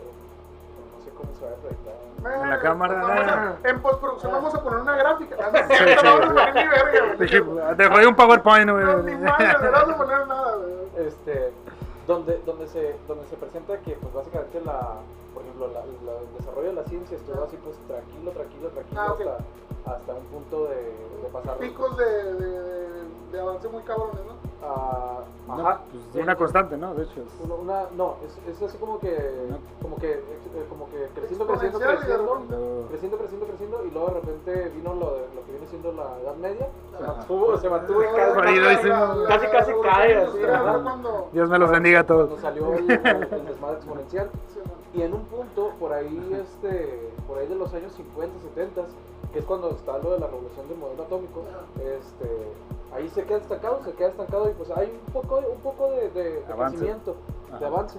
cómo 1.21 1.35
se 1.39 1.45
va 1.45 1.51
a 1.51 1.55
proyectar. 1.57 1.95
En 2.43 2.51
la 2.51 2.59
cámara, 2.61 2.95
Vamos 2.95 3.11
a- 3.11 3.25
nada. 3.25 3.57
en 3.65 3.81
postproducción 3.81 4.33
vamos 4.33 4.55
a 4.55 4.63
poner 4.63 4.81
una 4.81 4.97
gráfica. 4.97 5.37
Sí, 5.69 5.75
sí, 5.77 5.85
no 6.05 6.19
vamos 6.21 6.21
a 6.21 6.29
sí. 6.29 6.29
poner 6.35 6.55
ni 6.55 6.69
verga, 6.69 7.15
güey. 7.17 7.77
Te 7.77 7.89
jodí 7.89 8.05
un 8.05 8.15
PowerPoint, 8.15 8.67
No, 8.67 8.99
ni 9.03 9.15
madre, 9.17 9.53
no 9.63 9.71
vamos 9.73 9.95
a 9.95 9.97
poner 9.97 10.27
nada, 10.27 10.57
güey. 10.57 11.07
este 11.07 11.53
donde 12.07 12.39
donde 12.45 12.67
se 12.67 12.97
donde 13.07 13.25
se 13.29 13.37
presenta 13.37 13.79
que 13.79 13.93
pues 13.93 14.13
básicamente 14.13 14.61
la 14.65 14.97
por 15.33 15.43
ejemplo 15.43 15.69
la, 15.69 15.81
la- 15.81 16.19
el 16.21 16.37
desarrollo 16.39 16.69
de 16.69 16.75
la 16.75 16.85
ciencia 16.85 17.17
estuvo 17.17 17.41
Ah. 17.41 17.47
así 17.47 17.57
pues 17.63 17.77
tranquilo 17.87 18.31
tranquilo 18.33 18.69
tranquilo 18.71 19.01
Ah, 19.01 19.15
hasta 19.87 19.93
hasta 19.95 20.13
un 20.15 20.25
punto 20.27 20.65
de, 20.67 20.75
de 20.77 21.29
pasar 21.33 21.57
Picos 21.59 21.97
de, 21.97 22.05
de, 22.35 22.90
de, 23.33 23.41
avance 23.41 23.69
muy 23.69 23.83
cabrones, 23.83 24.21
¿no? 24.27 24.41
a 24.63 25.21
No, 25.49 25.55
ajá, 25.69 25.81
pues, 26.13 26.23
una 26.23 26.37
constante, 26.37 26.77
¿no? 26.77 26.95
De 26.95 27.05
hecho. 27.05 27.23
es- 27.23 27.45
una, 27.45 27.55
una- 27.55 27.87
no 27.97 28.17
es, 28.27 28.55
es 28.57 28.63
así 28.63 28.77
como 28.77 28.99
que 29.01 29.17
como 29.81 29.97
que 29.97 30.13
eh, 30.13 30.67
como 30.69 30.85
que 30.91 31.09
creciendo 31.15 31.47
creciendo 31.47 31.79
Exponencial 31.79 31.81
y 31.81 31.97
de 31.97 31.97
creciendo 31.97 32.35
repente- 32.35 32.89
creciendo 32.91 33.17
creciendo 33.19 33.47
creciendo 33.47 33.85
y 33.87 33.91
luego 33.91 34.09
de 34.09 34.15
repente 34.15 34.69
vino 34.77 34.95
lo, 34.95 35.15
de- 35.15 35.27
lo 35.35 35.45
que 35.47 35.53
viene 35.53 35.67
siendo 35.69 35.93
la 35.93 36.21
edad 36.23 36.35
media 36.37 36.69
se 36.99 37.03
Ajá. 37.05 37.13
mantuvo 37.17 37.57
se 37.57 37.71
mantuvo 37.71 38.01
casi, 38.15 38.35
Jodidísimo. 38.59 39.25
casi 39.29 39.47
casi 39.47 39.73
cae 39.83 40.15
así 40.17 40.39
cuando- 40.83 41.29
Dios 41.33 41.49
me 41.49 41.59
los 41.59 41.71
bendiga 41.71 42.01
a 42.01 42.07
todos. 42.07 42.29
cuando 42.29 42.43
salió 42.43 42.73
el, 42.75 42.91
el- 42.91 43.07
el 43.33 43.47
desmadre 43.47 43.77
exponencial 43.77 44.31
sí, 44.53 44.61
¿no? 44.65 44.81
Y 44.93 45.03
en 45.03 45.15
un 45.15 45.23
punto, 45.27 45.71
por 45.79 45.93
ahí, 45.93 46.37
este, 46.43 47.11
por 47.29 47.39
ahí 47.39 47.47
de 47.47 47.55
los 47.55 47.73
años 47.73 47.93
50, 47.93 48.37
70, 48.41 48.83
que 49.33 49.39
es 49.39 49.45
cuando 49.45 49.71
está 49.71 49.97
lo 49.99 50.11
de 50.15 50.19
la 50.19 50.27
revolución 50.27 50.67
del 50.69 50.79
modelo 50.79 51.05
atómico, 51.05 51.45
este, 51.79 52.27
ahí 52.95 53.09
se 53.11 53.25
queda 53.25 53.39
estancado, 53.39 53.81
se 53.85 53.93
queda 53.93 54.09
estancado 54.09 54.51
y 54.51 54.55
pues 54.55 54.71
hay 54.71 54.91
un 55.07 55.13
poco, 55.13 55.39
un 55.39 55.61
poco 55.61 55.91
de, 55.91 56.11
de- 56.11 56.41
de 56.43 56.53
Avance. 56.53 56.77
crecimiento, 56.77 57.15
de 57.59 57.67
avance. 57.67 57.99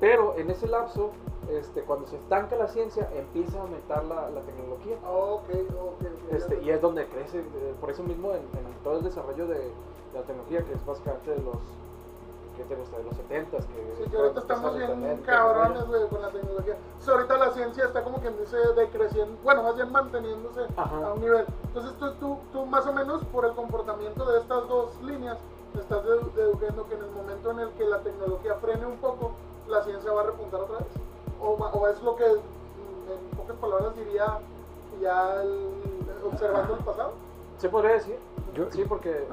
Pero 0.00 0.34
en 0.36 0.50
ese 0.50 0.66
lapso, 0.66 1.10
este, 1.50 1.82
cuando 1.82 2.06
se 2.08 2.16
estanca 2.16 2.56
la 2.56 2.68
ciencia, 2.68 3.08
empieza 3.16 3.58
a 3.58 3.62
aumentar 3.62 4.04
la, 4.04 4.28
la 4.30 4.40
tecnología. 4.42 4.96
Ah, 5.04 5.10
ok, 5.12 5.48
ok, 5.48 6.04
ok. 6.28 6.32
Este, 6.32 6.60
y 6.62 6.70
es 6.70 6.80
donde 6.80 7.06
crece, 7.06 7.38
eh, 7.40 7.74
por 7.80 7.90
eso 7.90 8.02
mismo, 8.02 8.30
en, 8.32 8.38
en 8.38 8.74
todo 8.82 8.98
el 8.98 9.04
desarrollo 9.04 9.46
de, 9.46 9.58
de 9.58 9.70
la 10.14 10.22
tecnología, 10.22 10.62
que 10.64 10.72
es 10.72 10.84
básicamente 10.86 11.30
de 11.30 11.42
los, 11.42 11.56
¿qué 12.56 12.64
te 12.64 12.74
gusta? 12.76 12.96
De 12.98 13.04
los 13.04 13.16
70 13.16 13.56
que, 13.58 13.64
Sí, 14.04 14.10
que 14.10 14.16
ahorita 14.16 14.40
estamos 14.40 14.76
bien 14.76 15.22
cabrones, 15.26 15.86
güey, 15.86 16.08
con 16.08 16.22
la 16.22 16.28
tecnología. 16.30 16.76
Sea, 17.00 17.14
ahorita 17.14 17.36
la 17.38 17.50
ciencia 17.52 17.84
está 17.84 18.02
como 18.02 18.18
quien 18.18 18.36
dice 18.38 18.56
decreciendo, 18.76 19.36
bueno, 19.42 19.62
más 19.62 19.76
bien 19.76 19.90
manteniéndose 19.92 20.60
Ajá. 20.76 20.96
a 21.06 21.12
un 21.12 21.20
nivel. 21.20 21.44
Entonces 21.64 21.92
tú, 21.98 22.10
tú, 22.20 22.38
tú 22.52 22.66
más 22.66 22.86
o 22.86 22.92
menos 22.92 23.22
por 23.26 23.44
el 23.44 23.52
comportamiento 23.52 24.24
de 24.30 24.40
estas 24.40 24.68
dos 24.68 25.00
líneas, 25.02 25.36
estás 25.78 26.04
dedu- 26.04 26.32
deduciendo 26.34 26.86
que 26.88 26.94
en 26.94 27.00
el 27.04 27.10
momento 27.10 27.50
en 27.50 27.58
el 27.60 27.68
que 27.70 27.84
la 27.84 27.98
tecnología 28.00 28.54
frene 28.56 28.86
un 28.86 28.96
poco, 28.98 29.32
la 29.68 29.82
ciencia 29.82 30.12
va 30.12 30.22
a 30.22 30.26
repuntar 30.26 30.60
otra 30.60 30.78
vez. 30.78 30.88
O, 31.40 31.58
va- 31.58 31.72
o 31.72 31.88
es 31.88 32.00
lo 32.02 32.14
que, 32.16 32.24
mm, 32.26 33.10
en 33.12 33.36
pocas 33.36 33.56
palabras, 33.56 33.94
diría 33.96 34.38
ya 35.00 35.42
el- 35.42 35.70
observando 36.32 36.74
el 36.74 36.84
pasado. 36.84 37.12
Se 37.58 37.68
podría 37.68 37.92
decir, 37.94 38.18
Yo- 38.54 38.70
sí, 38.70 38.84
porque. 38.88 39.26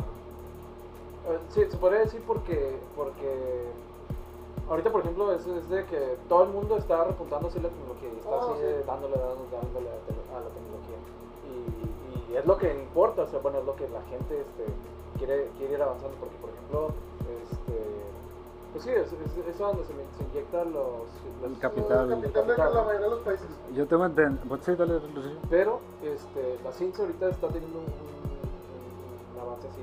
Eh, 1.28 1.40
sí, 1.50 1.66
se 1.70 1.78
podría 1.78 2.00
decir 2.02 2.22
porque. 2.26 2.78
porque 2.96 3.70
ahorita, 4.70 4.92
por 4.92 5.02
ejemplo, 5.02 5.32
es, 5.34 5.46
es 5.46 5.70
de 5.70 5.86
que 5.86 6.18
todo 6.30 6.44
el 6.44 6.50
mundo 6.50 6.78
está 6.78 7.04
repuntando 7.04 7.48
así 7.50 7.60
la 7.60 7.70
tecnología 7.70 8.10
y 8.14 8.18
está 8.18 8.30
Oh, 8.30 8.54
así 8.54 8.62
sí. 8.62 8.84
dándole, 8.88 9.18
dándole, 9.18 9.50
dándole 9.52 9.90
a, 9.90 9.94
la 9.94 10.00
te- 10.08 10.36
a 10.36 10.40
la 10.40 10.50
tecnología. 10.50 10.98
Y, 11.52 12.32
y 12.34 12.36
es 12.38 12.46
lo 12.46 12.58
que 12.58 12.74
importa, 12.74 13.24
o 13.24 13.28
sea, 13.28 13.40
bueno, 13.40 13.60
es 13.60 13.66
lo 13.66 13.76
que 13.76 13.88
la 13.90 14.02
gente 14.04 14.40
este, 14.42 14.66
quiere, 15.18 15.50
quiere 15.58 15.74
ir 15.74 15.82
avanzando, 15.82 16.16
porque, 16.20 16.36
por 16.38 16.50
ejemplo, 16.52 16.88
este. 17.44 17.76
Pues 18.72 18.86
sí, 18.86 18.90
es, 18.92 19.12
es, 19.12 19.48
es 19.52 19.58
donde 19.60 19.84
se, 19.84 19.92
se 19.92 20.24
inyectan 20.32 20.72
los, 20.72 21.04
los- 21.42 21.52
El 21.52 21.60
capital. 21.60 22.10
El 22.10 22.22
capital 22.22 22.48
de 22.48 22.56
capital. 22.56 22.74
la 22.74 22.84
mayoría 22.84 23.08
de 23.08 23.12
los 23.12 23.20
países. 23.20 23.48
Yo 23.76 23.86
tengo 23.86 24.06
entendido. 24.06 24.46
Pues 24.48 24.62
sí, 24.64 24.76
dale. 24.76 25.02
Pero 25.50 25.80
este, 26.02 26.58
la 26.64 26.72
ciencia 26.72 27.04
ahorita 27.04 27.28
está 27.30 27.48
teniendo 27.50 27.80
un, 27.80 27.86
un- 27.86 29.36
un 29.36 29.40
avance 29.42 29.68
así 29.68 29.82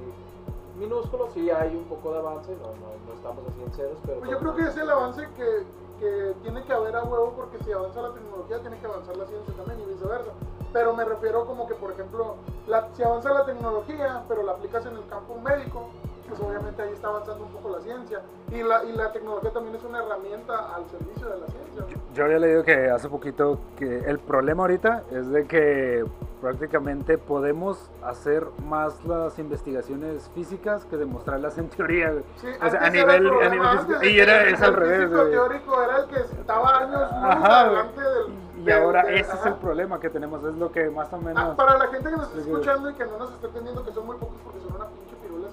minúsculo, 0.78 1.28
sí 1.34 1.50
hay 1.50 1.74
un 1.76 1.84
poco 1.84 2.12
de 2.12 2.18
avance, 2.18 2.52
no, 2.56 2.66
no, 2.68 2.88
no 3.06 3.12
estamos 3.14 3.44
así 3.48 3.62
en 3.62 3.72
ceros, 3.72 3.98
pero... 4.06 4.18
Pues 4.20 4.30
yo 4.30 4.38
creo 4.38 4.54
que 4.56 4.62
es 4.62 4.76
el 4.76 4.90
avance 4.90 5.28
que, 5.36 5.62
que 6.00 6.34
tiene 6.42 6.62
que 6.64 6.72
haber 6.72 6.96
a 6.96 7.04
huevo 7.04 7.32
porque 7.36 7.58
si 7.64 7.72
avanza 7.72 8.02
la 8.02 8.12
tecnología 8.12 8.58
tiene 8.60 8.78
que 8.78 8.86
avanzar 8.86 9.16
la 9.16 9.26
ciencia 9.26 9.54
también 9.54 9.80
y 9.80 9.92
viceversa. 9.92 10.30
Pero 10.72 10.94
me 10.94 11.04
refiero 11.04 11.46
como 11.46 11.66
que, 11.66 11.74
por 11.74 11.90
ejemplo, 11.92 12.34
la- 12.66 12.88
si 12.94 13.02
avanza 13.02 13.30
la 13.32 13.44
tecnología, 13.46 14.22
pero 14.28 14.42
la 14.42 14.52
aplicas 14.52 14.84
en 14.86 14.96
el 14.96 15.06
campo 15.08 15.38
médico, 15.40 15.88
pues 16.28 16.38
obviamente 16.40 16.82
ahí 16.82 16.92
está 16.92 17.08
avanzando 17.08 17.44
un 17.44 17.50
poco 17.52 17.70
la 17.70 17.80
ciencia. 17.80 18.20
Y 18.52 18.62
la, 18.62 18.84
y 18.84 18.92
la 18.92 19.10
tecnología 19.12 19.50
también 19.50 19.76
es 19.76 19.82
una 19.82 19.98
herramienta 20.04 20.74
al 20.74 20.84
servicio 20.90 21.26
de 21.26 21.38
la 21.40 21.46
ciencia. 21.46 21.80
¿no? 21.80 22.14
Yo 22.14 22.24
había 22.24 22.38
leído 22.38 22.62
que 22.64 22.90
hace 22.90 23.08
poquito 23.08 23.58
que 23.78 24.00
el 24.00 24.18
problema 24.18 24.64
ahorita 24.64 25.04
es 25.10 25.30
de 25.30 25.46
que 25.46 26.04
prácticamente 26.40 27.18
podemos 27.18 27.90
hacer 28.02 28.46
más 28.66 29.04
las 29.04 29.38
investigaciones 29.38 30.30
físicas 30.34 30.84
que 30.84 30.96
demostrarlas 30.96 31.58
en 31.58 31.68
teoría. 31.68 32.12
Sí, 32.36 32.46
O 32.64 32.70
sea, 32.70 32.80
a 32.82 32.86
el 32.86 32.92
nivel, 32.92 33.26
a 33.42 33.48
nivel 33.48 33.78
físico. 33.80 34.04
Y 34.04 34.20
era, 34.20 34.42
el- 34.42 34.54
es 34.54 34.62
al 34.62 34.70
el 34.70 34.76
revés. 34.76 35.10
güey. 35.10 35.30
teórico 35.30 35.82
era 35.82 35.96
el 35.98 36.06
que 36.06 36.20
estaba 36.20 36.78
años 36.78 37.02
Ajá, 37.02 37.38
güey. 37.68 37.76
adelante 37.80 38.00
del... 38.00 38.48
Y 38.66 38.70
ahora 38.72 39.02
del- 39.04 39.14
ese 39.14 39.32
es 39.32 39.38
ajá. 39.40 39.48
el 39.48 39.54
problema 39.56 40.00
que 40.00 40.10
tenemos, 40.10 40.44
es 40.44 40.54
lo 40.54 40.70
que 40.72 40.90
más 40.90 41.12
o 41.12 41.16
Ah, 41.16 41.20
menos... 41.20 41.56
para 41.56 41.78
la 41.78 41.86
gente 41.88 42.10
que 42.10 42.16
nos 42.16 42.28
está 42.28 42.40
escuchando 42.40 42.90
y 42.90 42.94
que 42.94 43.04
no 43.06 43.18
nos 43.18 43.32
está 43.32 43.46
entendiendo, 43.48 43.84
que 43.84 43.92
son 43.92 44.06
muy 44.06 44.16
pocos 44.16 44.36
porque 44.44 44.60
son 44.60 44.76
una 44.76 44.86
pinche 44.86 45.16
pirula, 45.22 45.48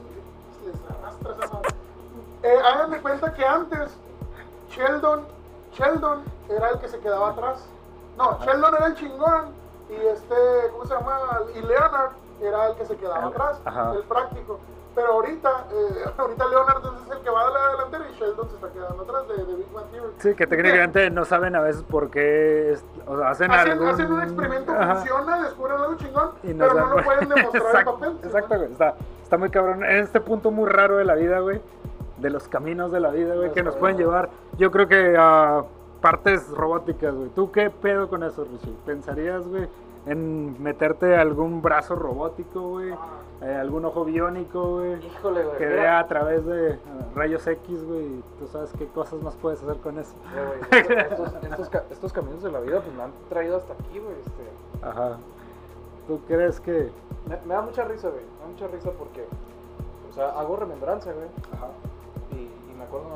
les 0.66 0.76
arrastra 0.98 1.46
esa 1.46 1.54
madre. 1.56 1.70
Eh, 2.44 2.58
hagan 2.64 2.92
de 2.92 3.02
cuenta 3.02 3.34
que 3.34 3.44
antes 3.46 3.92
Sheldon, 4.70 5.22
Sheldon 5.74 6.20
era 6.50 6.70
el 6.70 6.80
que 6.80 6.88
se 6.88 7.00
quedaba 7.00 7.30
atrás. 7.32 7.66
No, 8.18 8.40
Sheldon 8.44 8.76
era 8.76 8.86
el 8.88 8.96
chingón 8.96 9.65
y 9.90 9.94
este, 10.08 10.36
¿cómo 10.72 10.86
se 10.86 10.94
llama? 10.94 11.18
Y 11.56 11.62
Leonard 11.62 12.12
era 12.42 12.68
el 12.70 12.76
que 12.76 12.86
se 12.86 12.96
quedaba 12.98 13.20
El- 13.20 13.26
atrás, 13.28 13.62
ajá. 13.66 13.94
el 13.94 14.04
práctico. 14.04 14.60
Pero 14.96 15.12
ahorita, 15.14 15.50
eh, 15.74 16.06
ahorita 16.18 16.48
Leonard 16.48 16.82
es 17.06 17.12
el 17.12 17.20
que 17.22 17.30
va 17.30 17.48
a 17.48 17.50
la 17.52 17.70
delantera 17.72 18.06
y 18.10 18.14
Sheldon 18.18 18.50
se 18.50 18.56
está 18.56 18.70
quedando 18.70 19.04
atrás 19.04 19.28
de, 19.28 19.44
de 19.46 19.56
Big 19.56 19.72
Bang 19.74 19.86
Theory. 19.92 20.14
Sí, 20.20 20.36
que 20.36 20.48
técnicamente 20.48 21.10
no 21.10 21.26
saben 21.26 21.56
a 21.56 21.62
veces 21.62 21.84
por 21.84 22.10
qué 22.10 22.72
es- 22.72 22.86
o 23.06 23.18
sea, 23.18 23.30
hacen, 23.32 23.52
Hacen, 23.52 23.72
algún... 23.74 23.88
hacen 23.90 24.12
un 24.12 24.22
experimento, 24.22 24.72
Ajá. 24.72 24.96
funciona, 24.96 25.44
descubren 25.44 25.78
algo 25.78 25.96
chingón, 25.98 26.32
Y 26.44 26.54
nos 26.54 26.68
pero 26.70 26.80
dan- 26.80 26.90
no 26.90 26.96
lo 26.98 27.04
pueden 27.04 27.30
demostrar 27.30 27.64
exacto, 27.66 27.90
en 27.92 28.00
papel. 28.00 28.18
Exacto, 28.24 28.56
güey. 28.58 28.72
Está, 28.72 28.94
está 29.24 29.38
muy 29.38 29.50
cabrón. 29.50 29.84
En 29.84 29.98
este 30.00 30.22
punto 30.22 30.50
muy 30.52 30.70
raro 30.70 30.96
de 30.98 31.04
la 31.06 31.16
vida, 31.16 31.40
güey. 31.40 31.62
De 32.18 32.30
los 32.30 32.48
caminos 32.48 32.94
de 32.94 33.02
la 33.02 33.10
vida, 33.10 33.36
güey, 33.36 33.52
que 33.52 33.62
nos 33.64 33.76
pueden 33.76 33.98
llevar. 33.98 34.30
Yo 34.58 34.72
creo 34.72 34.88
que 34.88 35.16
a 35.20 35.62
partes 36.06 36.48
robóticas, 36.52 37.16
güey. 37.16 37.30
¿Tú 37.30 37.52
qué 37.52 37.72
pedo 37.72 38.08
con 38.08 38.22
eso, 38.22 38.44
Richie? 38.44 38.76
¿Pensarías, 38.86 39.48
güey, 39.48 39.68
en 40.06 40.62
meterte 40.62 41.16
algún 41.16 41.64
brazo 41.64 41.96
robótico, 41.96 42.62
güey? 42.74 42.94
Eh, 43.42 43.56
¿Algún 43.56 43.86
ojo 43.86 44.06
biónico, 44.06 44.76
güey? 44.76 45.04
Híjole, 45.04 45.44
güey. 45.44 45.58
Que 45.58 45.66
vea 45.66 45.98
a 45.98 46.06
través 46.06 46.46
de 46.46 46.74
eh, 46.74 46.80
rayos 47.16 47.48
X, 47.48 47.84
güey. 47.84 48.22
Tú 48.38 48.46
sabes 48.46 48.72
qué 48.78 48.86
cosas 48.86 49.20
más 49.24 49.36
puedes 49.38 49.64
hacer 49.64 49.78
con 49.78 49.98
eso. 49.98 50.14
güey, 50.32 51.00
estos, 51.10 51.34
estos, 51.42 51.60
estos 51.60 51.82
estos 51.90 52.14
caminos 52.14 52.44
de 52.44 52.52
la 52.52 52.60
vida 52.60 52.82
pues 52.82 52.96
me 52.96 53.02
han 53.02 53.12
traído 53.28 53.58
hasta 53.58 53.74
aquí, 53.74 53.98
güey. 53.98 54.16
Este, 54.24 54.86
Ajá. 54.86 55.18
¿Tú 56.08 56.20
crees 56.28 56.60
que.? 56.60 56.92
me, 57.28 57.38
me 57.48 57.56
da 57.56 57.64
mucha 57.64 57.84
risa, 57.84 58.10
güey. 58.10 58.22
Me 58.22 58.42
da 58.42 58.52
mucha 58.52 58.68
risa 58.68 58.92
porque, 58.92 59.26
o 60.12 60.14
sea, 60.14 60.40
hago 60.40 60.56
remembranza, 60.56 61.12
güey. 61.12 61.30
Ajá. 61.52 61.70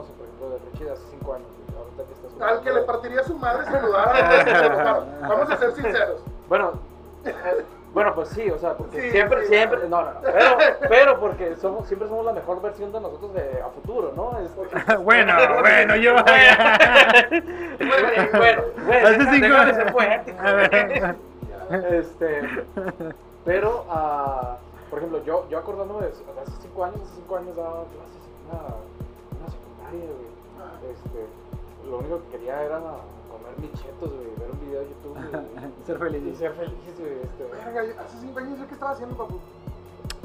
Sé, 0.06 0.14
por 0.14 0.26
ejemplo, 0.26 0.50
de 0.50 0.60
Richie 0.72 0.86
de 0.86 0.92
hace 0.92 1.04
5 1.20 1.34
años. 1.34 1.48
Ahorita 1.78 2.04
que 2.04 2.14
estás 2.14 2.42
Al 2.50 2.62
que 2.62 2.72
le 2.72 2.82
partiría 2.82 3.24
su 3.24 3.36
madre 3.38 3.66
saludar. 3.66 5.06
Vamos 5.22 5.50
a 5.50 5.58
ser 5.58 5.72
sinceros. 5.74 6.22
Bueno, 6.48 6.74
eh, 7.26 7.34
bueno, 7.94 8.14
pues 8.14 8.30
sí, 8.30 8.50
o 8.52 8.58
sea, 8.60 8.74
porque 8.76 9.02
Sí, 9.02 9.12
siempre, 9.12 9.42
sí. 9.44 9.48
siempre, 9.48 9.80
no, 9.90 10.02
no, 10.02 10.12
no, 10.14 10.20
pero, 10.22 10.58
pero 10.90 11.20
porque 11.20 11.56
somos, 11.56 11.88
siempre 11.88 12.08
somos 12.08 12.26
la 12.26 12.34
mejor 12.34 12.62
versión 12.62 12.92
de 12.92 13.02
nosotros 13.02 13.34
de, 13.34 13.62
a 13.62 13.70
futuro, 13.70 14.14
¿no? 14.16 14.38
Este, 14.40 14.96
bueno, 14.98 15.34
bueno, 15.60 15.96
yo. 15.96 16.14
bueno, 16.14 16.34
bueno, 18.32 18.62
bueno, 18.86 19.08
Hace 19.08 19.26
cinco 19.32 20.00
años. 20.00 20.30
A 20.40 20.52
ver. 20.54 21.16
Este, 21.92 22.42
pero, 23.46 23.86
ah, 23.90 24.58
por 24.90 25.00
ejemplo, 25.00 25.24
yo, 25.24 25.48
yo 25.50 25.58
acordándome 25.58 26.02
de, 26.06 26.08
hace 26.10 26.52
cinco 26.62 26.84
años, 26.84 26.98
hace 27.04 27.16
cinco 27.16 27.38
años 27.38 27.56
daba 27.56 27.84
clases 27.86 28.22
en 28.26 28.50
una, 28.50 28.60
güey. 29.98 30.92
Este, 30.92 31.28
lo 31.90 31.98
único 32.00 32.20
que 32.24 32.38
quería 32.38 32.62
era 32.64 32.80
comer 32.80 33.54
mis 33.60 33.74
chetos, 33.82 34.10
güey, 34.12 34.30
ver 34.38 34.52
un 34.52 34.60
video 34.60 34.82
de 34.82 34.90
YouTube 34.90 35.14
güey, 35.14 35.72
Ser 35.86 35.96
y 35.96 36.00
feliz. 36.00 36.38
ser 36.38 36.54
feliz, 36.54 37.00
güey. 37.00 37.20
Este, 37.24 37.44
Verga, 37.74 38.02
hace 38.04 38.18
cinco 38.20 38.40
años, 38.40 38.60
¿yo 38.60 38.68
qué 38.68 38.74
estaba 38.74 38.92
haciendo, 38.92 39.16
papu? 39.16 39.40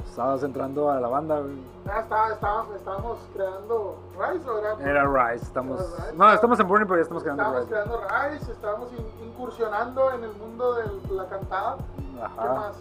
Estabas 0.09 0.43
entrando 0.45 0.91
a 0.91 1.01
la 1.01 1.09
banda, 1.09 1.41
güey. 1.41 1.57
Ah, 1.89 2.29
estábamos, 2.33 2.77
estábamos 2.77 3.19
creando 3.35 3.97
Rise, 4.17 4.49
¿o 4.49 4.59
era? 4.59 4.91
Era 4.91 5.05
Rise, 5.33 5.45
estamos. 5.45 5.81
Era. 5.81 6.13
No, 6.13 6.33
estamos 6.33 6.61
en 6.61 6.69
Burning, 6.69 6.87
pero 6.87 6.97
ya 6.99 7.03
estamos 7.03 7.23
quedando 7.25 7.43
en 7.43 7.49
Estábamos 7.49 7.69
Rise. 7.69 8.07
creando 8.07 8.31
Rise, 8.39 8.53
estábamos 8.53 8.93
in- 8.93 9.27
incursionando 9.29 10.11
en 10.13 10.25
el 10.25 10.33
mundo 10.35 10.75
de 10.75 10.85
la 11.15 11.27
cantada. 11.27 11.77
¿Qué 11.79 12.49
más? 12.49 12.77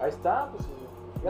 Ahí 0.00 0.08
está, 0.08 0.48
pues. 0.52 0.66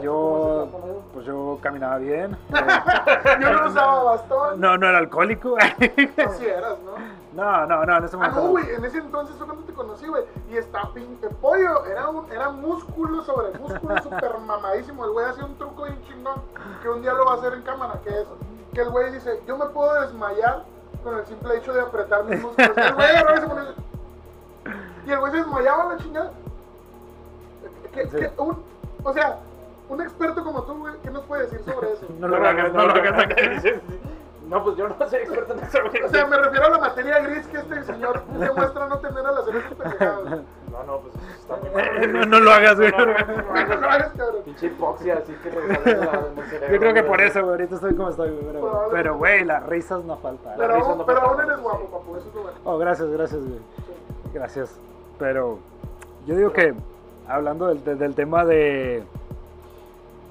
Yo, 0.03 0.67
pues 1.13 1.25
yo 1.25 1.57
caminaba 1.61 1.97
bien. 1.97 2.37
Eh, 2.49 3.37
Yo 3.41 3.53
no 3.53 3.67
usaba 3.69 4.03
bastón. 4.03 4.61
No, 4.61 4.77
no 4.77 4.87
era 4.87 4.99
alcohólico. 4.99 5.55
Así 6.25 6.45
eras, 6.45 6.77
¿no? 6.85 6.93
No, 7.33 7.65
no, 7.65 7.85
no, 7.85 7.97
en 7.97 8.03
ese 8.05 8.15
Ah, 8.15 8.19
momento. 8.19 8.41
no, 8.43 8.49
güey, 8.49 8.69
en 8.75 8.85
ese 8.85 8.97
entonces 8.99 9.35
fue 9.35 9.45
cuando 9.47 9.65
te 9.65 9.73
conocí, 9.73 10.07
güey. 10.07 10.23
Y 10.49 10.57
está 10.57 10.87
pinche 10.93 11.27
pollo, 11.41 11.85
era, 11.85 12.07
un, 12.09 12.31
era 12.31 12.49
músculo 12.49 13.23
sobre 13.23 13.57
músculo, 13.59 13.97
súper 14.03 14.37
mamadísimo. 14.45 15.05
El 15.05 15.11
güey 15.11 15.25
hacía 15.25 15.45
un 15.45 15.55
truco 15.57 15.83
bien 15.83 15.99
chingón 16.07 16.41
que 16.81 16.89
un 16.89 17.01
día 17.01 17.13
lo 17.13 17.25
va 17.25 17.33
a 17.33 17.35
hacer 17.35 17.53
en 17.53 17.61
cámara, 17.63 17.99
que 18.03 18.09
es 18.09 18.27
que 18.73 18.81
el 18.81 18.89
güey 18.89 19.11
dice, 19.11 19.41
yo 19.47 19.57
me 19.57 19.65
puedo 19.67 19.99
desmayar 20.01 20.63
con 21.03 21.17
el 21.17 21.25
simple 21.25 21.57
hecho 21.57 21.73
de 21.73 21.81
apretar 21.81 22.23
mis 22.25 22.41
músculos. 22.41 22.77
El 22.77 22.93
güey 22.93 23.15
agarró 23.15 23.57
y 25.05 25.11
el 25.11 25.19
güey 25.19 25.31
se 25.31 25.37
desmayaba 25.39 25.93
la 25.93 25.97
chingada. 25.97 26.31
¿Qué- 27.93 28.07
Sí. 28.07 28.17
qué- 28.17 28.31
un- 28.37 28.63
o 29.03 29.13
sea, 29.13 29.39
un 29.89 30.01
experto 30.01 30.43
como 30.43 30.63
tú, 30.63 30.77
güey, 30.77 30.93
¿qué 31.03 31.09
nos 31.09 31.23
puede 31.25 31.43
decir 31.43 31.61
sobre 31.65 31.93
eso? 31.93 32.05
No 32.19 32.27
lo 32.27 32.37
hagas, 32.37 32.73
no 32.73 32.85
lo 32.85 32.93
hagas. 32.93 33.63
No, 34.49 34.63
pues 34.63 34.77
yo 34.77 34.87
no 34.89 34.95
soy 35.07 35.19
experto 35.19 35.53
en 35.53 35.59
eso, 35.59 35.77
güey. 35.91 36.01
O 36.01 36.09
sea, 36.09 36.25
me 36.25 36.35
refiero 36.35 36.65
a 36.65 36.69
la 36.71 36.77
materia 36.79 37.19
gris 37.19 37.45
que 37.45 37.57
este 37.57 37.83
señor 37.83 38.23
demuestra 38.25 38.87
no 38.87 38.97
tener 38.97 39.23
al 39.23 39.37
hacer 39.37 39.55
estos 39.57 39.77
pendejadas. 39.77 40.23
No, 40.71 40.83
no, 40.87 40.97
pues 41.01 41.13
está 41.39 41.55
muy 41.57 41.69
Eh, 41.69 42.07
mal. 42.07 42.13
No, 42.13 42.25
no 42.25 42.39
lo 42.39 42.51
hagas, 42.51 42.77
güey. 42.77 42.91
No, 42.91 42.97
no, 43.05 43.13
no, 43.13 43.37
no, 43.37 43.43
Güey, 43.47 43.65
no 43.69 43.75
lo 43.75 43.87
hagas, 43.87 44.11
cabrón. 44.17 44.41
Pinche 44.45 44.65
hipoxia, 44.65 45.19
así 45.19 45.33
que 45.43 45.51
Yo 46.71 46.79
creo 46.79 46.93
que 46.95 47.03
por 47.03 47.21
eso, 47.21 47.41
güey, 47.41 47.51
ahorita 47.51 47.75
estoy 47.75 47.93
como 47.93 48.09
estoy, 48.09 48.31
güey. 48.31 48.63
Pero, 48.89 49.17
güey, 49.17 49.45
las 49.45 49.67
risas 49.67 50.03
no 50.05 50.17
faltan. 50.17 50.53
Pero, 50.57 51.03
pero 51.05 51.21
aún 51.21 51.41
eres 51.41 51.59
guapo, 51.59 51.85
papu, 51.85 52.15
eso 52.15 52.27
es 52.29 52.33
lo 52.33 52.41
bueno. 52.41 52.57
Oh, 52.63 52.77
gracias, 52.79 53.07
gracias, 53.07 53.41
güey. 53.41 53.59
Gracias. 54.33 54.75
Pero 55.19 55.59
yo 56.25 56.35
digo 56.35 56.51
que, 56.53 56.73
hablando 57.27 57.67
del 57.67 58.15
tema 58.15 58.45
de, 58.45 59.03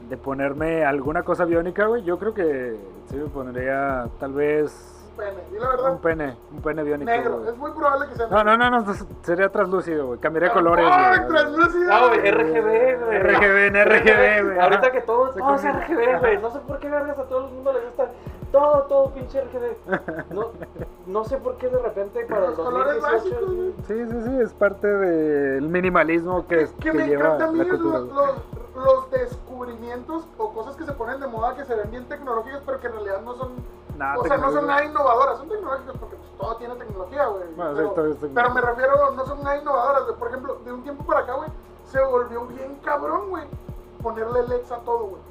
de 0.08 0.16
ponerme 0.16 0.84
alguna 0.84 1.22
cosa 1.22 1.44
biónica, 1.44 1.86
güey, 1.86 2.02
yo 2.04 2.18
creo 2.18 2.32
que 2.34 2.76
sí 3.10 3.16
me 3.16 3.26
pondría 3.28 4.06
tal 4.18 4.32
vez 4.32 4.94
Un 5.10 5.16
pene, 5.24 5.42
y 5.52 5.58
la 5.60 5.68
verdad, 5.68 5.92
un 5.92 5.98
pene, 6.00 6.36
un 6.52 6.62
pene 6.62 6.82
biónico. 6.82 7.10
negro. 7.10 7.38
güey. 7.38 7.50
Es 7.50 7.56
muy 7.56 7.70
probable 7.72 8.08
que 8.08 8.14
sea 8.14 8.26
No, 8.28 8.44
no, 8.44 8.56
no, 8.56 8.70
no, 8.70 8.94
sería 9.22 9.48
translúcido, 9.50 10.06
güey. 10.06 10.18
Cambiaría 10.20 10.50
colores, 10.52 10.86
¡Ay, 10.90 11.18
güey. 11.18 11.28
translúcido! 11.28 11.92
Ah, 11.92 12.06
güey, 12.08 12.30
RGB, 12.30 13.04
güey. 13.04 13.18
RGB, 13.18 13.66
en 13.66 13.74
RGB, 13.84 14.44
güey. 14.44 14.58
Ahorita 14.60 14.92
que 14.92 15.00
todo, 15.02 15.32
Se 15.32 15.40
todo 15.40 15.54
es 15.56 15.62
combina. 15.62 15.86
RGB, 15.86 16.18
güey. 16.20 16.38
No 16.38 16.50
sé 16.52 16.58
por 16.60 16.78
qué 16.78 16.88
vergas 16.88 17.18
a 17.18 17.24
todo 17.24 17.48
el 17.48 17.54
mundo 17.54 17.72
le 17.72 17.80
gusta. 17.80 18.06
Todo, 18.52 18.82
todo 18.84 19.11
pinche 19.11 19.40
RGB. 19.42 19.76
No, 20.34 20.52
no 21.06 21.24
sé 21.24 21.37
por 21.38 21.56
qué 21.56 21.68
de 21.68 21.78
repente 21.78 22.24
para 22.26 22.48
Los 22.48 22.54
colores 22.58 23.00
2018. 23.02 23.12
básicos, 23.12 23.54
güey. 23.54 23.74
Sí, 23.87 24.06
sí, 24.11 24.22
sí, 24.24 24.40
es 24.40 24.52
parte 24.54 24.87
del 24.87 25.68
minimalismo 25.68 26.46
que, 26.46 26.62
Es 26.62 26.72
que 26.72 26.90
que 26.90 26.92
me 26.92 27.06
lleva 27.06 27.34
encanta 27.34 27.44
a 27.46 27.52
mí 27.52 27.58
la 27.58 27.64
es 27.64 27.70
cultura. 27.70 27.98
los, 27.98 28.08
los, 28.14 28.84
los 28.84 29.11
descubrimientos 29.11 30.24
o 30.38 30.52
cosas 30.52 30.76
que 30.76 30.84
se 30.84 30.92
ponen 30.92 31.20
de 31.20 31.26
moda 31.26 31.54
que 31.56 31.64
se 31.64 31.74
ven 31.74 31.90
bien 31.90 32.04
tecnológicas, 32.08 32.62
pero 32.64 32.80
que 32.80 32.87
en 32.87 32.92
realidad 32.94 33.20
no 33.22 33.34
son. 33.34 33.52
Nah, 33.98 34.16
o 34.16 34.24
sea, 34.24 34.37
no 34.38 34.52
son 34.52 34.66
nada 34.66 34.84
innovadoras, 34.84 35.38
son 35.38 35.48
tecnológicas 35.48 35.96
porque 35.98 36.16
pues, 36.16 36.30
todo 36.38 36.56
tiene 36.56 36.74
tecnología, 36.76 37.26
güey. 37.26 37.42
Bueno, 37.56 37.92
pero, 37.94 38.12
es 38.12 38.22
me 38.22 38.61
refiero, 38.61 39.11
no 39.12 39.26
son 39.26 39.42
nada 39.42 39.56
innovadoras. 39.58 40.02
Por 40.18 40.28
ejemplo, 40.28 40.58
de 40.64 40.72
un 40.72 40.82
tiempo 40.82 41.04
para 41.04 41.20
acá, 41.20 41.34
güey, 41.34 41.50
se 41.84 42.00
volvió 42.02 42.46
bien 42.46 42.78
cabrón, 42.84 43.28
güey, 43.30 43.44
ponerle 44.02 44.46
LEDs 44.46 44.70
a 44.70 44.78
todo, 44.78 45.06
güey. 45.06 45.22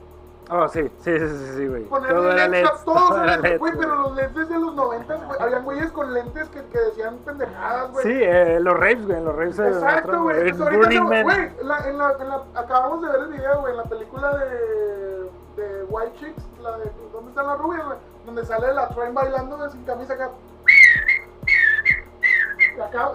Oh, 0.49 0.67
sí, 0.69 0.83
sí, 1.01 1.19
sí, 1.19 1.27
sí, 1.27 1.53
sí, 1.57 1.67
güey. 1.67 1.83
Ponerle 1.85 2.15
Todo 2.15 2.31
era 2.31 2.47
lentes 2.47 2.85
todos, 2.85 3.11
era 3.21 3.37
güey. 3.37 3.51
LED, 3.51 3.59
Güey, 3.59 3.73
pero 3.77 3.95
los 3.95 4.15
leds 4.15 4.33
desde 4.35 4.57
los 4.59 4.73
90, 4.75 5.15
güey. 5.15 5.39
Habían 5.41 5.63
güeyes 5.65 5.91
con 5.91 6.13
lentes 6.13 6.47
que, 6.49 6.63
que 6.67 6.79
decían 6.79 7.17
pendejadas, 7.25 7.91
güey. 7.91 8.05
Sí, 8.05 8.13
eh, 8.23 8.59
los 8.61 8.73
raves, 8.75 9.05
güey, 9.05 9.21
los 9.23 9.35
raves 9.35 9.59
Exacto, 9.59 10.23
güey. 10.23 10.37
en 10.49 10.57
Pues 10.57 10.61
ahorita 10.61 10.77
Burning 10.83 11.03
Man. 11.09 11.23
Güey, 11.23 11.51
la- 11.63 11.89
en 11.89 11.97
la, 11.97 12.13
en 12.19 12.29
la, 12.29 12.41
acabamos 12.55 13.01
de 13.01 13.07
ver 13.09 13.19
el 13.21 13.27
video, 13.27 13.59
güey, 13.59 13.71
en 13.71 13.77
la 13.77 13.83
película 13.83 14.37
de, 14.37 15.31
de 15.61 15.83
White 15.89 16.13
Chicks, 16.19 16.43
la 16.61 16.77
de 16.77 16.91
¿Dónde 17.11 17.29
están 17.29 17.47
las 17.47 17.57
rubias, 17.57 17.85
güey? 17.85 17.97
Donde 18.25 18.45
sale 18.45 18.73
la 18.73 18.87
Train 18.89 19.13
bailando 19.13 19.69
sin 19.69 19.83
camisa 19.83 20.13
acá. 20.13 20.29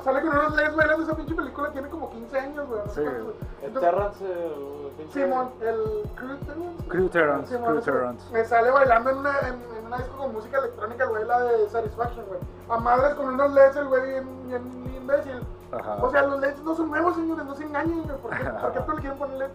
Sale 0.03 0.21
con 0.23 0.29
unos 0.31 0.57
leds 0.57 0.75
bailando 0.77 1.05
esa 1.05 1.15
pinche 1.17 1.35
película, 1.35 1.71
tiene 1.71 1.89
como 1.89 2.11
15 2.11 2.39
años, 2.39 2.69
güey. 2.69 2.81
No 2.85 2.93
sé 2.93 2.95
Sí, 2.95 3.03
cuántos, 3.03 3.23
güey. 3.23 3.35
güey. 3.37 3.63
El 3.63 4.93
pinche. 4.97 5.13
Simón, 5.25 5.51
el 5.61 6.11
Crew 6.17 6.37
Terrance. 6.39 6.89
Crew 6.89 7.09
Terrance, 7.09 7.49
Simón, 7.55 7.69
Crew 7.71 7.79
ese, 7.79 7.91
Terrance. 7.93 8.33
Me 8.33 8.45
sale 8.45 8.71
bailando 8.71 9.11
en 9.11 9.17
una, 9.19 9.39
en, 9.41 9.55
en 9.79 9.87
una 9.87 9.97
disco 9.99 10.17
con 10.19 10.33
música 10.33 10.59
electrónica, 10.59 11.05
el 11.05 11.11
güey, 11.11 11.25
la 11.25 11.41
de 11.43 11.69
Satisfaction, 11.69 12.25
güey. 12.27 12.41
A 12.69 12.77
madres 12.79 13.15
con 13.15 13.29
unos 13.29 13.53
LEDs, 13.53 13.77
el 13.77 13.89
güey, 13.89 14.03
bien, 14.11 14.49
bien 14.49 14.95
imbécil. 14.97 15.43
Ajá. 15.73 15.97
O 16.03 16.11
sea, 16.11 16.23
los 16.23 16.41
LEDs 16.41 16.61
no 16.63 16.75
son 16.75 16.91
nuevos, 16.91 17.15
señores, 17.15 17.45
no 17.45 17.55
se 17.55 17.65
engañen, 17.65 18.03
güey. 18.03 18.17
¿Por 18.19 18.31
qué, 18.37 18.45
¿por 18.45 18.73
qué 18.73 18.81
tú 18.87 18.93
le 18.93 19.01
quieren 19.01 19.19
poner 19.19 19.37
LEDs? 19.39 19.53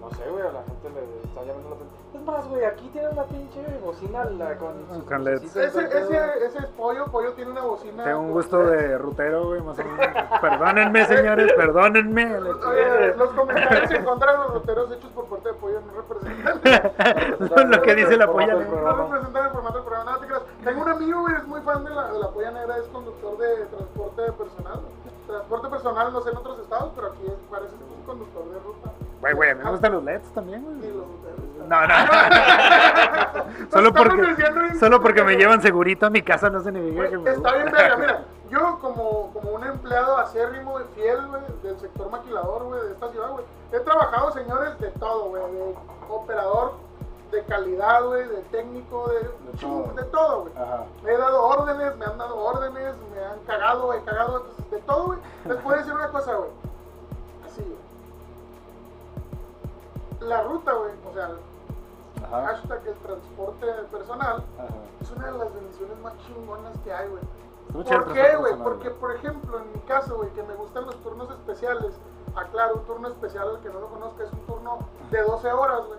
No 0.00 0.10
sé, 0.10 0.30
güey, 0.30 0.42
a 0.46 0.52
la 0.52 0.62
gente 0.62 0.90
le 0.90 1.28
está 1.28 1.44
llamando 1.44 1.68
la 1.70 1.76
atención. 1.76 1.97
Es 2.14 2.22
más, 2.22 2.48
güey, 2.48 2.64
aquí 2.64 2.88
tienes 2.88 3.14
la 3.14 3.24
pinche 3.24 3.60
bocina 3.84 4.24
la, 4.24 4.56
con. 4.56 5.02
Con 5.06 5.24
LEDs. 5.24 5.44
Ese, 5.54 5.64
ese, 5.64 6.44
ese 6.46 6.58
es 6.58 6.66
pollo, 6.76 7.04
pollo 7.06 7.32
tiene 7.34 7.50
una 7.50 7.60
bocina. 7.62 8.02
Tengo 8.02 8.20
un 8.20 8.32
gusto 8.32 8.64
de 8.64 8.96
rutero, 8.96 9.48
güey, 9.48 9.60
más 9.60 9.78
o 9.78 9.84
menos. 9.84 10.06
Perdónenme, 10.40 11.04
señores, 11.04 11.52
perdónenme. 11.52 12.36
Oye, 12.38 13.14
los 13.16 13.30
comentarios 13.30 13.90
en 13.90 14.04
contra 14.04 14.32
de 14.32 14.38
los 14.38 14.54
roteros 14.54 14.90
hechos 14.92 15.10
por 15.10 15.26
parte 15.26 15.48
de 15.48 15.54
pollo 15.54 15.80
no 15.80 15.92
representan. 16.00 17.70
Lo 17.70 17.82
que 17.82 17.94
dice 17.94 18.16
la 18.16 18.26
polla 18.26 18.54
negra. 18.54 18.80
No 18.80 18.96
representan 19.04 19.44
el 19.46 19.52
formato 19.52 19.74
del 19.74 19.84
programa, 19.84 20.12
no 20.12 20.18
te 20.18 20.26
creas. 20.26 20.42
Tengo 20.64 20.82
un 20.82 20.88
amigo, 20.88 21.20
güey, 21.20 21.34
es 21.36 21.46
muy 21.46 21.60
fan 21.60 21.84
de 21.84 21.90
la, 21.90 22.12
de 22.12 22.18
la 22.18 22.30
polla 22.30 22.50
negra, 22.52 22.78
es 22.78 22.86
conductor 22.86 23.38
de 23.38 23.66
transporte 23.66 24.32
personal. 24.32 24.80
Transporte 25.26 25.68
personal, 25.68 26.12
no 26.12 26.20
sé 26.22 26.30
en 26.30 26.36
otros 26.38 26.58
estados, 26.60 26.92
pero 26.94 27.08
aquí 27.08 27.26
es, 27.26 27.34
parece 27.50 27.76
que 27.76 27.84
es 27.84 27.90
un 27.90 28.02
conductor 28.04 28.44
de 28.48 28.58
ruta. 28.60 28.92
Güey, 29.20 29.34
güey, 29.34 29.50
a 29.50 29.54
mí 29.54 29.64
me 29.64 29.70
gustan 29.70 29.92
los 29.92 30.04
LEDs 30.04 30.32
también, 30.32 30.62
güey. 30.64 30.76
los 30.90 31.06
roteros. 31.06 31.47
No, 31.68 31.86
no. 31.86 31.94
solo 33.70 33.92
porque, 33.92 34.76
solo 34.78 35.00
porque 35.00 35.22
me 35.22 35.36
llevan 35.36 35.60
segurito 35.60 36.06
a 36.06 36.10
mi 36.10 36.22
casa 36.22 36.48
no 36.48 36.60
significa 36.60 36.94
Güey, 36.94 37.10
que 37.10 37.18
me 37.18 37.30
Está 37.30 37.52
bien, 37.54 37.70
verga, 37.70 37.96
mira. 37.96 38.24
Yo, 38.50 38.78
como, 38.80 39.30
como 39.34 39.50
un 39.50 39.64
empleado 39.64 40.16
acérrimo 40.16 40.80
y 40.80 40.84
fiel, 40.94 41.26
güey, 41.26 41.42
del 41.62 41.78
sector 41.78 42.10
maquilador, 42.10 42.64
güey, 42.64 42.80
de 42.80 42.92
esta 42.92 43.10
ciudad, 43.10 43.30
güey, 43.32 43.44
he 43.72 43.80
trabajado, 43.80 44.32
señores, 44.32 44.78
de 44.80 44.88
todo, 44.92 45.28
güey, 45.28 45.42
de 45.52 45.74
operador 46.08 46.72
de 47.30 47.44
calidad, 47.44 48.04
güey, 48.06 48.26
de 48.26 48.40
técnico, 48.50 49.08
de, 49.08 49.20
todo. 49.60 49.92
de 49.94 50.02
todo, 50.04 50.40
güey. 50.42 50.52
Ajá. 50.56 50.84
Me 51.02 51.12
he 51.12 51.18
dado 51.18 51.44
órdenes, 51.44 51.96
me 51.96 52.06
han 52.06 52.16
dado 52.16 52.36
órdenes, 52.36 52.94
me 53.14 53.24
han 53.24 53.38
cagado, 53.46 53.92
he 53.92 54.02
cagado, 54.04 54.38
entonces, 54.38 54.70
de 54.70 54.78
todo, 54.78 55.06
güey. 55.06 55.18
Les 55.44 55.56
puedo 55.58 55.76
decir 55.76 55.92
una 55.92 56.08
cosa, 56.08 56.34
güey. 56.36 56.50
Así, 57.46 57.62
güey. 57.62 57.78
La 60.30 60.42
ruta, 60.42 60.72
güey, 60.72 60.92
o 61.08 61.12
sea, 61.12 61.30
Ajá. 62.24 62.46
hashtag 62.46 62.86
el 62.86 62.94
transporte 62.94 63.66
personal, 63.90 64.44
Ajá. 64.58 64.68
es 65.00 65.10
una 65.10 65.26
de 65.32 65.38
las 65.38 65.54
bendiciones 65.54 65.98
más 65.98 66.12
chingonas 66.26 66.76
que 66.84 66.92
hay, 66.92 67.08
güey. 67.08 67.22
¿Por 67.72 68.12
qué, 68.12 68.36
güey? 68.36 68.54
Porque, 68.56 68.90
por 68.90 69.14
ejemplo, 69.14 69.58
en 69.58 69.72
mi 69.72 69.80
caso, 69.80 70.16
güey, 70.16 70.30
que 70.30 70.42
me 70.42 70.54
gustan 70.54 70.86
los 70.86 70.96
turnos 71.02 71.30
especiales. 71.30 71.94
Aclaro, 72.34 72.76
un 72.76 72.84
turno 72.84 73.08
especial, 73.08 73.48
al 73.48 73.60
que 73.60 73.68
no 73.68 73.80
lo 73.80 73.88
conozca, 73.88 74.24
es 74.24 74.32
un 74.32 74.40
turno 74.46 74.78
de 75.10 75.22
12 75.22 75.52
horas, 75.52 75.82
güey. 75.86 75.98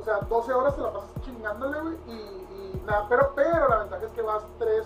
O 0.00 0.04
sea, 0.04 0.18
12 0.20 0.52
horas 0.52 0.76
te 0.76 0.82
la 0.82 0.92
pasas 0.92 1.10
chingándole, 1.22 1.80
güey, 1.80 1.94
y, 2.06 2.12
y 2.12 2.82
nada. 2.86 3.06
Pero, 3.08 3.32
pero 3.34 3.68
la 3.68 3.78
ventaja 3.78 4.04
es 4.04 4.12
que 4.12 4.22
vas 4.22 4.42
3, 4.58 4.84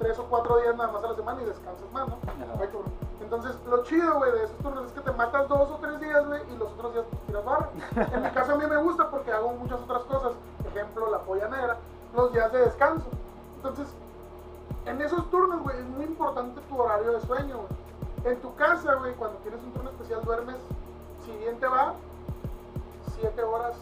tres 0.00 0.18
o 0.18 0.24
4 0.24 0.56
días 0.58 0.76
nada 0.76 0.92
más 0.92 1.04
a 1.04 1.08
la 1.08 1.14
semana 1.14 1.42
y 1.42 1.44
descansas 1.44 1.90
más, 1.92 2.08
¿no? 2.08 2.14
Ajá. 2.26 2.52
Ay, 2.60 2.66
cabrón. 2.66 2.92
Entonces, 3.22 3.56
lo 3.66 3.82
chido, 3.84 4.18
güey, 4.18 4.32
de 4.32 4.44
esos 4.44 4.56
turnos 4.58 4.86
es 4.86 4.92
que 4.92 5.00
te 5.00 5.12
matas 5.12 5.48
2 5.48 5.70
o 5.70 5.78
3 5.80 6.00
días, 6.00 6.26
güey, 6.26 6.42
y 6.52 6.56
los 6.56 6.70
otros 6.72 6.92
días 6.92 7.06
pues, 7.08 7.22
tiras 7.22 7.44
barra. 7.44 7.70
En 8.12 8.22
mi 8.22 8.30
caso, 8.30 8.52
a 8.52 8.56
mí 8.56 8.66
me 8.66 8.76
gusta 8.76 9.10
porque 9.10 9.32
hago 9.32 9.52
muchas 9.54 9.80
otras 9.80 10.02
cosas. 10.04 10.32
Ejemplo, 10.66 11.10
la 11.10 11.20
polla 11.20 11.48
negra, 11.48 11.78
los 12.14 12.32
días 12.32 12.52
de 12.52 12.58
descanso. 12.58 13.06
Entonces, 13.56 13.88
en 14.86 15.00
esos 15.00 15.30
turnos, 15.30 15.62
güey, 15.62 15.78
es 15.78 15.86
muy 15.86 16.04
importante 16.04 16.60
tu 16.68 16.80
horario 16.80 17.12
de 17.12 17.20
sueño, 17.20 17.56
güey. 17.56 18.32
En 18.34 18.40
tu 18.40 18.54
casa, 18.54 18.94
güey, 18.94 19.14
cuando 19.14 19.38
tienes 19.38 19.60
un 19.62 19.72
turno 19.72 19.90
especial, 19.90 20.22
duermes, 20.24 20.56
si 21.24 21.36
bien 21.38 21.58
te 21.58 21.66
va, 21.66 21.94
7 23.20 23.42
horas, 23.42 23.76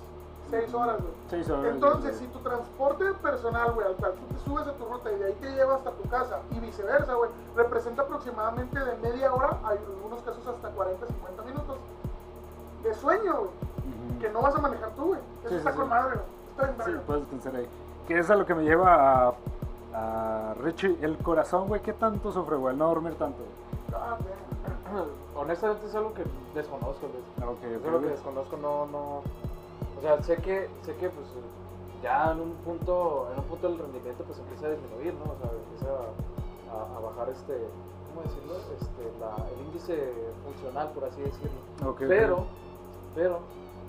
6 0.51 0.75
horas, 0.75 0.97
güey. 1.01 1.13
Seis 1.29 1.49
horas, 1.51 1.73
Entonces, 1.73 2.17
si 2.19 2.27
tu 2.27 2.39
transporte 2.41 3.05
personal, 3.23 3.73
güey, 3.73 3.87
al 3.87 3.95
cual 3.95 4.13
tú 4.15 4.35
te 4.35 4.41
subes 4.45 4.67
a 4.67 4.73
tu 4.73 4.85
ruta 4.85 5.13
y 5.13 5.17
de 5.19 5.27
ahí 5.27 5.33
te 5.41 5.51
lleva 5.53 5.77
hasta 5.77 5.91
tu 5.93 6.09
casa 6.09 6.41
y 6.51 6.59
viceversa, 6.61 7.15
güey, 7.15 7.31
representa 7.57 8.03
aproximadamente 8.03 8.79
de 8.79 8.97
media 8.97 9.33
hora, 9.33 9.59
hay 9.65 9.79
en 9.79 9.85
algunos 9.97 10.21
casos 10.23 10.47
hasta 10.47 10.69
40, 10.71 11.07
50 11.07 11.43
minutos 11.45 11.77
de 12.83 12.95
sueño, 12.95 13.35
güey, 13.39 13.51
que 14.21 14.29
no 14.31 14.43
vas 14.43 14.55
a 14.55 14.59
manejar 14.61 14.91
tú, 14.91 15.07
güey. 15.07 15.21
Eso 15.45 15.49
Sí, 15.51 15.55
está 15.57 15.73
sí, 15.73 15.79
con 15.79 15.89
madre, 15.89 16.17
güey. 16.17 16.71
Está 16.71 16.85
Sí, 16.85 16.91
puedes 17.07 17.23
descansar 17.23 17.57
ahí. 17.57 17.69
Que 18.09 18.19
es 18.19 18.31
a 18.31 18.35
lo 18.37 18.45
que 18.45 18.55
me 18.55 18.65
lleva 18.65 19.29
a, 19.29 19.35
a 19.95 20.55
Richie. 20.63 20.99
El 21.01 21.17
corazón, 21.19 21.69
güey, 21.69 21.81
¿qué 21.81 21.93
tanto 21.93 22.33
sufre, 22.33 22.57
güey? 22.57 22.77
No 22.77 22.89
dormir 22.89 23.15
tanto. 23.15 23.39
Ah. 23.95 24.17
Honestamente 25.37 25.87
es 25.87 25.95
algo 25.95 26.13
que 26.13 26.25
desconozco, 26.55 27.07
güey. 27.09 27.23
Ah, 27.41 27.53
Es 27.65 27.85
algo 27.87 28.01
que 28.01 28.09
desconozco, 28.09 28.57
no, 28.57 28.87
no. 28.87 29.23
O 30.01 30.03
sea, 30.03 30.23
sé 30.23 30.37
que, 30.37 30.67
sé 30.81 30.97
que 30.97 31.11
pues 31.11 31.27
ya 32.03 32.33
en 32.33 32.41
un 32.41 32.53
punto, 32.65 33.29
en 33.33 33.39
un 33.39 33.45
punto 33.45 33.69
el 33.69 33.79
rendimiento 33.79 34.25
pues 34.25 34.39
empieza 34.39 34.69
a 34.69 34.71
disminuir, 34.71 35.13
¿no? 35.13 35.25
O 35.25 35.37
sea, 35.37 35.51
empieza 35.53 35.93
a, 36.73 36.97
a 36.97 37.01
bajar 37.01 37.29
este, 37.29 37.61
¿cómo 38.09 38.23
decirlo? 38.23 38.57
Este, 38.81 39.13
la, 39.21 39.37
el 39.53 39.67
índice 39.67 40.13
funcional, 40.43 40.89
por 40.93 41.05
así 41.05 41.21
decirlo. 41.21 41.61
Pero, 41.99 42.47
pero, 43.15 43.41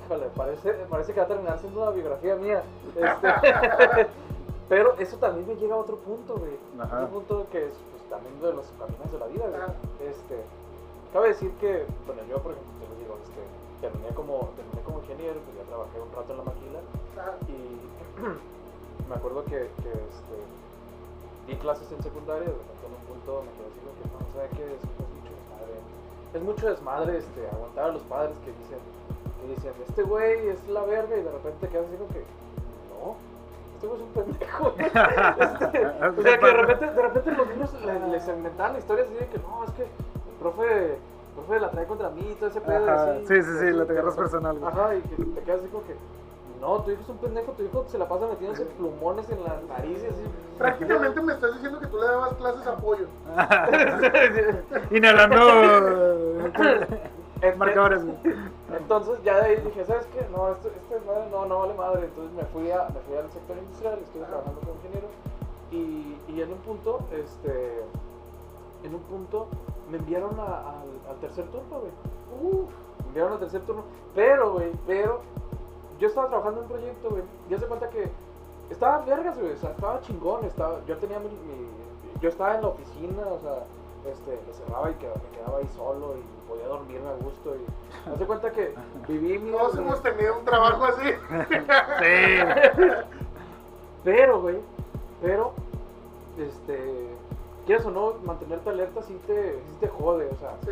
híjole, 0.05 0.27
parece, 0.35 0.73
parece 0.89 1.13
que 1.13 1.19
va 1.21 1.25
a 1.25 1.29
terminar 1.29 1.59
siendo 1.59 1.81
una 1.81 1.91
biografía 1.91 2.35
mía. 2.35 2.63
Este, 2.93 4.07
pero 4.69 4.97
eso 4.97 5.15
también 5.15 5.47
me 5.47 5.55
llega 5.55 5.75
a 5.75 5.77
otro 5.77 5.95
punto, 5.97 6.35
güey. 6.35 6.59
Ajá. 6.77 6.97
Otro 6.97 7.07
punto 7.07 7.47
que 7.53 7.67
es 7.67 7.73
pues, 7.91 8.03
también 8.09 8.37
de 8.41 8.51
los 8.51 8.65
caminos 8.77 9.11
de 9.11 9.17
la 9.17 9.27
vida, 9.27 9.45
güey. 9.47 10.09
Este, 10.11 10.43
cabe 11.13 11.29
decir 11.29 11.51
que, 11.61 11.85
bueno, 12.05 12.21
yo, 12.29 12.37
por 12.43 12.51
ejemplo, 12.51 12.73
te 12.79 12.89
lo 12.89 12.99
digo, 12.99 13.17
este, 13.23 13.41
terminé 13.81 14.09
como, 14.13 14.49
terminé 14.55 14.81
como 14.85 14.99
ingeniero, 14.99 15.39
pues 15.41 15.57
ya 15.57 15.63
trabajé 15.67 15.97
un 15.99 16.11
rato 16.15 16.31
en 16.31 16.37
la 16.37 16.43
maquila 16.45 16.79
y 17.49 17.57
me 19.09 19.15
acuerdo 19.15 19.43
que, 19.45 19.67
que 19.81 19.91
este, 19.91 20.37
di 21.47 21.55
clases 21.57 21.91
en 21.91 22.01
secundaria, 22.03 22.45
de 22.47 22.53
repente 22.55 22.83
en 22.87 22.93
un 22.93 23.03
punto 23.09 23.43
me 23.43 23.51
quedé 23.57 23.67
así 23.67 23.79
que 23.81 24.07
no, 24.13 24.19
¿sabe 24.33 24.49
qué? 24.55 24.65
Es, 24.77 24.83
es 24.85 25.09
mucho 25.11 25.33
desmadre. 25.35 25.75
Es 26.33 26.41
mucho 26.41 26.63
desmadre 26.69 27.17
este, 27.17 27.41
aguantar 27.49 27.85
a 27.89 27.93
los 27.93 28.03
padres 28.03 28.37
que 28.45 28.51
dicen, 28.53 28.79
que 29.41 29.47
dicen, 29.55 29.73
este 29.89 30.03
güey 30.03 30.47
es 30.49 30.61
la 30.69 30.83
verga 30.85 31.17
y 31.17 31.23
de 31.23 31.31
repente 31.31 31.67
te 31.67 31.69
quedas 31.73 31.87
así 31.87 31.97
como 31.97 32.09
que, 32.09 32.23
no, 32.93 33.15
este 33.75 33.87
güey 33.87 33.99
es 33.99 34.05
un 34.05 34.13
pendejo. 34.13 34.73
Este, 35.41 35.85
o 35.85 36.21
sea, 36.21 36.39
que 36.39 36.45
de 36.45 36.53
repente, 36.53 36.85
de 36.85 37.01
repente 37.01 37.31
los 37.31 37.47
niños 37.49 37.73
le- 37.85 38.07
les 38.09 38.27
inventaban 38.27 38.77
historias 38.77 39.07
así 39.07 39.15
de 39.17 39.27
que 39.27 39.37
no, 39.39 39.63
es 39.65 39.71
que 39.71 39.83
el 39.83 40.35
profe, 40.39 40.97
profe 41.41 41.59
la 41.59 41.71
trae 41.71 41.85
contra 41.85 42.09
mí 42.09 42.21
y 42.31 42.35
todo 42.35 42.49
ese 42.49 42.61
pedo. 42.61 42.85
y 42.85 42.89
Ajá, 42.89 43.11
así, 43.13 43.27
sí, 43.27 43.41
sí, 43.43 43.59
sí, 43.59 43.71
la 43.71 43.85
te 43.85 43.91
agarras 43.93 44.15
personal, 44.15 44.57
güey. 44.59 44.71
Ajá, 44.71 44.95
y 44.95 45.01
que 45.01 45.15
te 45.23 45.41
quedas 45.41 45.59
así 45.59 45.69
como 45.69 45.83
que, 45.85 45.95
no, 46.61 46.79
tu 46.83 46.91
hijo 46.91 47.01
es 47.01 47.09
un 47.09 47.17
pendejo, 47.17 47.51
tu 47.53 47.63
hijo 47.63 47.85
se 47.87 47.97
la 47.97 48.07
pasa 48.07 48.27
metiéndose 48.27 48.65
plumones 48.65 49.29
en 49.29 49.43
la 49.43 49.59
nariz 49.67 50.03
y 50.03 50.05
así. 50.07 50.23
Prácticamente 50.57 51.21
me 51.21 51.33
estás 51.33 51.53
diciendo 51.53 51.79
que 51.79 51.87
tú 51.87 51.97
le 51.97 52.05
dabas 52.05 52.33
clases 52.35 52.67
a 52.67 52.77
pollo. 52.77 53.07
Inhalando 54.91 56.51
Este, 57.41 57.55
marcadores. 57.55 58.01
Entonces 58.77 59.23
ya 59.23 59.37
de 59.37 59.45
ahí 59.45 59.55
dije, 59.65 59.83
¿sabes 59.85 60.05
qué? 60.13 60.27
No, 60.31 60.51
esto, 60.51 60.67
esto 60.67 60.95
es 60.95 61.05
madre, 61.05 61.23
no, 61.31 61.45
no 61.47 61.59
vale 61.59 61.73
madre. 61.73 62.05
Entonces 62.05 62.31
me 62.35 62.43
fui, 62.45 62.69
a, 62.71 62.87
me 62.89 62.99
fui 63.07 63.17
al 63.17 63.31
sector 63.31 63.57
industrial, 63.57 63.97
estuve 64.03 64.25
trabajando 64.25 64.59
como 64.61 64.75
ingeniero. 64.75 65.07
Y, 65.71 66.17
y 66.31 66.41
en 66.41 66.51
un 66.51 66.59
punto, 66.59 66.99
este, 67.11 67.81
en 68.83 68.93
un 68.93 69.01
punto 69.01 69.47
me 69.91 69.97
enviaron 69.97 70.39
a- 70.39 70.71
al, 70.71 71.11
al 71.11 71.15
tercer 71.19 71.45
turno, 71.45 71.79
güey. 71.79 71.91
Uf, 72.41 72.69
Me 73.01 73.07
enviaron 73.07 73.33
al 73.33 73.39
tercer 73.39 73.61
turno. 73.61 73.83
Pero, 74.15 74.53
güey, 74.53 74.71
pero 74.87 75.19
yo 75.99 76.07
estaba 76.07 76.27
trabajando 76.29 76.61
en 76.61 76.65
un 76.65 76.71
proyecto, 76.71 77.09
güey. 77.09 77.23
Y 77.49 77.53
hace 77.53 77.65
cuenta 77.67 77.89
que 77.89 78.09
estaba 78.69 78.99
vergas, 79.05 79.37
güey. 79.37 79.51
O 79.53 79.57
sea, 79.57 79.71
estaba 79.71 80.01
chingón. 80.01 80.45
Estaba, 80.45 80.79
yo 80.87 80.97
tenía 80.97 81.19
mi, 81.19 81.27
mi- 81.29 82.21
Yo 82.21 82.29
estaba 82.29 82.55
en 82.55 82.61
la 82.61 82.67
oficina, 82.69 83.23
o 83.27 83.39
sea, 83.41 83.63
este, 84.11 84.39
me 84.47 84.53
cerraba 84.53 84.89
y 84.91 84.93
quedaba, 84.95 85.17
me 85.17 85.37
quedaba 85.37 85.57
ahí 85.59 85.67
solo 85.75 86.15
y 86.17 86.49
podía 86.49 86.67
dormirme 86.67 87.09
a 87.09 87.13
gusto. 87.23 87.55
Y 87.55 88.09
hace 88.13 88.25
cuenta 88.25 88.51
que 88.51 88.73
viví 89.07 89.37
mi. 89.39 89.51
todos 89.51 89.77
hemos 89.77 90.01
tenido 90.01 90.37
un 90.39 90.45
trabajo 90.45 90.85
así. 90.85 91.09
Pero, 94.03 94.41
güey, 94.41 94.57
pero, 95.21 95.53
este, 96.37 97.07
quieras 97.65 97.85
o 97.85 97.91
no, 97.91 98.13
mantenerte 98.23 98.69
alerta 98.69 99.01
sí 99.03 99.19
te, 99.27 99.53
sí 99.55 99.77
te 99.79 99.87
jode, 99.87 100.29
o 100.29 100.35
sea, 100.37 100.57
Sí. 100.65 100.71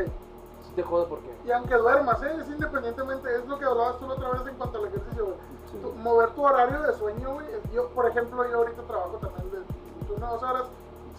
sí 0.64 0.72
te 0.76 0.84
jode 0.84 1.06
porque. 1.08 1.30
Y 1.46 1.52
aunque 1.52 1.76
duermas, 1.76 2.22
¿eh? 2.24 2.36
es 2.42 2.48
independientemente, 2.50 3.36
es 3.36 3.46
lo 3.48 3.58
que 3.60 3.66
hablabas 3.66 3.98
tú 4.00 4.08
la 4.08 4.14
otra 4.16 4.30
vez 4.30 4.48
en 4.48 4.56
cuanto 4.56 4.78
al 4.80 4.86
ejercicio, 4.88 5.26
güey. 5.26 5.38
Sí. 5.72 5.78
Tu- 5.82 5.92
Mover 6.02 6.30
tu 6.32 6.44
horario 6.46 6.82
de 6.82 6.94
sueño, 6.94 7.34
güey. 7.34 7.46
Yo, 7.74 7.88
por 7.90 8.06
ejemplo, 8.08 8.44
yo 8.50 8.58
ahorita 8.58 8.82
trabajo 8.84 9.18
también 9.22 9.52
de 9.52 9.60
de 9.60 10.26
dos 10.26 10.44
horas, 10.44 10.64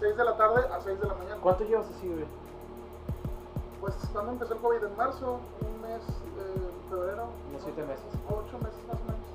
6 0.01 0.17
de 0.17 0.25
la 0.25 0.37
tarde 0.37 0.63
a 0.73 0.81
6 0.81 1.01
de 1.01 1.07
la 1.07 1.15
mañana. 1.15 1.37
¿Cuánto 1.41 1.65
llevas 1.65 1.87
así, 1.97 2.09
güey? 2.09 2.25
Pues 3.81 3.95
cuando 4.13 4.33
empezó 4.33 4.55
el 4.55 4.61
COVID 4.61 4.85
en 4.85 4.97
marzo, 4.97 5.39
un 5.63 5.81
mes, 5.83 6.03
eh, 6.03 6.71
febrero. 6.91 7.25
Unos 7.51 7.63
siete 7.63 7.83
meses. 7.85 8.05
8 8.29 8.59
meses 8.59 8.81
más 8.89 8.97
o 9.01 9.05
menos. 9.09 9.27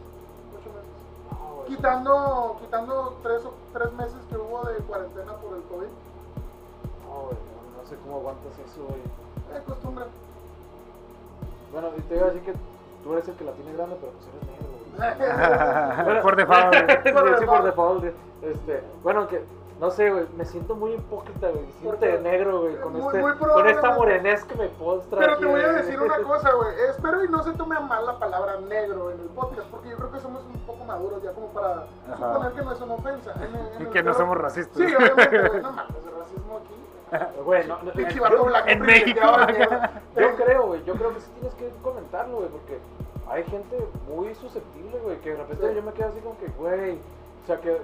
8 0.60 0.70
meses. 0.70 0.94
No, 1.32 1.56
güey. 1.56 1.68
Quitando, 1.70 2.58
quitando 2.62 3.14
tres, 3.24 3.44
o- 3.46 3.54
tres 3.74 3.92
meses 3.94 4.18
que 4.30 4.38
hubo 4.38 4.64
de 4.68 4.76
cuarentena 4.86 5.34
por 5.38 5.56
el 5.56 5.64
COVID. 5.64 5.88
No, 7.16 7.22
güey, 7.32 7.38
no, 7.39 7.82
no 7.82 7.88
sé 7.89 7.95
cómo 8.03 8.18
aguantas 8.18 8.51
eso, 8.59 8.84
güey. 8.88 8.99
Es 9.57 9.63
costumbre. 9.63 10.05
Bueno, 11.72 11.89
y 11.97 12.01
te 12.01 12.16
iba 12.16 12.26
a 12.26 12.30
decir 12.30 12.43
que 12.43 12.53
tú 13.03 13.13
eres 13.13 13.28
el 13.28 13.36
que 13.36 13.43
la 13.45 13.51
tiene 13.53 13.74
grande, 13.74 13.95
pero 14.01 14.11
pues 14.11 14.28
eres 14.28 14.43
negro, 14.51 14.68
güey. 14.76 16.05
Bueno, 16.05 16.22
Por 16.24 16.36
default. 16.41 16.76
sí, 16.76 17.11
Por 17.13 17.39
sí, 17.39 17.45
por 17.45 17.63
default. 17.63 18.05
Este, 18.41 18.84
bueno, 19.03 19.28
que 19.28 19.43
no 19.80 19.91
sé, 19.91 20.09
güey, 20.09 20.26
me 20.38 20.45
siento 20.45 20.74
muy 20.76 20.93
hipócrita, 20.93 21.49
güey. 21.49 21.66
¿Por 21.84 21.97
Siento 21.97 22.05
de 22.05 22.20
negro, 22.22 22.61
güey, 22.61 22.78
con, 22.80 22.93
Muy- 22.93 23.01
este, 23.07 23.20
muy 23.22 23.34
con 23.34 23.68
esta 23.68 23.91
morenés 23.91 24.43
que 24.45 24.55
me 24.55 24.68
postra. 24.70 25.20
Pero 25.20 25.34
aquí, 25.34 25.41
te 25.41 25.47
voy 25.49 25.61
a 25.61 25.72
decir 25.74 26.01
una 26.01 26.18
cosa, 26.20 26.51
güey. 26.53 26.70
Espero 26.89 27.24
y 27.26 27.28
no 27.30 27.43
se 27.43 27.51
tome 27.53 27.76
a 27.76 27.82
mal 27.82 28.05
la 28.05 28.18
palabra 28.20 28.57
negro 28.61 29.11
en 29.11 29.20
el 29.20 29.28
podcast, 29.28 29.68
porque 29.70 29.89
yo 29.89 29.97
creo 29.97 30.11
que 30.11 30.20
somos 30.20 30.43
un 30.45 30.59
poco 30.61 30.86
maduros 30.86 31.22
ya 31.24 31.32
como 31.34 31.47
para 31.47 31.88
Ajá. 32.09 32.34
suponer 32.34 32.51
que 32.53 32.61
no 32.61 32.72
es 32.72 32.82
una 32.82 32.93
ofensa. 32.93 33.34
En 33.36 33.55
el- 33.55 33.74
en 33.76 33.82
Y 33.82 33.86
que 33.91 34.03
no 34.03 34.13
somos 34.13 34.38
racistas. 34.38 34.78
Sí, 34.78 34.95
obviamente, 34.95 35.49
güey. 35.49 35.61
No 35.61 35.72
mames, 35.74 35.93
racismo 36.20 36.57
aquí. 36.57 36.76
Güey, 37.45 37.68
no, 37.68 37.78
blanco 37.80 38.68
en 38.70 38.82
México. 38.82 39.20
Yo 40.16 40.36
creo, 40.36 40.68
güey, 40.68 40.84
yo 40.86 40.93
creo 40.95 41.14
que 41.14 41.20
sí 41.22 41.30
tienes 41.39 41.53
que 41.56 41.70
comentarlo, 41.82 42.38
güey, 42.38 42.49
porque 42.49 42.80
hay 43.30 43.43
gente 43.45 43.78
muy 44.08 44.34
susceptible, 44.36 44.97
güey, 45.03 45.18
que 45.20 45.32
de 45.32 45.38
repente 45.38 45.70
Sí. 45.70 45.76
yo 45.76 45.82
me 45.84 45.91
quedo 45.93 46.10
así 46.10 46.20
como 46.20 46.38
que, 46.39 46.47
güey, 46.58 46.91
o 47.43 47.47
sea 47.47 47.60
que, 47.62 47.80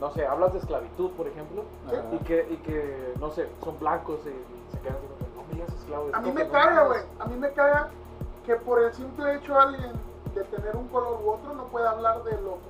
no 0.00 0.10
sé, 0.12 0.26
hablas 0.26 0.52
de 0.52 0.58
esclavitud, 0.60 1.10
por 1.12 1.26
ejemplo, 1.26 1.62
y 2.12 2.18
que, 2.24 2.46
y 2.50 2.56
que, 2.58 3.14
no 3.20 3.30
sé, 3.30 3.48
son 3.64 3.78
blancos 3.78 4.20
y, 4.26 4.28
y 4.28 4.72
se 4.72 4.80
quedan 4.80 4.96
así 4.96 5.06
como 5.06 5.18
que, 5.18 5.36
no 5.36 5.42
me 5.48 5.54
digas 5.54 5.74
esclavo. 5.74 6.08
es 6.08 6.14
A 6.14 6.20
mí 6.20 6.32
me 6.32 6.48
caga, 6.48 6.84
mames". 6.84 6.88
güey. 6.88 7.00
A 7.20 7.24
mí 7.26 7.36
me 7.36 7.52
caga 7.52 7.88
que 8.46 8.54
por 8.56 8.82
el 8.82 8.92
simple 8.94 9.34
hecho 9.36 9.58
alguien 9.58 9.92
de 10.34 10.44
tener 10.44 10.76
un 10.76 10.88
color 10.88 11.18
u 11.24 11.30
otro 11.30 11.54
no 11.54 11.64
pueda 11.64 11.90
hablar 11.90 12.22
de 12.24 12.32
loco. 12.42 12.60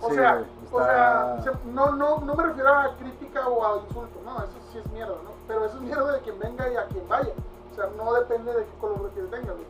O 0.00 0.08
Sí, 0.10 0.14
sea, 0.16 0.44
o 0.72 0.84
sea, 0.84 1.40
se- 1.42 1.68
no, 1.72 1.92
no, 1.92 2.18
no 2.20 2.34
me 2.34 2.42
refiero 2.44 2.68
a 2.74 2.94
crítica 2.96 3.48
o 3.48 3.64
a 3.64 3.78
insulto, 3.78 4.18
no, 4.24 4.38
eso 4.38 4.58
sí 4.72 4.78
es 4.78 4.86
mierda, 4.92 5.14
¿no? 5.24 5.30
Pero 5.46 5.64
eso 5.64 5.76
es 5.76 5.82
mierda 5.82 6.12
de 6.12 6.20
quien 6.20 6.38
venga 6.38 6.68
y 6.70 6.76
a 6.76 6.86
quien 6.86 7.06
vaya. 7.08 7.32
O 7.72 7.74
sea, 7.74 7.88
no 7.96 8.12
depende 8.14 8.52
de 8.52 8.64
qué 8.64 8.72
color 8.80 9.02
de 9.02 9.08
piel 9.10 9.30
tenga, 9.30 9.52
güey. 9.52 9.66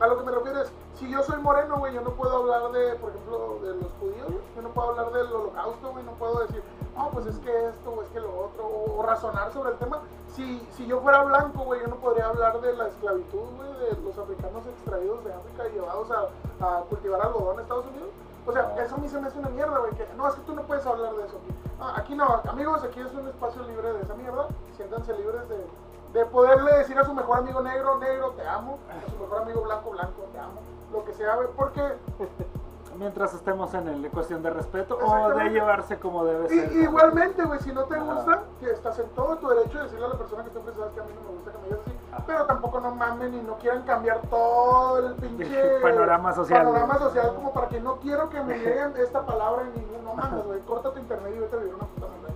A 0.00 0.06
lo 0.06 0.18
que 0.18 0.24
me 0.24 0.32
refiero 0.32 0.62
es, 0.62 0.72
si 0.94 1.08
yo 1.10 1.22
soy 1.22 1.40
moreno, 1.40 1.78
güey, 1.78 1.94
yo 1.94 2.00
no 2.00 2.10
puedo 2.10 2.36
hablar 2.38 2.72
de, 2.72 2.94
por 2.96 3.10
ejemplo, 3.10 3.58
de 3.62 3.74
los 3.76 3.92
judíos, 4.00 4.26
güey. 4.26 4.40
yo 4.56 4.62
no 4.62 4.68
puedo 4.70 4.88
hablar 4.90 5.12
del 5.12 5.32
holocausto, 5.32 5.90
güey, 5.92 6.04
no 6.04 6.12
puedo 6.12 6.40
decir, 6.40 6.62
no, 6.96 7.10
pues 7.10 7.26
es 7.26 7.38
que 7.38 7.68
esto 7.68 7.90
o 7.90 8.02
es 8.02 8.08
que 8.08 8.20
lo 8.20 8.36
otro, 8.46 8.66
o, 8.66 8.98
o 8.98 9.02
razonar 9.02 9.52
sobre 9.52 9.70
el 9.72 9.78
tema. 9.78 10.00
Si, 10.34 10.66
si 10.72 10.86
yo 10.86 11.00
fuera 11.00 11.22
blanco, 11.22 11.62
güey, 11.64 11.80
yo 11.82 11.88
no 11.88 11.96
podría 11.96 12.26
hablar 12.28 12.60
de 12.60 12.72
la 12.74 12.88
esclavitud, 12.88 13.46
güey, 13.56 13.72
de 13.74 14.02
los 14.02 14.16
africanos 14.18 14.66
extraídos 14.66 15.22
de 15.24 15.32
África 15.34 15.68
y 15.68 15.72
llevados 15.74 16.08
a, 16.10 16.66
a 16.66 16.80
cultivar 16.88 17.20
algodón 17.20 17.54
en 17.56 17.60
Estados 17.60 17.86
Unidos. 17.86 18.08
O 18.46 18.52
sea, 18.52 18.74
eso 18.82 18.94
a 18.96 18.98
mí 18.98 19.08
se 19.08 19.20
me 19.20 19.28
hace 19.28 19.38
una 19.38 19.48
mierda, 19.50 19.78
güey, 19.78 19.92
que 19.92 20.06
no, 20.16 20.26
es 20.28 20.34
que 20.34 20.40
tú 20.42 20.54
no 20.54 20.62
puedes 20.62 20.84
hablar 20.84 21.14
de 21.14 21.26
eso 21.26 21.36
aquí. 21.38 21.54
Ah, 21.80 21.94
aquí 21.96 22.14
no, 22.14 22.40
amigos, 22.48 22.82
aquí 22.82 23.00
es 23.00 23.12
un 23.12 23.26
espacio 23.28 23.62
libre 23.64 23.92
de 23.92 24.02
esa 24.02 24.14
mierda, 24.14 24.48
siéntanse 24.76 25.16
libres 25.16 25.48
de, 25.48 25.66
de 26.12 26.26
poderle 26.26 26.76
decir 26.78 26.98
a 26.98 27.04
su 27.04 27.14
mejor 27.14 27.38
amigo 27.38 27.60
negro, 27.62 27.98
negro, 27.98 28.30
te 28.32 28.46
amo, 28.46 28.78
a 28.90 29.10
su 29.10 29.16
mejor 29.18 29.42
amigo 29.42 29.62
blanco, 29.62 29.90
blanco, 29.90 30.22
te 30.32 30.38
amo, 30.38 30.60
lo 30.92 31.04
que 31.04 31.12
sea, 31.14 31.36
güey, 31.36 31.48
porque 31.56 31.82
Mientras 32.98 33.32
estemos 33.32 33.72
en 33.72 33.88
el 33.88 34.10
cuestión 34.10 34.42
de 34.42 34.50
respeto 34.50 34.98
o 35.02 35.30
de 35.30 35.48
llevarse 35.48 35.98
como 35.98 36.24
debe 36.26 36.54
Y- 36.54 36.58
ser. 36.60 36.72
igualmente, 36.72 37.42
güey, 37.44 37.58
si 37.60 37.72
no 37.72 37.84
te 37.84 37.98
gusta, 37.98 38.42
que 38.60 38.70
estás 38.70 38.98
en 38.98 39.08
todo 39.10 39.36
tu 39.38 39.48
derecho 39.48 39.78
de 39.78 39.84
decirle 39.84 40.04
a 40.04 40.08
la 40.08 40.18
persona 40.18 40.44
que 40.44 40.50
ofrece, 40.58 40.78
sabes 40.78 40.92
que 40.92 41.00
a 41.00 41.04
mí 41.04 41.12
no 41.14 41.20
me 41.22 41.36
gusta 41.36 41.52
que 41.52 41.58
me 41.58 41.64
digas. 41.64 41.80
Pero 42.26 42.46
tampoco 42.46 42.80
no 42.80 42.94
mamen 42.94 43.34
y 43.34 43.40
no 43.42 43.54
quieran 43.56 43.82
cambiar 43.82 44.20
todo 44.28 44.98
el 45.08 45.14
pinche 45.14 45.78
Panorama 45.82 46.34
social, 46.34 46.64
panorama 46.64 46.94
güey. 46.98 47.08
social 47.08 47.34
como 47.34 47.52
para 47.52 47.68
que 47.68 47.80
no 47.80 47.96
quiero 47.96 48.28
que 48.28 48.40
me 48.42 48.58
lleguen 48.58 48.92
esta 48.98 49.24
palabra 49.24 49.62
en 49.62 49.74
ningún, 49.74 50.04
no 50.04 50.14
mames, 50.14 50.44
güey, 50.44 50.60
corta 50.60 50.92
tu 50.92 50.98
internet 50.98 51.32
y 51.36 51.38
vete 51.40 51.56
a 51.56 51.58
vivir 51.58 51.74
una 51.74 51.84
puta 51.86 52.06
madre. 52.06 52.34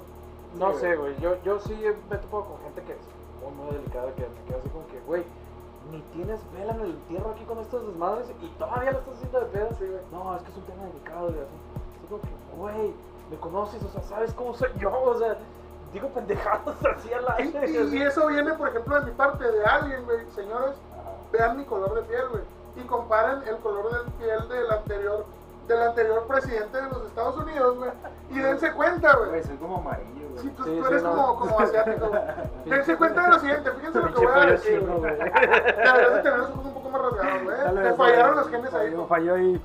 No 0.58 0.72
Sí, 0.72 0.80
sé, 0.80 0.96
güey. 0.96 1.14
Yo, 1.20 1.36
yo 1.42 1.60
sí 1.60 1.78
me 2.08 2.16
topo 2.16 2.44
con 2.46 2.58
gente 2.62 2.80
que 2.82 2.92
es 2.92 2.98
muy, 3.44 3.52
muy 3.62 3.74
delicada, 3.76 4.10
que 4.14 4.22
me 4.22 4.40
quedo 4.48 4.58
así 4.60 4.68
como 4.70 4.86
que, 4.86 4.98
güey, 5.00 5.22
ni 5.92 6.00
tienes 6.14 6.40
vela 6.54 6.72
en 6.74 6.80
el 6.80 6.90
entierro 6.92 7.30
aquí 7.32 7.44
con 7.44 7.58
estos 7.58 7.86
desmadres 7.86 8.26
y 8.40 8.46
todavía 8.58 8.92
lo 8.92 8.98
estás 9.00 9.14
haciendo 9.16 9.40
de 9.40 9.46
pedo. 9.46 9.68
Sí, 9.78 9.84
güey. 9.86 10.00
No, 10.10 10.34
es 10.34 10.42
que 10.42 10.50
es 10.50 10.56
un 10.56 10.62
tema 10.64 10.84
delicado, 10.84 11.28
y 11.28 11.32
así. 11.34 11.56
Así 11.98 12.06
como 12.08 12.20
que, 12.22 12.28
güey, 12.56 12.94
me 13.30 13.36
conoces, 13.36 13.82
o 13.82 13.88
sea, 13.90 14.02
sabes 14.02 14.32
cómo 14.32 14.54
soy 14.54 14.70
yo, 14.78 14.90
o 14.98 15.18
sea, 15.18 15.36
digo 15.92 16.08
pendejadas 16.08 16.76
así 16.96 17.10
al 17.12 17.24
Y, 17.38 17.42
aire. 17.56 17.70
y- 17.70 17.96
y 17.98 18.02
eso 18.02 18.26
viene, 18.26 18.52
por 18.54 18.68
ejemplo, 18.68 19.00
de 19.00 19.06
mi 19.06 19.12
parte, 19.12 19.44
de 19.50 19.64
alguien, 19.64 20.04
güey, 20.04 20.18
señores, 20.34 20.72
vean 21.32 21.56
mi 21.56 21.64
color 21.64 21.94
de 21.94 22.02
piel, 22.02 22.28
güey, 22.30 22.42
y 22.76 22.80
comparen 22.82 23.42
el 23.48 23.56
color 23.58 23.90
de 24.04 24.10
piel 24.18 24.48
del 24.48 24.70
anterior, 24.70 25.24
del 25.68 25.82
anterior 25.82 26.26
presidente 26.26 26.76
de 26.80 26.88
los 26.90 27.04
Estados 27.06 27.36
Unidos, 27.38 27.76
güey, 27.78 27.90
y 28.30 28.38
dense 28.38 28.72
cuenta, 28.72 29.16
güey. 29.16 29.30
Güey, 29.30 29.44
soy 29.44 29.56
como 29.56 29.78
amarillo, 29.78 30.28
güey. 30.30 30.42
Si 30.42 30.48
tú, 30.50 30.64
Sí, 30.64 30.70
tú 30.76 30.82
sí, 30.84 30.90
eres 30.90 31.02
no. 31.02 31.10
como, 31.10 31.36
como 31.40 31.60
asiático, 31.60 32.08
güey. 32.08 32.22
Dense 32.66 32.96
cuenta 32.96 33.22
de 33.22 33.28
lo 33.30 33.38
siguiente, 33.40 33.70
fíjense 33.72 33.98
lo 34.00 34.14
que 34.14 34.26
voy 34.26 34.38
a 34.38 34.46
decir, 34.46 34.80
güey. 34.86 35.00
Deberías 35.16 36.14
de 36.14 36.20
tener 36.22 36.38
los 36.38 36.50
ojos 36.50 36.64
un 36.66 36.74
poco 36.74 36.90
más 36.90 37.02
rasgados, 37.02 37.42
güey. 37.44 37.82
Te 37.82 37.94
fallaron 37.94 38.36
los 38.36 38.48
genes 38.50 38.74
ahí. 38.74 38.90
Falló, 38.90 39.06
falló 39.06 39.34
ahí. 39.34 39.62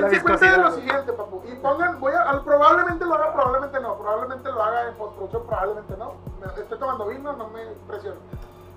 Dense 0.00 0.22
cuenta 0.22 0.50
de 0.50 0.56
lo 0.58 0.70
siguiente, 0.72 1.12
papu. 1.12 1.42
Y 1.46 1.54
pongan, 1.56 2.00
voy 2.00 2.12
a, 2.12 2.40
probablemente 2.42 3.04
lo 3.04 3.14
haga, 3.14 3.32
probablemente 3.32 3.80
no. 3.80 3.94
Probablemente 3.96 4.50
lo 4.52 4.62
haga 4.62 4.88
en 4.88 4.94
postproducción, 4.94 5.42
probablemente 5.46 5.96
no. 5.96 6.12
Me- 6.40 6.62
estoy 6.62 6.78
tomando 6.78 7.06
vino, 7.06 7.32
no 7.32 7.48
me 7.48 7.64
presiono. 7.86 8.16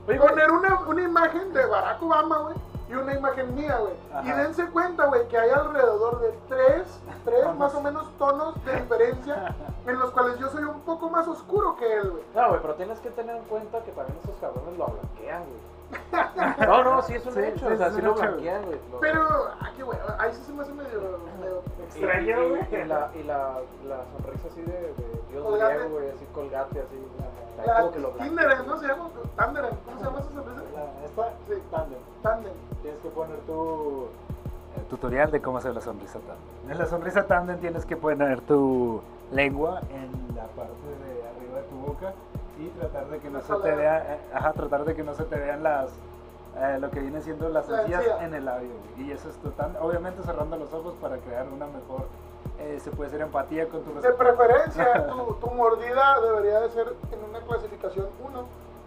Oye, 0.08 0.20
Poner 0.20 0.52
una, 0.52 0.80
una 0.88 1.02
imagen 1.02 1.52
de 1.54 1.66
Barack 1.66 2.02
Obama, 2.02 2.38
güey, 2.38 2.56
y 2.90 2.94
una 2.94 3.14
imagen 3.14 3.54
mía, 3.56 3.78
güey. 3.78 3.94
Y 4.26 4.32
dense 4.32 4.66
cuenta, 4.70 5.06
güey, 5.08 5.28
que 5.28 5.38
hay 5.38 5.50
alrededor 5.50 6.22
de 6.22 6.32
tres, 6.48 7.00
tres 7.26 7.56
más 7.58 7.76
o 7.76 7.82
menos 7.82 8.10
tonos 8.18 8.64
de 8.64 8.76
diferencia 8.82 9.54
en 9.86 10.00
los 10.00 10.12
cuales 10.12 10.38
yo 10.40 10.50
soy 10.50 10.64
un 10.64 10.80
poco 10.82 11.10
más 11.10 11.28
oscuro 11.28 11.76
que 11.76 11.94
él, 11.98 12.10
güey. 12.12 12.24
No, 12.36 12.50
güey, 12.50 12.62
pero 12.62 12.76
tienes 12.76 13.00
que 13.00 13.10
tener 13.10 13.36
en 13.36 13.44
cuenta 13.44 13.82
que 13.84 13.92
también 13.92 14.18
esos 14.24 14.36
cabrones 14.40 14.78
lo 14.78 14.86
blanquean, 14.86 15.44
güey. 15.44 15.77
No, 16.60 16.84
no, 16.84 17.02
sí 17.04 17.14
es 17.16 17.26
un 17.26 17.34
Sí, 17.34 17.40
hecho, 17.40 17.68
sí, 17.68 17.74
o 17.74 17.78
sea, 17.78 17.88
es 17.88 17.94
sí 17.96 18.02
lo 18.02 18.14
blanquean, 18.16 18.66
güey. 18.66 18.80
Lo- 18.92 19.00
Pero, 19.00 19.22
aquí, 19.62 19.82
güey, 19.84 19.98
ahí 20.20 20.32
sí 20.34 20.42
se 20.46 20.54
me 20.54 20.62
hace 20.64 20.74
medio, 20.74 21.00
Extraño, 21.86 22.44
y- 22.44 22.50
güey. 22.50 22.62
Y, 22.84 22.86
la, 22.86 23.10
y 23.16 23.24
la, 23.24 23.54
la 23.88 23.98
sonrisa 24.18 24.48
así 24.52 24.62
de, 24.62 24.72
de 24.74 25.22
Dios 25.32 25.46
griego, 25.60 25.90
güey, 25.90 26.10
así 26.10 26.26
colgate, 26.34 26.80
así. 26.82 26.96
La 27.66 27.80
como 27.80 27.92
que 27.92 28.00
lo 28.00 28.12
blanquean. 28.12 28.30
Tinder, 28.38 28.68
¿no 28.68 28.78
se 28.80 28.88
llama? 28.88 29.10
Tanderen, 29.36 29.72
¿cómo 29.86 29.98
se 29.98 30.04
llama 30.06 30.20
esa 30.20 30.32
sorpresa? 30.32 30.62
La- 30.76 31.06
Esta, 31.06 31.30
Sí. 31.48 31.62
tandem. 31.72 32.00
Tandem. 32.22 32.54
Tienes 32.82 33.00
que 33.02 33.10
poner 33.10 33.38
tu 33.48 34.08
el 34.78 34.84
tutorial 34.86 35.32
de 35.32 35.42
cómo 35.42 35.58
hacer 35.58 35.74
la 35.74 35.82
sonrisa 35.82 36.20
tandem. 36.20 36.72
En 36.72 36.78
la 36.78 36.86
sonrisa 36.86 37.26
tandem 37.26 37.58
tienes 37.60 37.86
que 37.86 37.98
poner 37.98 38.42
tu 38.42 39.02
lengua 39.32 39.82
en 39.90 40.36
la 40.36 40.44
parte 40.44 40.72
de 41.04 41.28
arriba 41.30 41.58
de 41.60 41.64
tu 41.70 41.76
boca 41.78 42.14
y 42.60 42.70
tratar 42.80 43.08
de 43.08 43.20
que 43.20 43.30
no 43.30 43.42
se 43.42 43.54
te 43.56 43.76
vea, 43.76 44.14
eh, 44.16 44.20
ajá, 44.34 44.54
tratar 44.54 44.86
de 44.86 44.96
que 44.96 45.04
no 45.04 45.14
se 45.14 45.24
te 45.26 45.36
vean 45.40 45.64
las 45.64 45.90
eh, 46.60 46.78
lo 46.80 46.90
que 46.90 47.00
viene 47.00 47.22
siendo 47.22 47.50
las 47.50 47.68
La 47.70 47.82
encías 47.82 48.02
encía. 48.06 48.26
en 48.26 48.34
el 48.34 48.46
labio. 48.46 48.72
Y 48.98 49.12
eso 49.12 49.30
es 49.30 49.36
total, 49.38 49.78
obviamente 49.80 50.24
cerrando 50.24 50.58
los 50.58 50.74
ojos 50.74 50.96
para 51.02 51.18
crear 51.18 51.46
una 51.48 51.68
mejor 51.68 52.06
eh, 52.60 52.80
se 52.84 52.90
puede 52.90 53.10
hacer 53.10 53.22
empatía 53.22 53.68
con 53.68 53.84
tu 53.84 54.02
De 54.02 54.12
preferencia, 54.14 55.08
tu, 55.10 55.34
tu 55.36 55.50
mordida 55.52 56.20
debería 56.22 56.60
de 56.62 56.70
ser 56.70 56.96
en 57.12 57.30
una 57.30 57.40
clasificación 57.42 58.08
1. 58.28 58.46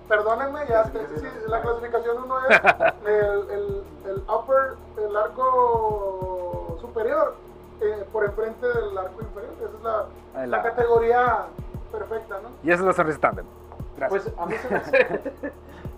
Perdónenme, 0.09 0.66
ya 0.68 0.83
te- 0.85 1.07
sí, 1.21 1.29
la 1.47 1.61
clasificación 1.62 2.16
1 2.25 2.35
es 2.49 2.61
el, 3.07 3.51
el, 3.51 3.85
el 4.07 4.25
upper, 4.29 4.73
el 4.99 5.16
arco 5.16 6.77
superior 6.81 7.35
eh, 7.81 8.05
por 8.12 8.25
enfrente 8.25 8.66
del 8.66 8.99
arco 8.99 9.21
inferior. 9.23 9.53
Esa 9.61 9.77
es 9.77 9.83
la, 10.43 10.47
la 10.47 10.62
categoría 10.62 11.45
perfecta, 11.93 12.41
¿no? 12.43 12.49
Y 12.64 12.71
esa 12.73 12.81
es 12.81 12.87
la 12.87 12.93
sonrisa 12.93 13.21
tandem. 13.21 13.47
Gracias. 14.01 14.24
Pues 14.24 14.38
a 14.38 14.46
mí 14.46 14.55
se 14.57 14.68
me 14.68 14.76
hace. 14.76 15.53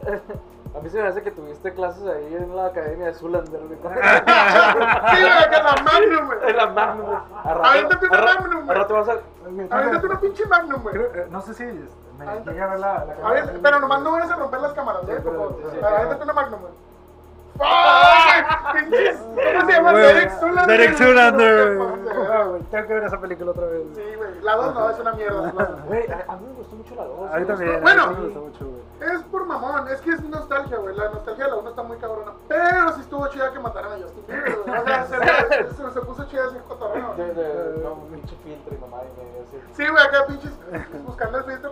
A 0.75 0.81
mí 0.81 0.89
se 0.89 1.03
me 1.03 1.07
hace 1.07 1.23
que 1.23 1.31
tuviste 1.31 1.75
clases 1.75 2.03
ahí 2.09 2.35
en 2.35 2.57
la 2.57 2.65
academia 2.67 3.09
de 3.09 3.15
Zulander, 3.15 3.61
güey. 3.61 3.79
Sí, 3.83 5.21
güey, 5.21 5.51
que 5.51 5.63
la 5.63 5.77
Magnum, 5.85 6.27
güey. 6.27 6.39
En 6.51 6.57
la 6.57 6.67
Magnum, 6.69 7.07
güey. 7.07 7.19
A 7.45 7.55
rato- 7.55 7.65
Aviéntate 7.69 8.07
una 8.07 8.23
Magnum, 8.23 8.57
a 8.57 8.65
güey. 8.65 8.79
rato 8.79 8.95
vas 8.95 9.09
a. 9.11 9.13
Aviéntate 9.77 10.07
una 10.07 10.21
pinche 10.21 10.47
Magnum, 10.47 10.83
güey. 10.83 10.97
Eh, 10.97 11.27
no 11.31 11.43
sé 11.43 11.53
si 11.53 11.65
me 11.65 12.27
Ahí 12.27 12.39
está. 12.39 12.51
llega 12.53 12.65
a 12.65 12.69
ver 12.71 12.79
la, 12.81 12.87
la 13.05 13.13
A 13.13 13.17
cámara. 13.17 13.35
ver, 13.45 13.61
pero 13.63 13.81
nomás 13.81 14.01
no 14.01 14.13
vayas 14.13 14.31
a 14.31 14.37
romper 14.37 14.61
las 14.61 14.73
cámaras, 14.73 15.03
¿eh? 15.09 15.13
Aviéntate 15.23 16.17
sí. 16.17 16.23
una 16.23 16.33
Magnum, 16.33 16.61
güey. 16.63 16.73
¿Cómo 17.59 17.71
se 19.67 19.73
llama? 19.73 19.93
Derek 19.93 20.31
Zoolander. 20.39 20.79
Derek 20.79 20.97
güey, 21.77 22.63
Tengo 22.71 22.87
que 22.87 22.95
ver 22.95 23.05
esa 23.05 23.21
película 23.21 23.51
otra 23.51 23.67
vez. 23.67 23.83
Sí, 23.95 24.03
güey. 24.17 24.31
La 24.43 24.57
2 24.57 24.75
no, 24.75 24.91
es 24.91 24.99
una 24.99 25.13
mierda. 25.13 25.53
Güey, 25.87 26.11
a, 26.11 26.25
a 26.33 26.37
mí 26.37 26.47
me 26.47 26.53
gustó 26.55 26.77
mucho 26.77 26.95
la 26.95 27.05
2. 27.05 27.31
A 27.33 27.39
mí 27.39 27.45
también. 27.47 27.81
Bueno. 27.83 28.03
a 28.03 28.11
mí 28.11 28.17
me 28.17 28.25
gustó 28.25 28.41
mucho, 28.41 28.67
güey. 28.67 28.83
Es 29.03 29.23
por 29.25 29.45
mamón, 29.47 29.89
es 29.89 30.01
que 30.01 30.11
es 30.11 30.23
nostalgia, 30.23 30.77
güey. 30.77 30.95
La 30.97 31.09
nostalgia 31.11 31.45
de 31.45 31.51
la 31.51 31.57
1 31.57 31.71
está 31.71 31.83
muy 31.83 31.97
cabrona. 31.99 32.31
Pero 32.49 32.93
sí 32.95 33.01
estuvo 33.01 33.27
chida 33.29 33.53
que 33.53 33.59
mataran 33.59 33.93
a 33.93 33.97
Justin 33.97 34.25
Bieber. 34.29 34.59
O 34.59 34.65
sea, 34.85 35.07
se, 35.07 35.17
puso 36.03 36.25
chida 36.25 36.47
ese 36.49 36.59
cotorreo. 36.69 37.15
De, 37.15 37.35
de, 37.35 37.83
no, 37.83 37.97
pinche 38.13 38.37
filtro 38.45 38.75
y 38.75 38.79
mamá 38.79 38.99
y 39.03 39.07
medio. 39.19 39.43
Sí, 39.75 39.89
güey, 39.89 40.05
acá 40.05 40.27
pinches 40.27 40.53
buscando 41.05 41.39
el 41.39 41.45
filtro 41.45 41.72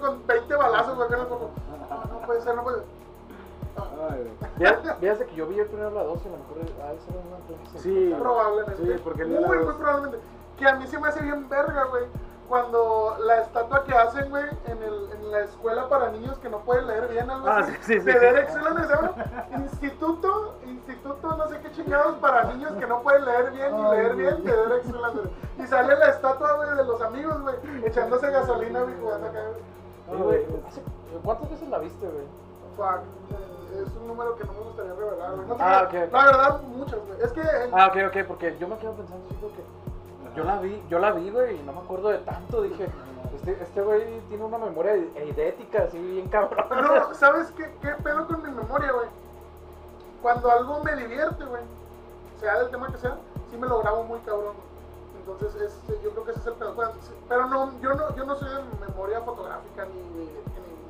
Fíjate 5.01 5.19
fíjate 5.19 5.27
que 5.27 5.35
yo 5.37 5.47
vi 5.47 5.59
el 5.59 5.67
primero 5.67 5.91
la 5.91 6.03
2 6.05 6.21
y 6.25 6.29
a 6.29 6.31
lo 6.31 6.37
mejor 6.39 6.57
ah, 6.83 6.93
esa 6.93 7.11
era 7.11 7.21
una 7.27 7.47
clase. 7.47 7.79
Sí. 7.79 8.15
Probablemente. 8.19 8.77
Sí, 8.85 9.01
porque 9.03 9.25
muy, 9.25 9.59
muy 9.59 9.75
probablemente. 9.75 10.19
Que 10.59 10.69
a 10.69 10.75
mí 10.77 10.87
se 10.87 10.99
me 10.99 11.09
hace 11.09 11.23
bien 11.23 11.49
verga, 11.49 11.85
güey. 11.85 12.05
Cuando 12.49 13.17
la 13.21 13.43
estatua 13.43 13.85
que 13.85 13.95
hacen, 13.95 14.29
güey, 14.29 14.43
en, 14.67 14.83
el, 14.83 15.09
en 15.13 15.31
la 15.31 15.41
escuela 15.43 15.89
para 15.89 16.11
niños 16.11 16.37
que 16.39 16.49
no 16.49 16.59
pueden 16.59 16.89
leer 16.89 17.07
bien, 17.09 17.31
algo 17.31 17.47
Ah, 17.49 17.59
así. 17.61 17.73
sí, 17.83 18.01
sí, 18.01 18.11
sí. 18.11 18.17
Instituto, 19.57 20.55
instituto, 20.67 21.37
no 21.37 21.49
sé 21.49 21.61
qué 21.61 21.71
chingados 21.73 22.17
para 22.17 22.45
niños 22.53 22.73
que 22.73 22.87
no 22.89 23.03
pueden 23.03 23.25
leer 23.25 23.53
bien 23.53 23.77
ni 23.77 23.91
leer 23.91 24.17
bien, 24.17 24.45
de 24.45 24.53
Derek 24.57 24.83
Zoolander. 24.85 25.31
Y 25.59 25.67
sale 25.67 25.97
la 25.97 26.09
estatua, 26.09 26.55
güey, 26.55 26.77
de 26.77 26.85
los 26.85 27.01
amigos, 27.01 27.41
güey, 27.41 27.55
echándose 27.85 28.31
gasolina, 28.31 28.83
güey, 28.83 28.95
jugando 29.01 29.29
acá, 29.29 29.41
güey. 30.09 30.45
¿Cuántas 31.25 31.51
veces 31.51 31.69
la 31.69 31.79
viste, 31.79 32.07
güey? 32.07 32.25
Fuck. 32.77 33.03
Es 33.73 33.97
un 33.97 34.09
número 34.09 34.37
que 34.37 34.45
no 34.45 34.53
me 34.53 34.61
gustaría 34.61 34.93
revelar, 34.95 35.35
güey. 35.37 35.47
No 35.49 35.55
te 35.57 35.63
Ah, 35.63 35.87
creo. 35.91 36.05
ok. 36.07 36.13
La 36.13 36.25
verdad, 36.27 36.61
muchas, 36.63 36.99
güey. 37.07 37.21
Es 37.23 37.33
que. 37.33 37.41
en- 37.41 37.71
Ah, 37.79 37.87
ok, 37.89 37.97
ok, 38.09 38.27
porque 38.27 38.57
yo 38.59 38.69
me 38.69 38.77
quedo 38.79 38.93
pensando 38.93 39.25
así 39.27 39.35
como 39.37 39.53
que 39.55 39.63
yo 40.37 40.45
la 40.45 40.59
vi, 40.61 40.83
yo 40.89 40.99
la 40.99 41.11
vi, 41.13 41.31
güey, 41.31 41.57
y 41.57 41.63
no 41.63 41.73
me 41.73 41.81
acuerdo 41.81 42.09
de 42.11 42.19
tanto, 42.19 42.63
dije, 42.63 42.89
este, 43.35 43.63
este 43.63 43.81
güey 43.83 44.21
tiene 44.29 44.45
una 44.45 44.59
memoria 44.59 44.95
eidética 45.17 45.85
así 45.85 45.99
bien 45.99 46.29
cabrón. 46.29 46.65
No, 46.71 47.15
¿sabes 47.15 47.51
qué, 47.53 47.73
qué 47.83 47.89
pedo 48.03 48.27
con 48.27 48.43
mi 48.43 48.51
memoria, 48.51 48.93
güey? 48.93 49.07
Cuando 50.23 50.51
algo 50.51 50.81
me 50.85 50.95
divierte, 50.97 51.45
güey, 51.45 51.63
sea 52.39 52.59
del 52.61 52.71
tema 52.71 52.89
que 52.93 52.99
sea, 52.99 53.17
sí 53.51 53.57
me 53.57 53.67
lo 53.67 53.81
grabo 53.81 54.05
muy 54.05 54.19
cabrón. 54.21 54.55
Entonces, 55.19 55.55
es, 55.63 56.03
yo 56.03 56.11
creo 56.11 56.25
que 56.25 56.31
ese 56.33 56.41
es 56.41 56.47
el 56.47 56.55
pedo. 56.55 56.75
Sí, 57.03 57.13
Pero 57.29 57.47
no, 57.47 57.73
yo 57.81 57.95
no, 57.95 58.15
yo 58.17 58.25
no 58.25 58.35
soy 58.37 58.49
de 58.49 58.87
memoria 58.89 59.21
fotográfica 59.21 59.85
ni. 59.87 60.01
Ni, 60.25 60.31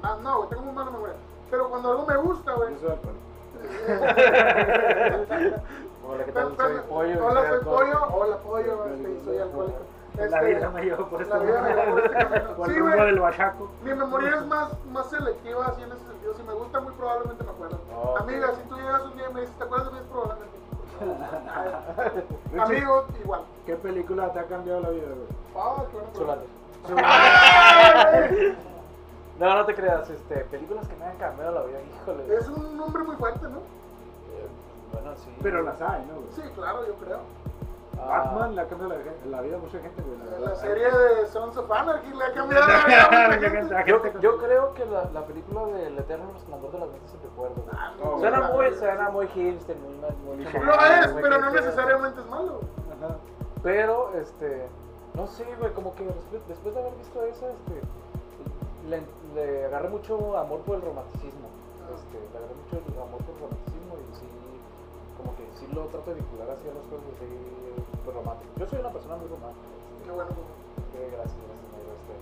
nada, 0.03 0.17
no, 0.23 0.37
güey, 0.39 0.49
tengo 0.51 0.63
muy 0.63 0.73
mala 0.75 0.91
memoria. 0.91 1.15
Pero 1.51 1.69
cuando 1.69 1.91
algo 1.91 2.07
me 2.07 2.17
gusta, 2.17 2.53
güey. 2.55 2.73
Yo 2.75 2.81
soy 2.81 2.91
alcohólico. 2.91 3.21
Hola, 6.09 6.25
¿qué 6.25 6.33
tal? 6.33 6.57
Soy 6.57 6.73
pollo. 6.89 7.27
Hola, 7.27 7.49
soy 7.49 7.61
pollo. 7.65 7.99
Hola, 8.13 8.37
pollo. 8.39 8.87
este, 8.87 9.21
soy 9.25 9.39
alcohólico. 9.39 9.79
La 10.17 10.25
Este, 10.27 10.45
vida 10.55 10.71
me 10.71 10.83
llevó 10.83 11.07
por 11.09 11.23
este 11.23 11.33
la 11.35 11.39
vida 11.41 11.63
me 11.63 11.69
llevó 11.75 11.91
por 11.93 12.01
este. 12.05 12.25
Por 12.57 12.67
Sí, 12.67 12.73
el 12.75 12.79
rumbo 12.81 12.97
güey. 12.97 13.07
del 13.07 13.21
bachaco. 13.21 13.71
Mi 13.85 13.95
memoria 13.95 14.35
es 14.37 14.45
más, 14.47 14.69
más 14.93 15.09
selectiva 15.09 15.67
así 15.67 15.83
en 15.83 15.93
ese 15.93 16.05
sentido. 16.05 16.35
Si 16.35 16.43
me 16.43 16.53
gusta, 16.53 16.81
muy 16.81 16.93
probablemente 16.95 17.45
me 17.45 17.51
acuerdo. 17.51 17.79
Ok. 17.97 18.21
Amiga, 18.21 18.49
si 18.55 18.61
tú 18.69 18.77
llegas 18.77 19.03
un 19.03 19.17
día 19.17 19.31
y 19.31 19.35
me 19.35 19.41
dices, 19.43 19.57
¿te 19.57 19.65
acuerdas 19.65 19.87
de 19.87 19.93
mí? 19.93 19.99
Es 20.01 20.05
probable- 20.13 20.51
Richie, 22.53 22.61
Amigos, 22.61 23.05
igual. 23.23 23.41
¿Qué 23.65 23.75
película 23.77 24.31
te 24.33 24.39
ha 24.41 24.45
cambiado 24.45 24.81
la 24.81 24.91
vida, 24.91 25.07
güey? 25.07 25.29
Ah, 25.57 25.85
qué. 25.91 25.99
No, 29.41 29.55
no 29.55 29.65
te 29.65 29.75
creas, 29.75 30.09
este, 30.11 30.37
películas 30.45 30.87
que 30.87 30.97
me 30.97 31.07
han 31.07 31.17
cambiado 31.17 31.53
la 31.53 31.63
vida, 31.63 31.79
híjole. 31.81 32.35
Es 32.37 32.47
un 32.49 32.77
nombre 32.77 33.03
muy 33.05 33.17
fuerte, 33.17 33.45
¿no? 33.45 33.59
Eh, 33.59 34.47
Bueno, 34.93 35.17
sí. 35.17 35.35
Pero 35.43 35.63
las 35.63 35.81
hay, 35.81 36.05
¿no, 36.07 36.15
güey? 36.21 36.27
Sí, 36.37 36.43
claro, 36.55 36.87
yo 36.87 36.95
creo. 36.97 37.19
Ah, 38.03 38.23
Batman 38.33 38.55
le 38.55 38.61
ha 38.63 38.67
cambiado 38.69 38.95
la, 38.95 39.37
la 39.37 39.41
vida 39.43 39.57
a 39.57 39.59
mucha 39.59 39.79
gente, 39.79 40.01
güey. 40.03 40.41
la 40.41 40.55
serie 40.57 40.91
de 40.91 41.27
Sons 41.27 41.55
of 41.57 41.71
Anarchy 41.71 42.13
le 42.15 42.25
ha 42.25 42.33
cambiado 42.33 42.67
la 42.67 42.87
vida 42.87 43.05
a 43.07 43.29
mucha 43.37 43.51
gente. 43.57 43.75
Yo, 43.87 44.21
yo 44.21 44.39
creo 44.39 44.75
que 44.75 44.85
la, 44.87 45.05
la 45.13 45.23
película 45.27 45.67
del 45.67 45.99
Eterno 45.99 46.31
Resplandor 46.33 46.73
de 46.73 46.79
las 46.79 46.89
Mentes 46.91 47.11
sin 47.11 47.23
recuerdo. 47.23 47.65
Ah, 47.73 47.93
Oh, 48.03 48.19
Suena 48.19 48.39
claro. 48.39 48.55
muy, 48.55 48.75
suena 48.75 49.11
muy 49.11 49.27
hipster, 49.29 49.77
muy, 49.77 50.37
muy. 50.37 50.45
Lo 50.65 50.73
es, 50.75 51.13
pero 51.21 51.39
no 51.41 51.51
necesariamente 51.51 52.21
es 52.21 52.27
malo. 52.27 52.61
Ajá. 53.03 53.17
Pero, 53.63 54.13
este, 54.21 54.67
no 55.15 55.27
sé, 55.27 55.45
güey, 55.59 55.73
como 55.75 55.95
que 55.95 56.05
después, 56.05 56.47
después 56.49 56.75
de 56.75 56.81
haber 56.81 56.95
visto 56.95 57.23
eso, 57.25 57.49
este, 57.49 57.81
le, 58.91 59.01
le 59.35 59.65
agarré 59.67 59.89
mucho 59.89 60.37
amor 60.37 60.61
por 60.67 60.75
el 60.77 60.83
romanticismo. 60.83 61.49
Este, 61.95 62.19
le 62.19 62.27
agarré 62.39 62.55
mucho 62.55 62.77
el 62.83 62.99
amor 62.99 63.21
por 63.23 63.31
el 63.35 63.41
romanticismo 63.47 63.95
y 63.97 64.05
sí, 64.19 64.27
como 65.17 65.31
que 65.39 65.45
sí 65.59 65.67
lo 65.73 65.87
trato 65.95 66.11
de 66.11 66.17
vincular 66.19 66.51
así 66.51 66.67
a 66.69 66.75
las 66.75 66.83
cosas 66.91 67.07
así, 67.15 67.31
pues 68.05 68.17
románticas. 68.17 68.51
Yo 68.59 68.67
soy 68.67 68.81
una 68.81 68.91
persona 68.91 69.15
muy 69.17 69.29
romántica. 69.31 69.67
este, 69.71 70.03
Qué 70.05 70.11
bueno. 70.11 70.31
pues. 70.35 70.47
eh, 70.99 71.09
gracias, 71.15 71.39
gracias, 71.39 71.71
negro, 71.79 71.95
este, 71.95 72.15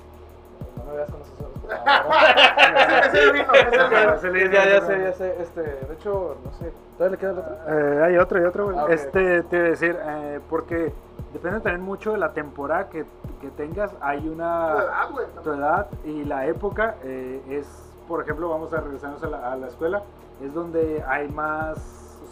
no 0.77 0.85
me 0.85 0.93
veas 0.97 1.09
con 1.11 1.21
esos 1.25 1.41
ojos. 1.41 1.57
por 1.59 1.69
ya, 4.53 4.65
ya 4.69 4.81
sé, 4.87 4.95
ya 5.03 5.13
sé, 5.13 5.43
este, 5.43 5.63
de 5.63 5.95
hecho, 5.95 6.37
no 6.45 6.53
sé, 6.59 6.73
¿todavía 6.97 7.17
le 7.17 7.21
queda 7.21 7.31
el 7.33 7.39
otro? 7.39 7.55
Eh, 7.69 8.03
hay 8.05 8.17
otro, 8.17 8.39
hay 8.39 8.45
otro. 8.45 8.71
Ah. 8.77 8.87
Este, 8.91 9.43
te 9.45 9.57
iba 9.57 9.67
a 9.67 9.71
decir, 9.71 9.99
eh, 10.01 10.41
porque 10.49 10.93
depende 11.33 11.61
también 11.61 11.83
mucho 11.83 12.13
de 12.13 12.19
la 12.19 12.33
temporada 12.33 12.89
que, 12.89 13.05
que 13.41 13.49
tengas. 13.51 13.93
Hay 14.01 14.21
Tu 14.23 14.33
una. 14.33 14.73
edad, 14.73 15.11
güey. 15.11 15.27
Tu 15.43 15.51
edad 15.53 15.89
y 16.05 16.25
la 16.25 16.47
época 16.47 16.97
eh, 17.05 17.43
es, 17.49 17.67
por 18.07 18.23
ejemplo, 18.23 18.49
vamos 18.49 18.73
a 18.73 18.81
regresarnos 18.81 19.23
a 19.23 19.27
la, 19.29 19.53
a 19.53 19.57
la 19.57 19.67
escuela, 19.69 20.03
es 20.43 20.55
donde 20.55 21.03
hay 21.07 21.29
más 21.29 21.79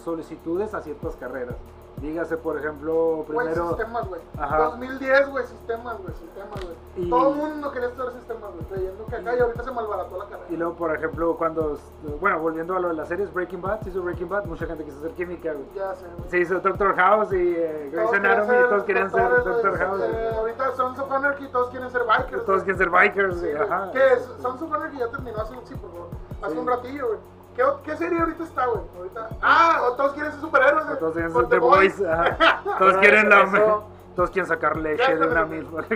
solicitudes 0.05 0.73
a 0.75 0.81
ciertas 0.83 1.17
carreras. 1.17 1.57
Dígase, 2.01 2.37
por 2.37 2.59
ejemplo, 2.59 3.25
Güey, 3.27 3.39
primero. 3.49 3.69
sistemas, 3.69 4.07
güey. 4.07 4.21
Ajá. 4.39 4.59
2010, 4.65 5.31
güey, 5.31 5.47
sistemas, 5.47 5.97
güey, 6.03 6.15
sistemas, 6.15 6.61
güey. 6.63 6.75
Y- 6.97 7.09
Todo 7.09 7.31
el 7.31 7.37
mundo 7.37 7.73
quería 7.73 7.89
estudiar 7.89 8.13
sistemas, 8.13 8.51
güey, 8.53 8.65
creyendo 8.67 9.07
que 9.07 9.17
acá 9.17 9.35
y 9.37 9.41
ahorita 9.41 9.63
se 9.65 9.71
malbarató 9.71 10.19
la 10.19 10.25
carrera. 10.27 10.47
Y 10.51 10.57
luego, 10.59 10.75
por 10.75 10.95
ejemplo, 10.95 11.37
cuando. 11.39 11.79
Bueno, 12.21 12.39
volviendo 12.41 12.77
a 12.77 12.81
lo 12.81 12.89
de 12.89 12.95
las 12.95 13.09
series, 13.09 13.33
Breaking 13.33 13.63
Bad, 13.63 13.81
se 13.81 13.89
hizo 13.89 14.03
Breaking 14.03 14.29
Bad, 14.29 14.45
mucha 14.45 14.67
gente 14.67 14.85
quiso 14.85 14.99
hacer 14.99 15.13
química, 15.13 15.53
güey. 15.55 15.65
Ya 15.75 15.95
sé, 15.95 16.05
güey. 16.19 16.29
Se 16.31 16.39
hizo 16.39 16.61
Doctor 16.61 16.95
House 16.97 17.33
y 17.33 17.55
eh, 17.57 17.89
Grey's 17.91 18.13
Anatomy, 18.13 18.47
ser 18.49 18.69
todos 18.69 18.85
querían 18.85 19.11
ser 19.11 19.45
Doctor. 19.45 19.79
House. 19.79 20.01
Eh, 20.05 20.31
ahorita 20.37 20.73
Sons 20.77 20.99
of 20.99 21.11
Anarchy, 21.11 21.49
todos 21.49 21.71
quieren 21.71 21.91
ser 21.91 22.03
bikers. 22.05 22.45
Todos 22.45 22.63
quieren 22.63 22.79
ser 22.79 22.91
bikers, 22.91 23.41
Sí, 23.41 23.49
ajá. 23.53 23.91
¿Qué 23.93 24.13
es? 24.13 24.23
Sons 24.43 24.61
of 24.61 24.71
Anarchy 24.73 24.99
ya 24.99 25.09
terminó 25.11 25.39
hace, 25.41 25.55
sí, 25.65 25.75
por 25.77 25.91
favor, 25.91 26.09
hace 26.43 26.53
Sí. 26.53 26.59
un 26.59 26.67
ratillo, 26.67 27.07
güey. 27.09 27.19
¿Qué, 27.57 27.65
¿Qué 27.85 27.97
serie 27.97 28.21
ahorita 28.21 28.45
está, 28.45 28.67
güey? 28.67 28.81
Ahorita... 28.99 29.29
Ah, 29.43 29.81
o 29.89 29.93
todos 29.95 30.13
quieren 30.13 30.31
ser 30.33 30.41
superhéroes, 30.41 30.87
güey. 30.87 30.99
Todos 30.99 31.13
quieren 31.15 31.33
ser 31.33 31.47
The 31.49 31.59
Boys, 31.59 32.03
ajá. 32.03 32.63
Todos 32.79 32.97
quieren 32.99 33.29
la. 33.31 33.43
eso- 33.43 33.85
Todos 34.15 34.31
quieren 34.31 34.47
sacar 34.49 34.77
leche 34.77 35.17
de 35.17 35.27
una 35.27 35.45
misma. 35.47 35.85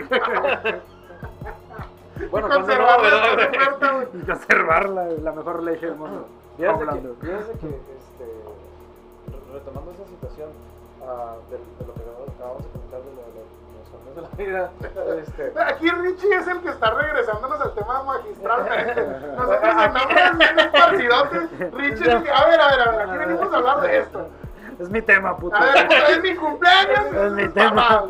Bueno, 2.21 2.27
Y 2.27 2.29
cuando 2.29 2.49
no, 2.49 2.55
conservarla 2.67 4.05
y 4.13 4.19
conservarla, 4.27 5.05
la 5.23 5.33
mejor 5.33 5.63
leche 5.63 5.87
del 5.87 5.95
mundo. 5.95 6.27
Fíjate 6.59 6.79
que, 6.79 6.83
Hablando. 6.85 7.15
fíjate 7.19 7.53
que 7.59 7.67
este, 7.69 8.27
re- 9.27 9.53
retomando 9.55 9.91
esa 9.93 10.05
situación 10.07 10.49
ah, 11.03 11.35
de, 11.49 11.57
de 11.57 11.87
lo 11.87 11.95
que 11.95 12.01
acabamos- 12.37 12.63
de 12.63 12.69
comentar 12.71 13.01
de, 13.01 13.11
lo- 13.17 13.25
de 13.33 13.41
los 13.81 13.89
cambios 13.89 14.17
de 14.17 14.23
la 14.23 14.29
vida, 14.37 14.71
este, 15.23 15.63
Aquí 15.63 15.89
Richie 15.89 16.35
es 16.37 16.47
el 16.49 16.61
que 16.61 16.69
está 16.69 16.91
regresándonos 16.91 17.59
al 17.59 17.75
tema 17.75 18.03
magistralmente. 18.03 19.07
Nosotros 19.37 19.75
andamos. 19.75 20.13
Richie 21.73 22.11
a 22.11 22.19
ver, 22.19 22.31
a 22.31 22.47
ver, 22.71 22.81
a 22.81 22.91
ver, 22.91 23.01
aquí 23.09 23.19
venimos 23.19 23.53
a 23.53 23.57
hablar 23.57 23.81
de 23.83 23.99
esto. 23.99 24.27
Es 24.79 24.89
mi 24.89 25.03
tema, 25.03 25.37
puto. 25.37 25.57
A 25.57 25.61
ver, 25.61 25.89
es 26.11 26.23
mi 26.23 26.35
cumpleaños. 26.35 27.05
Es 27.15 27.33
mi 27.33 27.49
tema. 27.51 28.05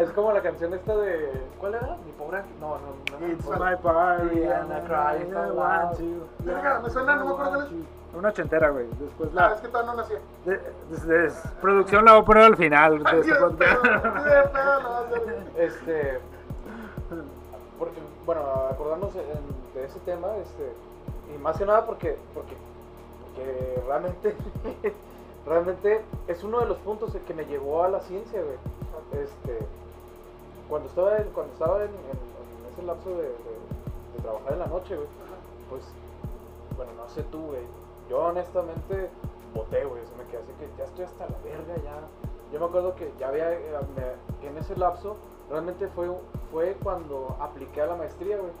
es 0.00 0.10
como 0.10 0.32
la 0.32 0.40
canción 0.40 0.74
esta 0.74 0.96
de. 0.96 1.30
¿Cuál 1.60 1.74
era? 1.74 1.96
Mi 2.04 2.10
pobre. 2.12 2.42
No, 2.60 2.78
no, 2.78 3.18
no. 3.20 3.26
It's 3.32 3.46
my 3.46 3.76
party 3.80 4.42
and 4.44 4.72
I 4.72 4.80
cry 4.86 5.22
if 5.22 5.28
I 5.32 5.50
want 5.52 5.96
to. 5.98 6.26
Verga, 6.40 6.80
me 6.80 6.90
suena, 6.90 7.14
no 7.16 7.24
me 7.26 7.30
acuerdo 7.32 7.50
cuál 7.52 7.66
es. 7.66 7.72
Una 8.14 8.30
ochentera, 8.30 8.70
güey. 8.70 8.86
Después 8.98 9.30
Ah, 9.36 9.50
la. 9.50 9.54
es 9.54 9.60
que 9.60 9.68
todavía 9.68 9.92
no 9.92 9.98
nacía. 9.98 10.18
de- 10.44 10.56
de- 10.56 11.28
de- 11.28 11.32
producción 11.60 12.04
la 12.04 12.12
voy 12.14 12.22
a 12.22 12.24
poner 12.24 12.42
al 12.44 12.56
final 12.56 13.04
de 13.04 13.10
Ay, 13.10 13.20
este. 13.20 13.32
Este. 15.64 16.20
Porque, 17.78 17.98
bueno, 18.26 18.40
acordarnos 18.72 19.14
de 19.14 19.84
ese 19.84 20.00
tema, 20.00 20.28
este. 20.42 20.72
Y 21.34 21.38
más 21.38 21.56
que 21.56 21.66
nada 21.66 21.84
porque. 21.84 22.16
Porque, 22.34 22.56
porque 23.44 23.82
realmente. 23.86 24.34
realmente 25.46 26.02
es 26.26 26.44
uno 26.44 26.60
de 26.60 26.66
los 26.66 26.78
puntos 26.78 27.10
que 27.26 27.34
me 27.34 27.44
llevó 27.46 27.82
a 27.84 27.88
la 27.88 28.00
ciencia, 28.00 28.40
güey. 28.42 29.22
Este. 29.22 29.58
Cuando 30.68 30.88
estaba 30.88 31.16
en, 31.16 31.28
cuando 31.30 31.52
estaba 31.54 31.78
en, 31.78 31.88
en- 31.88 32.28
en 32.68 32.72
ese 32.74 32.82
lapso 32.82 33.08
de, 33.10 33.22
de- 33.22 33.28
de 34.16 34.22
trabajar 34.22 34.52
en 34.52 34.58
la 34.58 34.66
noche, 34.66 34.94
güey, 34.96 35.08
pues. 35.70 35.82
Bueno, 36.76 36.92
no 36.96 37.08
sé 37.08 37.22
tú, 37.24 37.40
güey. 37.46 37.62
Yo 38.10 38.18
honestamente 38.18 39.08
voté, 39.54 39.84
güey. 39.84 40.02
Se 40.04 40.14
me 40.22 40.24
quedé 40.30 40.42
así 40.42 40.52
que 40.58 40.68
ya 40.78 40.84
estoy 40.84 41.04
hasta 41.04 41.24
la 41.26 41.36
verga, 41.42 41.76
ya. 41.82 42.00
Yo 42.52 42.60
me 42.60 42.66
acuerdo 42.66 42.94
que 42.94 43.10
ya 43.18 43.28
había, 43.28 43.52
eh, 43.52 43.60
me- 43.96 44.40
que 44.40 44.48
en 44.48 44.58
ese 44.58 44.76
lapso, 44.76 45.16
realmente 45.50 45.88
fue, 45.88 46.08
fue 46.52 46.76
cuando 46.82 47.36
apliqué 47.40 47.82
a 47.82 47.86
la 47.86 47.96
maestría, 47.96 48.36
güey. 48.36 48.52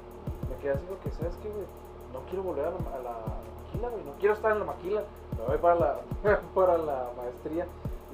Me 0.48 0.56
quedé 0.62 0.72
así 0.72 0.84
porque, 0.88 1.10
¿sabes 1.10 1.34
qué, 1.42 1.48
güey? 1.50 1.66
No 2.12 2.20
quiero 2.30 2.42
volver 2.42 2.64
a 2.66 2.70
la, 2.70 2.76
a 2.76 3.02
la 3.02 3.14
maquila, 3.68 3.88
güey. 3.88 4.04
No 4.04 4.12
quiero 4.18 4.34
estar 4.34 4.52
en 4.52 4.58
la 4.60 4.64
maquila. 4.64 5.02
Me 5.38 5.44
voy 5.46 5.58
para 5.58 5.74
la, 5.76 6.00
para 6.54 6.78
la 6.78 7.10
maestría. 7.16 7.66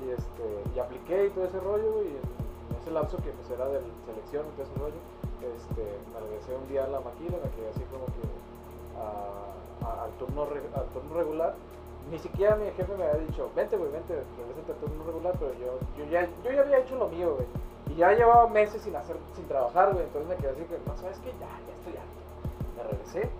Y, 0.04 0.10
este, 0.10 0.44
y 0.74 0.78
apliqué 0.78 1.26
y 1.26 1.30
todo 1.30 1.44
ese 1.46 1.60
rollo, 1.60 1.92
güey. 1.92 2.06
Y 2.06 2.16
en, 2.18 2.76
ese 2.82 2.90
lapso 2.90 3.16
que 3.18 3.30
pues, 3.30 3.48
era 3.50 3.64
de 3.68 3.80
selección 4.04 4.44
y 4.44 4.50
todo 4.60 4.66
ese 4.68 4.76
rollo, 4.78 5.00
este, 5.56 5.82
me 6.12 6.20
regresé 6.20 6.52
un 6.56 6.68
día 6.68 6.84
a 6.84 6.88
la 6.88 7.00
maquila, 7.00 7.38
me 7.42 7.48
quedé 7.56 7.70
así 7.70 7.80
como 7.88 8.04
que 8.12 8.20
a- 9.00 9.88
a- 9.88 10.04
al, 10.04 10.10
turno, 10.18 10.42
al 10.42 10.86
turno 10.92 11.14
regular. 11.16 11.54
Ni 12.10 12.18
siquiera 12.18 12.56
mi 12.56 12.66
jefe 12.72 12.92
me 12.96 13.04
había 13.04 13.24
dicho, 13.24 13.48
vente, 13.56 13.76
güey, 13.78 13.90
vente, 13.90 14.12
regrésate 14.36 14.72
al 14.72 14.78
turno 14.78 15.04
regular, 15.06 15.32
pero 15.40 15.52
yo, 15.54 15.78
yo, 15.96 16.04
ya, 16.10 16.28
yo 16.44 16.50
ya 16.52 16.60
había 16.60 16.78
hecho 16.80 16.96
lo 16.96 17.08
mío, 17.08 17.34
güey. 17.36 17.46
Y 17.88 17.94
ya 17.96 18.12
llevaba 18.12 18.46
meses 18.48 18.82
sin 18.82 18.94
hacer, 18.96 19.16
sin 19.34 19.46
trabajar, 19.48 19.92
güey. 19.92 20.04
Entonces 20.04 20.28
me 20.28 20.36
quedé 20.36 20.50
así 20.52 20.64
que, 20.68 20.76
no, 20.86 20.96
¿sabes 20.98 21.18
qué? 21.20 21.32
Ya, 21.40 21.48
ya 21.48 21.72
estoy 21.80 21.96
harto. 21.96 22.20
Me 22.76 22.82
regresé 22.84 23.30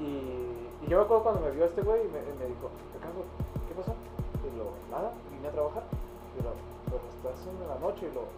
y, 0.00 0.66
y 0.84 0.90
yo 0.90 0.98
me 0.98 1.04
acuerdo 1.04 1.22
cuando 1.22 1.40
me 1.40 1.50
vio 1.52 1.64
este 1.64 1.80
güey 1.80 2.02
y 2.02 2.08
me, 2.08 2.20
me 2.20 2.46
dijo, 2.46 2.68
Ricardo, 2.92 3.24
¿qué 3.68 3.74
pasó? 3.74 3.94
Y 4.44 4.56
lo, 4.58 4.76
nada, 4.92 5.12
vine 5.32 5.48
a 5.48 5.52
trabajar. 5.52 5.82
Y 6.36 6.42
lo, 6.44 6.52
pero 6.84 7.00
estás 7.08 7.40
en 7.48 7.68
la 7.68 7.78
noche. 7.80 8.04
Y 8.04 8.14
lo, 8.14 8.28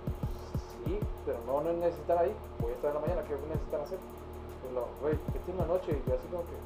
sí, 0.84 1.00
pero 1.24 1.38
no, 1.46 1.60
no 1.60 1.72
necesitan 1.72 2.18
ahí. 2.18 2.34
Voy 2.60 2.70
a 2.70 2.74
estar 2.74 2.90
en 2.90 2.94
la 2.94 3.00
mañana, 3.00 3.22
¿qué 3.26 3.34
necesitan 3.34 3.80
hacer? 3.80 3.98
Y 3.98 4.74
lo, 4.74 4.86
güey, 5.02 5.18
¿qué 5.32 5.38
tiene 5.42 5.60
en 5.60 5.66
la 5.66 5.74
noche? 5.74 5.90
Y 5.90 6.08
yo 6.08 6.14
así 6.14 6.26
como 6.30 6.44
que, 6.46 6.56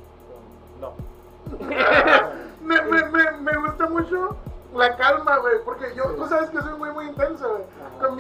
no. 0.85 0.93
me, 2.61 2.83
me, 2.83 3.05
me, 3.09 3.31
me 3.41 3.57
gusta 3.57 3.89
mucho 3.89 4.37
la 4.75 4.97
calma, 4.97 5.39
güey. 5.39 5.65
Porque 5.65 5.95
yo, 5.95 6.05
tú 6.13 6.27
sabes 6.27 6.51
que 6.51 6.61
soy 6.61 6.77
muy, 6.77 6.91
muy 6.93 7.07
intenso, 7.09 7.49
güey. 7.49 7.65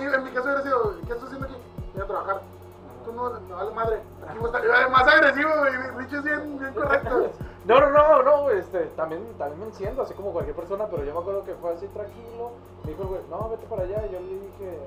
En 0.08 0.24
mi, 0.24 0.30
caso 0.30 0.46
hubiera 0.46 0.62
sido, 0.62 0.96
¿qué 1.06 1.12
estás 1.12 1.24
haciendo 1.24 1.46
aquí? 1.46 1.56
Voy 1.92 2.02
a 2.02 2.06
trabajar. 2.06 2.40
Tú 3.04 3.12
no, 3.12 3.30
me 3.30 3.54
vale 3.54 3.70
madre. 3.72 4.00
Aquí 4.26 4.38
voy 4.38 4.50
a 4.50 4.58
estar. 4.58 4.90
Más 4.90 5.06
agresivo, 5.06 5.50
güey. 5.58 5.72
Richie 5.98 6.18
es 6.18 6.24
bien, 6.24 6.58
bien 6.58 6.72
correcto. 6.72 7.30
No, 7.70 7.80
no, 7.80 7.90
no, 7.90 8.22
no, 8.22 8.42
güey, 8.42 8.58
este, 8.58 8.78
también, 8.96 9.22
también 9.38 9.60
me 9.60 9.66
enciendo, 9.66 10.02
así 10.02 10.12
como 10.14 10.32
cualquier 10.32 10.56
persona, 10.56 10.86
pero 10.90 11.04
yo 11.04 11.14
me 11.14 11.20
acuerdo 11.20 11.44
que 11.44 11.54
fue 11.54 11.72
así 11.72 11.86
tranquilo. 11.88 12.50
Me 12.84 12.90
dijo 12.90 13.02
el 13.02 13.08
güey, 13.08 13.20
no, 13.30 13.48
vete 13.48 13.66
para 13.66 13.82
allá. 13.82 14.06
Y 14.08 14.12
yo 14.12 14.20
le 14.20 14.26
dije, 14.26 14.78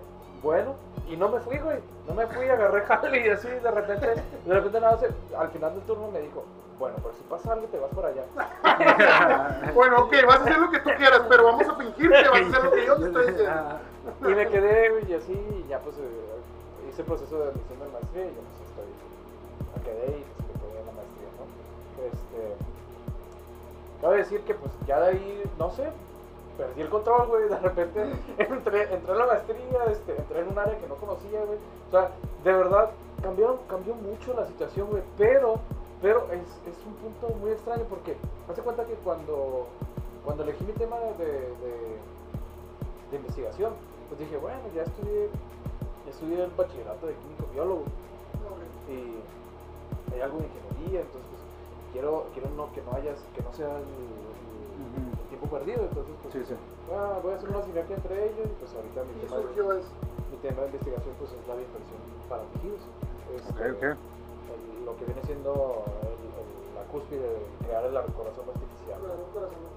bueno, 0.41 0.73
y 1.07 1.15
no 1.15 1.29
me 1.29 1.39
fui, 1.39 1.57
güey. 1.59 1.77
No 2.07 2.13
me 2.13 2.27
fui, 2.27 2.47
agarré 2.49 2.81
jale 2.85 3.25
y 3.25 3.29
así, 3.29 3.47
de 3.47 3.71
repente, 3.71 4.07
de 4.45 4.53
repente 4.53 4.81
nada, 4.81 4.97
se- 4.97 5.35
al 5.37 5.49
final 5.49 5.73
del 5.75 5.83
turno 5.83 6.09
me 6.11 6.19
dijo, 6.19 6.43
bueno, 6.79 6.97
pero 7.01 7.13
si 7.15 7.23
pasa 7.23 7.53
algo, 7.53 7.67
te 7.67 7.79
vas 7.79 7.91
para 7.95 8.09
allá. 8.09 8.23
Bueno, 9.73 10.03
ok, 10.03 10.13
vas 10.27 10.39
a 10.39 10.43
hacer 10.43 10.57
lo 10.59 10.69
que 10.71 10.79
tú 10.79 10.89
quieras, 10.97 11.21
pero 11.29 11.43
vamos 11.45 11.67
a 11.67 11.75
fingir 11.75 12.09
que 12.09 12.29
vas 12.29 12.41
a 12.41 12.45
hacer 12.47 12.63
lo 12.63 12.71
que 12.71 12.85
yo 12.85 12.95
te 12.97 13.05
estoy 13.05 13.27
diciendo. 13.27 13.79
Y 14.21 14.35
me 14.35 14.47
quedé, 14.49 14.89
güey, 14.89 15.09
y 15.11 15.13
así, 15.13 15.31
y 15.33 15.65
ya 15.69 15.79
pues 15.79 15.95
eh, 15.97 16.89
hice 16.89 17.01
el 17.01 17.07
proceso 17.07 17.37
de 17.39 17.43
admisión 17.49 17.79
de 17.79 17.87
maestría 17.93 18.25
y 18.25 18.29
ya 18.35 18.41
pues 18.43 18.59
estoy, 18.67 18.89
me 19.71 19.81
quedé 19.83 20.07
y 20.19 20.23
pues 20.35 20.43
me 20.51 20.55
quedé 20.59 20.79
en 20.81 20.85
la 20.87 20.93
maestría, 20.99 21.29
¿no? 21.39 21.45
Este, 22.03 22.39
cabe 24.03 24.17
decir 24.17 24.41
que 24.41 24.53
pues 24.53 24.69
ya 24.85 24.99
de 24.99 25.11
ahí, 25.11 25.43
no 25.57 25.71
sé, 25.71 25.87
perdí 26.57 26.81
el 26.81 26.89
control, 26.89 27.25
güey, 27.27 27.47
de 27.47 27.57
repente 27.57 28.01
entré, 28.37 28.93
entré 28.93 29.11
en 29.13 29.17
la 29.17 29.25
maestría, 29.25 29.85
este, 29.89 30.17
entré 30.17 30.41
en 30.41 30.49
un 30.49 30.59
área 30.59 30.77
que 30.77 30.87
no 30.87 30.95
conocía, 30.95 31.39
güey, 31.45 31.57
o 31.87 31.91
sea, 31.91 32.11
de 32.43 32.51
verdad, 32.51 32.89
cambió, 33.21 33.59
cambió 33.69 33.95
mucho 33.95 34.33
la 34.33 34.45
situación, 34.45 34.89
güey, 34.89 35.03
pero, 35.17 35.55
pero 36.01 36.27
es, 36.33 36.43
es 36.67 36.75
un 36.85 36.95
punto 36.95 37.33
muy 37.39 37.51
extraño 37.51 37.85
porque, 37.89 38.17
hace 38.51 38.61
cuenta 38.61 38.83
que 38.83 38.93
cuando, 39.05 39.67
cuando 40.25 40.43
elegí 40.43 40.65
mi 40.65 40.73
tema 40.73 40.97
de, 41.17 41.25
de, 41.25 41.73
de 43.09 43.17
investigación, 43.17 43.71
pues 44.09 44.19
dije, 44.19 44.35
bueno, 44.35 44.59
ya 44.75 44.83
estudié, 44.83 45.29
ya 46.05 46.11
estudié 46.11 46.43
el 46.43 46.51
bachillerato 46.51 47.07
de 47.07 47.13
químico 47.13 47.47
biólogo 47.53 47.83
y 48.89 50.13
hay 50.13 50.21
algo 50.21 50.39
de 50.39 50.47
ingeniería, 50.47 50.99
entonces 51.07 51.32
quiero, 51.93 52.25
quiero 52.33 52.49
no, 52.57 52.71
que 52.73 52.81
no 52.81 52.93
hayas, 52.95 53.17
que 53.35 53.41
no 53.41 53.53
sea 53.53 53.69
el, 53.77 53.83
el- 53.85 55.13
el 55.21 55.27
tiempo 55.29 55.47
perdido, 55.47 55.81
entonces 55.83 56.13
pues 56.21 56.33
Sí, 56.33 56.43
sí. 56.45 56.55
ah, 56.91 57.19
voy 57.23 57.33
a 57.33 57.35
hacer 57.37 57.49
una 57.49 57.63
sinergia 57.63 57.95
entre 57.95 58.15
ellos 58.29 58.45
y 58.49 58.55
pues 58.59 58.73
ahorita 58.75 59.01
mi 59.05 59.13
tema, 59.21 59.37
de, 59.37 59.45
mi 60.33 60.37
tema 60.41 60.59
de 60.61 60.67
investigación 60.67 61.13
pues 61.19 61.31
es 61.31 61.47
la 61.47 61.55
bioinversión 61.55 61.99
para 62.27 62.43
tejidos. 62.57 62.81
Este, 63.33 63.49
Ok, 63.49 63.77
ok. 63.77 63.83
el- 63.83 64.85
lo 64.85 64.97
que 64.97 65.05
viene 65.05 65.21
siendo 65.23 65.85
el- 66.03 66.29
el- 66.33 66.75
la 66.75 66.83
cúspide 66.91 67.21
de 67.23 67.39
crear 67.65 67.85
el 67.85 67.93
corazón 68.13 68.45
artificial. 68.49 68.99
Corazón. 68.99 69.73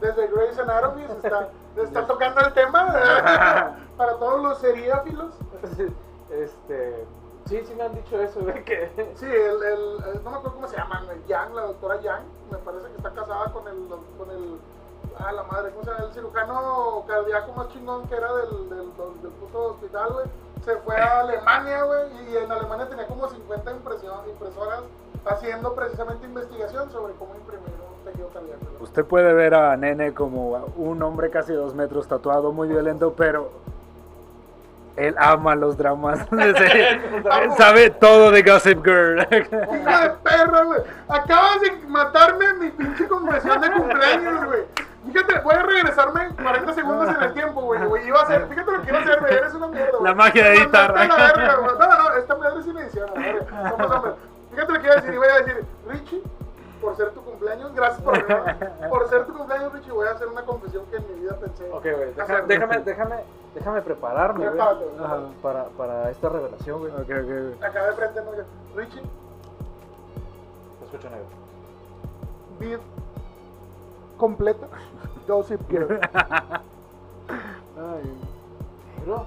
Desde 0.00 0.26
Grey's 0.28 0.58
Anatomy 0.58 1.06
se 1.06 1.12
está, 1.16 1.50
se 1.74 1.82
está 1.82 2.06
tocando 2.06 2.40
el 2.40 2.52
tema 2.52 2.92
para 3.96 4.18
todos 4.18 4.42
los 4.42 4.58
seriáfilos. 4.58 5.34
este, 6.30 7.04
sí, 7.48 7.62
sí 7.66 7.74
me 7.74 7.82
han 7.84 7.94
dicho 7.94 8.20
eso, 8.20 8.40
güey, 8.40 8.62
que 8.64 8.90
Sí, 9.16 9.26
el, 9.26 9.62
el, 9.62 10.14
el- 10.14 10.24
no 10.24 10.30
me 10.30 10.36
acuerdo 10.36 10.54
cómo 10.54 10.68
se 10.68 10.76
llama, 10.76 11.02
el 11.12 11.24
Yang, 11.26 11.54
la 11.54 11.62
doctora 11.62 12.00
Yang, 12.00 12.22
me 12.50 12.58
parece 12.58 12.86
que 12.88 12.96
está 12.96 13.10
casada 13.10 13.52
con 13.52 13.66
el, 13.68 13.88
con 14.18 14.30
el, 14.30 14.58
ah, 15.18 15.32
la 15.32 15.42
madre, 15.44 15.70
¿cómo 15.72 15.84
se 15.84 15.90
llama? 15.90 16.04
El 16.04 16.12
cirujano 16.12 17.04
cardíaco 17.06 17.52
más 17.52 17.68
chingón 17.70 18.06
que 18.08 18.14
era 18.16 18.32
del, 18.34 18.68
del, 18.68 18.96
del, 18.96 19.22
del 19.22 19.30
puto 19.32 19.64
hospital, 19.72 20.12
güey. 20.12 20.26
Se 20.64 20.76
fue 20.78 20.96
a 20.96 21.20
Alemania, 21.20 21.82
güey, 21.84 22.30
y 22.30 22.36
en 22.36 22.50
Alemania 22.52 22.88
tenía 22.88 23.06
como 23.06 23.28
50 23.28 23.72
impresio- 23.72 24.28
impresoras 24.28 24.80
haciendo 25.26 25.74
precisamente 25.74 26.26
investigación 26.26 26.90
sobre 26.90 27.14
cómo 27.14 27.34
imprimir 27.36 27.68
un 27.68 28.04
tejido 28.04 28.28
cardíaco. 28.28 28.64
Usted 28.80 29.04
puede 29.04 29.32
ver 29.32 29.54
a 29.54 29.76
Nene 29.76 30.12
como 30.14 30.50
un 30.76 31.02
hombre 31.02 31.30
casi 31.30 31.52
dos 31.52 31.74
metros 31.74 32.06
tatuado, 32.08 32.52
muy 32.52 32.68
violento, 32.68 33.14
pero 33.16 33.50
él 34.98 35.14
ama 35.18 35.54
los 35.54 35.76
dramas. 35.76 36.20
él 36.32 37.52
sabe 37.56 37.90
todo 37.90 38.30
de 38.30 38.42
Gossip 38.42 38.84
Girl. 38.84 39.20
Hija 39.30 40.00
de 40.02 40.10
perra, 40.22 40.62
güey. 40.64 40.80
Acabas 41.08 41.60
de 41.60 41.72
matarme 41.86 42.54
mi 42.54 42.70
pinche 42.70 43.06
confesión 43.06 43.60
de 43.60 43.70
cumpleaños, 43.70 44.44
güey. 44.44 44.60
Fíjate, 45.06 45.40
voy 45.40 45.54
a 45.54 45.62
regresarme 45.62 46.28
40 46.42 46.74
segundos 46.74 47.16
en 47.16 47.22
el 47.22 47.32
tiempo, 47.32 47.62
güey. 47.62 47.80
güey. 47.86 48.06
Iba 48.08 48.20
a 48.20 48.22
hacer, 48.24 48.46
fíjate 48.48 48.70
lo 48.70 48.82
que 48.82 48.88
iba 48.88 48.98
a 48.98 49.02
hacer, 49.02 49.20
güey. 49.20 49.34
Eres 49.34 49.54
una 49.54 49.68
mierda, 49.68 49.90
güey. 49.92 50.04
La 50.04 50.14
magia 50.14 50.44
de 50.44 50.54
editar. 50.56 50.92
güey. 50.92 51.08
No, 51.08 51.16
no, 51.16 52.12
esta 52.18 52.36
madre. 52.36 52.62
Somos 53.70 53.90
hombres. 53.90 54.14
Fíjate 54.50 54.72
lo 54.72 54.80
que 54.80 54.86
iba 54.86 54.94
a 54.94 55.00
decir. 55.00 55.14
Iba 55.14 55.24
a 55.24 55.38
decir, 55.38 55.64
Richie, 55.88 56.22
por 56.80 56.96
ser 56.96 57.10
tu 57.12 57.20
cumpleaños, 57.22 57.74
gracias 57.74 58.00
por. 58.02 58.14
Por 58.88 59.08
ser 59.08 59.26
tu 59.26 59.34
cumpleaños, 59.36 59.72
Richie, 59.72 59.92
voy 59.92 60.06
a 60.06 60.12
hacer 60.12 60.28
una 60.28 60.42
confesión 60.44 60.84
que 60.90 60.96
en 60.96 61.06
mi 61.08 61.20
vida 61.20 61.36
pensé. 61.36 61.68
Ok, 61.72 61.82
güey, 61.82 62.14
déjame, 62.46 62.78
déjame, 62.84 63.16
déjame 63.54 63.82
prepararme, 63.82 64.48
güey. 64.48 64.60
Ajá. 64.60 65.18
para, 65.42 65.64
para 65.70 66.10
esta 66.10 66.28
revelación, 66.28 66.78
güey. 66.80 66.92
Ok, 66.92 67.00
ok. 67.00 67.62
Acá 67.64 67.86
de 67.86 67.92
frente, 67.94 68.20
no, 68.22 68.30
Richie, 68.76 69.02
Te 70.80 70.84
escucho, 70.84 71.10
negro. 71.10 71.26
vid 72.58 72.78
completa. 74.16 74.66
Gossip 75.26 75.60
Girl. 75.70 76.00
Ay, 77.28 78.18
Negro, 78.98 79.26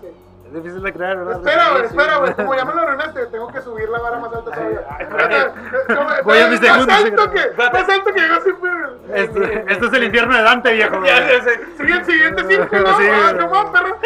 Sí. 0.00 0.08
Es 0.52 0.62
difícil 0.62 0.82
de 0.82 0.92
creer, 0.92 1.16
¿verdad? 1.16 1.36
Espera, 1.36 1.70
güey, 1.70 1.84
espera, 1.84 2.16
güey. 2.18 2.34
Como 2.34 2.54
ya 2.54 2.64
me 2.66 2.74
lo 2.74 2.82
arruinaste, 2.82 3.26
tengo 3.26 3.48
que 3.48 3.62
subir 3.62 3.88
la 3.88 3.98
vara 4.00 4.18
más 4.18 4.34
alta 4.34 4.50
todavía. 4.50 4.82
Voy 6.24 6.38
a 6.38 6.46
mi 6.48 6.56
más 6.56 6.60
segundo, 6.60 6.92
alto 6.92 7.30
que, 7.30 7.50
más 7.56 7.88
alto 7.88 8.12
que 8.12 8.28
Gossip 8.28 8.60
Girl. 8.60 8.98
Esto, 9.14 9.42
esto 9.42 9.86
es 9.86 9.92
el 9.94 10.04
infierno 10.04 10.36
de 10.36 10.42
Dante, 10.42 10.72
viejo. 10.74 11.02
Ya, 11.04 11.26
ya 11.26 11.42
sé. 11.42 11.60
Sigue 11.78 11.92
el 11.94 12.04
siguiente 12.04 12.44
cinco, 12.46 12.76
¿no? 12.76 12.98
Sí, 12.98 13.08
Ah, 13.10 13.32
güey. 13.32 13.48
¿cómo, 13.48 13.72
perro? 13.72 13.96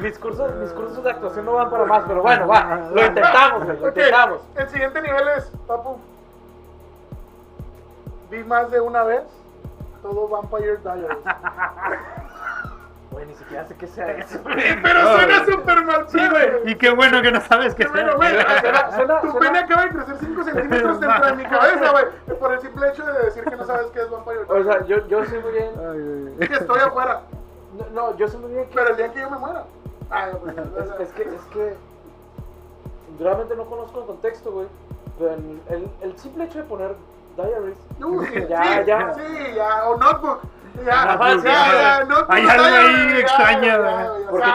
Mis 0.00 0.18
cursos, 0.18 0.54
mis 0.56 0.70
cursos 0.72 1.04
de 1.04 1.10
actuación 1.10 1.44
no 1.44 1.52
van 1.52 1.70
para 1.70 1.84
más, 1.84 2.02
pero 2.08 2.22
bueno, 2.22 2.48
va, 2.48 2.88
lo 2.92 3.06
intentamos, 3.06 3.64
güey, 3.64 3.78
lo 3.78 3.88
intentamos. 3.88 4.40
El 4.56 4.68
siguiente 4.70 5.02
nivel 5.02 5.28
es, 5.36 5.52
papu. 5.68 6.00
Vi 8.28 8.42
más 8.42 8.70
de 8.72 8.80
una 8.80 9.04
vez 9.04 9.22
todo 10.02 10.26
Vampire 10.26 10.78
Diaries. 10.78 11.16
Güey, 13.20 13.28
ni 13.28 13.34
siquiera 13.34 13.66
sé 13.66 13.74
qué 13.76 13.86
sea 13.86 14.10
eso. 14.12 14.38
Pero 14.44 15.02
No, 15.02 15.16
suena 15.16 15.44
súper 15.44 15.84
mal, 15.84 16.06
Sí, 16.08 16.18
güey. 16.30 16.72
Y 16.72 16.74
qué 16.76 16.90
bueno 16.90 17.20
que 17.20 17.30
no 17.30 17.40
sabes 17.42 17.74
qué 17.74 17.84
Qué 17.84 17.90
bueno, 17.90 18.16
güey. 18.16 18.30
Suena- 18.30 18.90
suena- 18.92 19.20
Tu 19.20 19.30
suena- 19.30 19.40
pene 19.46 19.58
acaba 19.58 19.82
de 19.84 19.88
crecer 19.90 20.16
5 20.20 20.44
centímetros 20.44 21.00
dentro 21.00 21.26
de 21.26 21.32
mi 21.34 21.44
cabeza, 21.44 21.90
güey. 21.90 22.04
Por 22.38 22.52
el 22.54 22.60
simple 22.60 22.88
hecho 22.88 23.04
de 23.04 23.12
decir 23.24 23.44
que 23.44 23.56
no 23.56 23.64
sabes 23.66 23.86
qué 23.92 24.00
es 24.00 24.10
Vampire 24.10 24.38
O 24.48 24.64
sea, 24.64 24.84
yo, 24.86 25.06
yo 25.08 25.24
sé 25.26 25.38
muy 25.40 25.52
bien. 25.52 25.70
Ay, 26.40 26.48
Que 26.48 26.54
estoy 26.54 26.80
afuera. 26.80 27.20
No, 27.78 27.86
no, 28.10 28.16
yo 28.16 28.26
sé 28.28 28.38
muy 28.38 28.52
bien 28.52 28.64
que. 28.68 28.74
Pero 28.74 28.90
el 28.90 28.96
día 28.96 29.12
que 29.12 29.20
yo 29.20 29.30
me 29.30 29.38
muera. 29.38 29.64
Ay, 30.08 30.32
pues, 30.40 30.56
Es, 30.56 31.00
es 31.08 31.12
que, 31.12 31.22
es 31.22 31.42
que. 31.52 31.74
Realmente 33.18 33.54
no 33.54 33.64
conozco 33.66 34.00
el 34.00 34.06
contexto, 34.06 34.50
güey. 34.50 34.66
Pero 35.18 35.34
el, 35.34 35.60
el, 35.68 35.90
el 36.00 36.18
simple 36.18 36.44
hecho 36.44 36.58
de 36.58 36.64
poner 36.64 36.94
diaries. 37.36 37.76
Uh, 38.02 38.24
sí, 38.24 38.46
Ya, 38.48 38.62
sí, 38.64 38.84
ya. 38.86 39.14
Sí, 39.14 39.52
ya. 39.54 39.88
O 39.88 39.98
notebook. 39.98 40.40
Ya, 40.84 41.16
Notebook, 41.16 41.44
ya, 41.44 41.50
ya. 41.52 41.72
ya, 42.00 42.04
notebook. 42.04 42.26
Hay 42.30 42.48
algo 42.48 42.64
ahí 42.64 43.20
extraño, 43.20 43.72
Porque, 44.30 44.50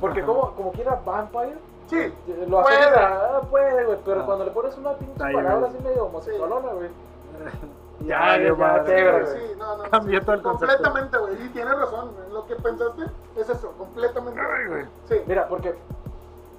porque 0.00 0.22
como, 0.24 0.50
como 0.54 0.72
quiera 0.72 1.00
Vampire. 1.04 1.58
Sí, 1.88 1.96
eh, 1.98 2.46
Lo 2.48 2.60
hace 2.60 2.76
puede. 2.78 2.96
ah, 2.96 3.40
puede, 3.50 3.84
güey. 3.84 3.98
Pero 4.04 4.20
Ah. 4.20 4.26
cuando 4.26 4.44
le 4.44 4.50
pones 4.52 4.76
una 4.78 4.92
pinche 4.94 5.14
Diaries. 5.16 5.36
palabra 5.36 5.68
así 5.68 5.78
medio 5.82 6.04
homosexualona, 6.06 6.68
güey. 6.68 6.88
Ya, 8.00 8.36
Ya, 8.36 8.42
ya, 8.42 8.56
ya, 8.58 8.84
qué, 8.84 9.10
güey. 9.10 9.26
Sí, 9.28 9.52
no, 9.56 9.76
no. 9.78 9.84
Cambió 9.90 10.18
sí, 10.20 10.26
todo 10.26 10.36
el 10.36 10.42
concepto. 10.42 10.74
Completamente, 10.76 11.18
güey. 11.18 11.34
Y 11.46 11.48
tienes 11.50 11.78
razón. 11.78 12.10
Lo 12.32 12.46
que 12.46 12.54
pensaste 12.56 13.02
es 13.36 13.48
eso, 13.48 13.72
completamente. 13.78 14.40
Ay, 14.40 14.66
güey. 14.68 14.84
Sí. 15.08 15.16
Mira, 15.26 15.48
porque, 15.48 15.74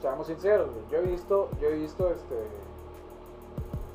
seamos 0.01 0.26
sinceros, 0.28 0.68
güey, 0.72 0.82
yo 0.91 0.97
he 0.97 1.01
visto, 1.01 1.49
yo 1.62 1.68
he 1.68 1.74
visto 1.74 2.10
este 2.10 2.36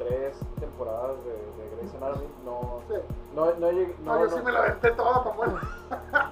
tres 0.01 0.35
temporadas 0.59 1.17
de, 1.25 1.31
de 1.33 1.77
Grey's 1.77 1.95
Anatomy, 1.95 2.27
no, 2.45 2.81
Sí. 2.89 2.95
no, 3.35 3.45
no, 3.47 3.53
No, 3.53 3.71
no, 4.05 4.21
yo 4.27 4.37
sí 4.37 4.43
me 4.43 4.51
la 4.53 4.59
aventé 4.61 4.91
toda, 4.93 5.23
papá. 5.25 5.61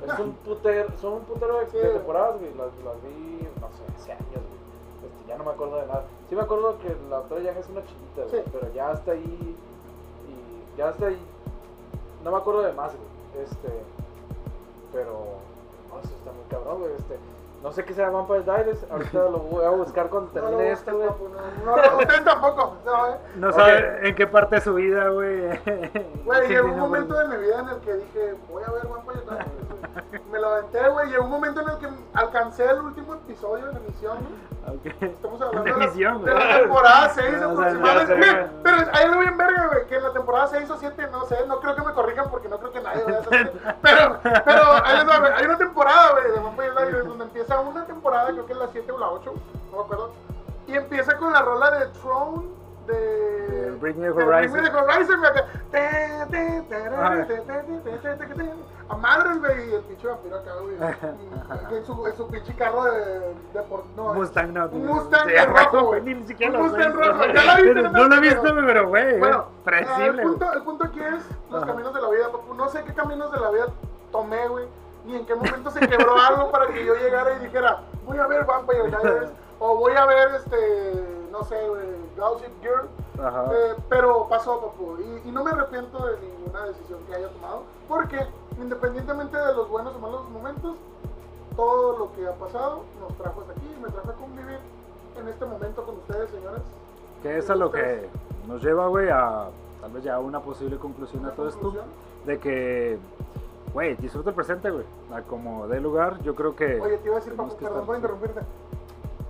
es 0.07 0.19
un 0.19 0.33
putero, 0.45 0.89
son 1.01 1.13
un 1.15 1.21
putero 1.25 1.59
de, 1.61 1.67
Sí, 1.71 1.77
de 1.77 1.91
temporadas, 1.91 2.39
güey, 2.41 2.51
las, 2.55 2.73
las 2.85 3.03
vi, 3.03 3.47
no 3.61 3.69
sé, 3.69 3.83
hace 4.01 4.13
años, 4.13 4.25
güey, 4.33 5.11
Este, 5.13 5.29
ya 5.29 5.37
no 5.39 5.45
me 5.45 5.51
acuerdo 5.51 5.77
de 5.77 5.87
nada, 5.87 6.05
sí 6.29 6.35
me 6.35 6.43
acuerdo 6.43 6.79
que 6.79 6.97
la 7.11 7.17
doctora 7.19 7.41
Yang 7.43 7.57
es 7.59 7.69
una 7.69 7.85
chiquita, 7.85 8.23
güey, 8.29 8.43
Sí. 8.43 8.51
pero 8.53 8.73
ya 8.73 8.91
hasta 8.91 9.13
ahí, 9.13 9.57
y 10.29 10.79
ya 10.79 10.89
hasta 10.89 11.07
ahí, 11.07 11.19
no 12.25 12.31
me 12.31 12.37
acuerdo 12.39 12.63
de 12.63 12.73
más, 12.73 12.93
güey, 12.97 13.45
este, 13.45 13.69
pero, 14.93 15.13
no, 15.93 16.01
eso 16.01 16.15
está 16.17 16.33
muy 16.33 16.45
cabrón, 16.49 16.81
güey, 16.81 16.93
este, 16.95 17.19
no 17.63 17.73
sé 17.73 17.85
qué 17.85 17.93
sea 17.93 18.11
Vampire 18.11 18.43
Diaries, 18.43 18.87
ahorita 18.91 19.19
lo 19.19 19.39
voy 19.41 19.65
a 19.65 19.71
buscar 19.71 20.09
cuando 20.09 20.29
No 20.29 20.33
termine 20.33 20.71
busques, 20.71 20.79
esto, 20.79 20.97
güey. 20.97 21.09
no, 21.65 21.77
no, 21.77 21.83
no, 21.91 21.99
ustedes 21.99 22.25
tampoco. 22.25 22.77
No, 22.85 23.07
eh. 23.09 23.17
No 23.37 23.49
Ok. 23.49 23.55
sabe 23.55 24.09
en 24.09 24.15
qué 24.15 24.27
parte 24.27 24.55
de 24.57 24.61
su 24.61 24.75
vida, 24.75 25.09
güey. 25.09 25.59
Güey, 26.25 26.49
llegó 26.49 26.69
un 26.69 26.77
no, 26.77 26.87
momento 26.87 27.15
de 27.19 27.29
mi 27.29 27.37
vida 27.45 27.61
en 27.61 27.69
el 27.69 27.79
que 27.81 27.95
dije, 27.95 28.35
voy 28.51 28.63
a 28.65 28.71
ver 28.71 28.87
Vampire 28.87 29.21
Diaries. 29.23 30.23
Me 30.31 30.39
lo 30.39 30.49
aventé, 30.49 30.89
güey. 30.89 31.09
Llegó 31.11 31.25
un 31.25 31.31
momento 31.31 31.61
en 31.63 31.69
el 31.69 31.79
que 31.79 31.89
alcancé 32.15 32.65
el 32.71 32.81
último 32.81 33.15
episodio 33.15 33.67
de 33.67 33.73
la 33.73 33.79
emisión, 33.81 34.19
güey. 34.19 34.48
Ok. 34.71 34.87
Estamos 35.03 35.41
hablando 35.41 35.65
de 35.65 35.79
la, 35.79 36.19
de 36.19 36.35
la 36.35 36.59
temporada 36.61 37.09
6 37.09 37.29
O 37.29 37.39
sea, 37.39 37.47
aproximadamente. 37.47 38.17
ya 38.17 38.23
sé, 38.25 38.33
Güey, 38.33 38.47
Pero 38.63 38.77
ahí 38.93 39.09
lo 39.09 39.19
bien 39.19 39.37
verga, 39.37 39.67
güey, 39.67 39.87
que 39.87 39.97
en 39.97 40.03
la 40.03 40.13
temporada 40.13 40.47
6 40.49 40.71
o 40.71 40.77
7, 40.79 41.09
no 41.11 41.25
sé, 41.27 41.47
no 41.47 41.61
creo 41.61 41.75
que 41.75 41.83
me 41.83 41.93
corrijan 41.93 42.31
porque 42.31 42.49
no 42.49 42.59
creo 42.59 42.73
que 42.73 42.81
nadie 42.81 43.05
vea 43.05 43.19
esa. 43.21 43.31
Pero, 43.83 44.19
pero 44.45 44.61
va, 44.63 45.19
güey, 45.19 45.33
hay 45.33 45.45
una 45.47 45.59
temporada, 45.59 46.13
güey, 46.13 46.31
de 46.33 46.41
Vampire 46.41 46.71
Diaries 46.73 47.07
donde 47.07 47.25
empieza 47.25 47.61
una 47.61 47.85
temporada, 47.85 48.31
creo 48.31 48.47
que 48.47 48.53
es 48.53 48.59
la 48.59 48.69
7 48.69 48.93
o 48.93 48.99
la 48.99 49.11
8, 49.11 49.35
no 49.71 49.77
me 49.77 49.83
acuerdo. 49.85 50.13
Y 50.67 50.77
empieza 50.77 51.17
con 51.17 51.33
la 51.33 51.41
rola 51.43 51.71
de 51.71 51.87
Throne 51.87 52.49
de... 52.87 53.77
Bring 53.81 53.99
Me 53.99 54.11
Horizon. 54.11 54.61
Bring 54.61 54.73
Me 54.73 54.79
Horizon, 54.81 55.19
güey, 55.21 55.33
A 58.91 58.97
madres, 58.97 59.39
güey, 59.39 59.71
y 59.71 59.75
el 59.75 59.83
pinche 59.83 60.07
vampiro 60.09 60.37
acá, 60.39 60.51
güey. 60.63 60.77
En 61.79 61.85
su, 61.85 62.07
en 62.07 62.17
su 62.17 62.27
pinche 62.29 62.55
carro 62.55 62.85
de... 62.85 63.35
de 63.53 63.63
por, 63.69 63.85
no, 63.97 64.15
Mustang 64.15 64.53
no. 64.55 64.67
Un 64.69 64.87
Mustang 64.87 65.29
Sí, 65.29 65.35
rojo, 65.45 65.87
güey. 65.89 66.01
Ni 66.03 66.27
siquiera 66.27 66.59
Un 66.59 66.65
Mustang 66.69 66.93
rojo. 66.95 67.25
¿Ya 67.35 67.45
la 67.45 67.57
viste, 67.57 67.83
no? 67.83 67.91
No 67.91 68.05
lo 68.09 68.15
he 68.17 68.21
visto, 68.21 68.43
Pero- 68.43 68.67
pero, 68.67 68.89
güey. 68.89 69.19
Bueno, 69.19 69.45
el 69.59 69.65
Predecible. 69.65 70.23
punto, 70.23 70.53
el 70.55 70.63
punto 70.63 70.85
aquí 70.85 71.01
es 71.01 71.25
los 71.51 71.63
Ajá. 71.63 71.73
caminos 71.73 71.93
de 71.95 72.01
la 72.01 72.09
vida, 72.09 72.33
papu. 72.33 72.55
No 72.55 72.69
sé 72.71 72.83
qué 72.85 72.95
caminos 72.95 73.31
de 73.31 73.41
la 73.41 73.51
vida 73.51 73.67
tomé, 74.11 74.49
güey. 74.49 74.67
Ni 75.05 75.17
en 75.17 75.27
qué 75.27 75.35
momento 75.35 75.71
se 75.71 75.81
quebró 75.81 76.17
algo 76.29 76.51
para 76.51 76.67
que 76.69 76.85
yo 76.85 76.95
llegara 76.95 77.35
y 77.35 77.39
dijera, 77.41 77.81
voy 78.07 78.19
a 78.19 78.27
ver 78.27 78.45
Vampire 78.47 78.85
Diaries. 78.89 79.31
o 79.59 79.77
voy 79.77 79.93
a 79.93 80.07
ver, 80.07 80.35
este, 80.35 81.27
no 81.31 81.43
sé, 81.45 81.69
güey, 81.69 81.87
Gossip 82.17 82.63
Girl. 82.63 82.89
Ajá. 83.23 83.45
Eh, 83.53 83.75
pero 83.91 84.29
pasó, 84.29 84.61
papu. 84.61 84.97
Y, 84.99 85.29
y 85.29 85.31
no 85.33 85.45
me 85.45 85.51
arrepiento 85.51 86.07
de 86.07 86.19
ninguna 86.21 86.65
decisión 86.67 87.01
que 87.07 87.15
haya 87.17 87.29
tomado. 87.29 87.65
Porque 87.89 88.27
independientemente 88.61 89.37
de 89.37 89.55
los 89.55 89.69
buenos 89.69 89.95
o 89.95 89.99
malos 89.99 90.29
momentos, 90.31 90.77
todo 91.57 91.99
lo 91.99 92.13
que 92.13 92.27
ha 92.27 92.33
pasado 92.35 92.83
nos 93.01 93.17
trajo 93.17 93.41
hasta 93.41 93.53
aquí. 93.53 93.77
Me 93.83 93.89
trajo 93.89 94.11
a 94.11 94.15
convivir 94.15 94.59
en 95.19 95.29
este 95.29 95.45
momento 95.45 95.85
con 95.85 95.97
ustedes, 95.97 96.31
señores. 96.31 96.63
Que 97.23 97.39
es 97.39 97.51
a 97.51 97.55
lo 97.57 97.71
que 97.73 98.09
nos 98.47 98.63
lleva, 98.63 98.87
güey, 98.89 99.09
a 99.11 99.47
tal 99.81 99.93
vez 99.93 100.05
ya 100.05 100.15
a 100.17 100.19
una 100.21 100.41
posible 100.41 100.77
conclusión 100.79 101.25
a 101.27 101.31
todo 101.33 101.49
esto. 101.49 101.75
De 102.27 102.39
que 102.39 102.99
güey, 103.73 103.95
disfruta 103.97 104.31
el 104.31 104.37
presente, 104.37 104.71
güey. 104.71 104.85
A 105.13 105.23
como 105.23 105.67
dé 105.69 105.81
lugar, 105.81 106.21
yo 106.23 106.35
creo 106.35 106.55
que. 106.55 106.81
Oye, 106.81 106.99
te 106.99 107.07
iba 107.09 107.17
a 107.17 107.21
decir, 107.21 107.33
que 107.35 107.65
perdón 107.65 107.87
por 107.87 107.97
interrumpirte. 107.97 108.41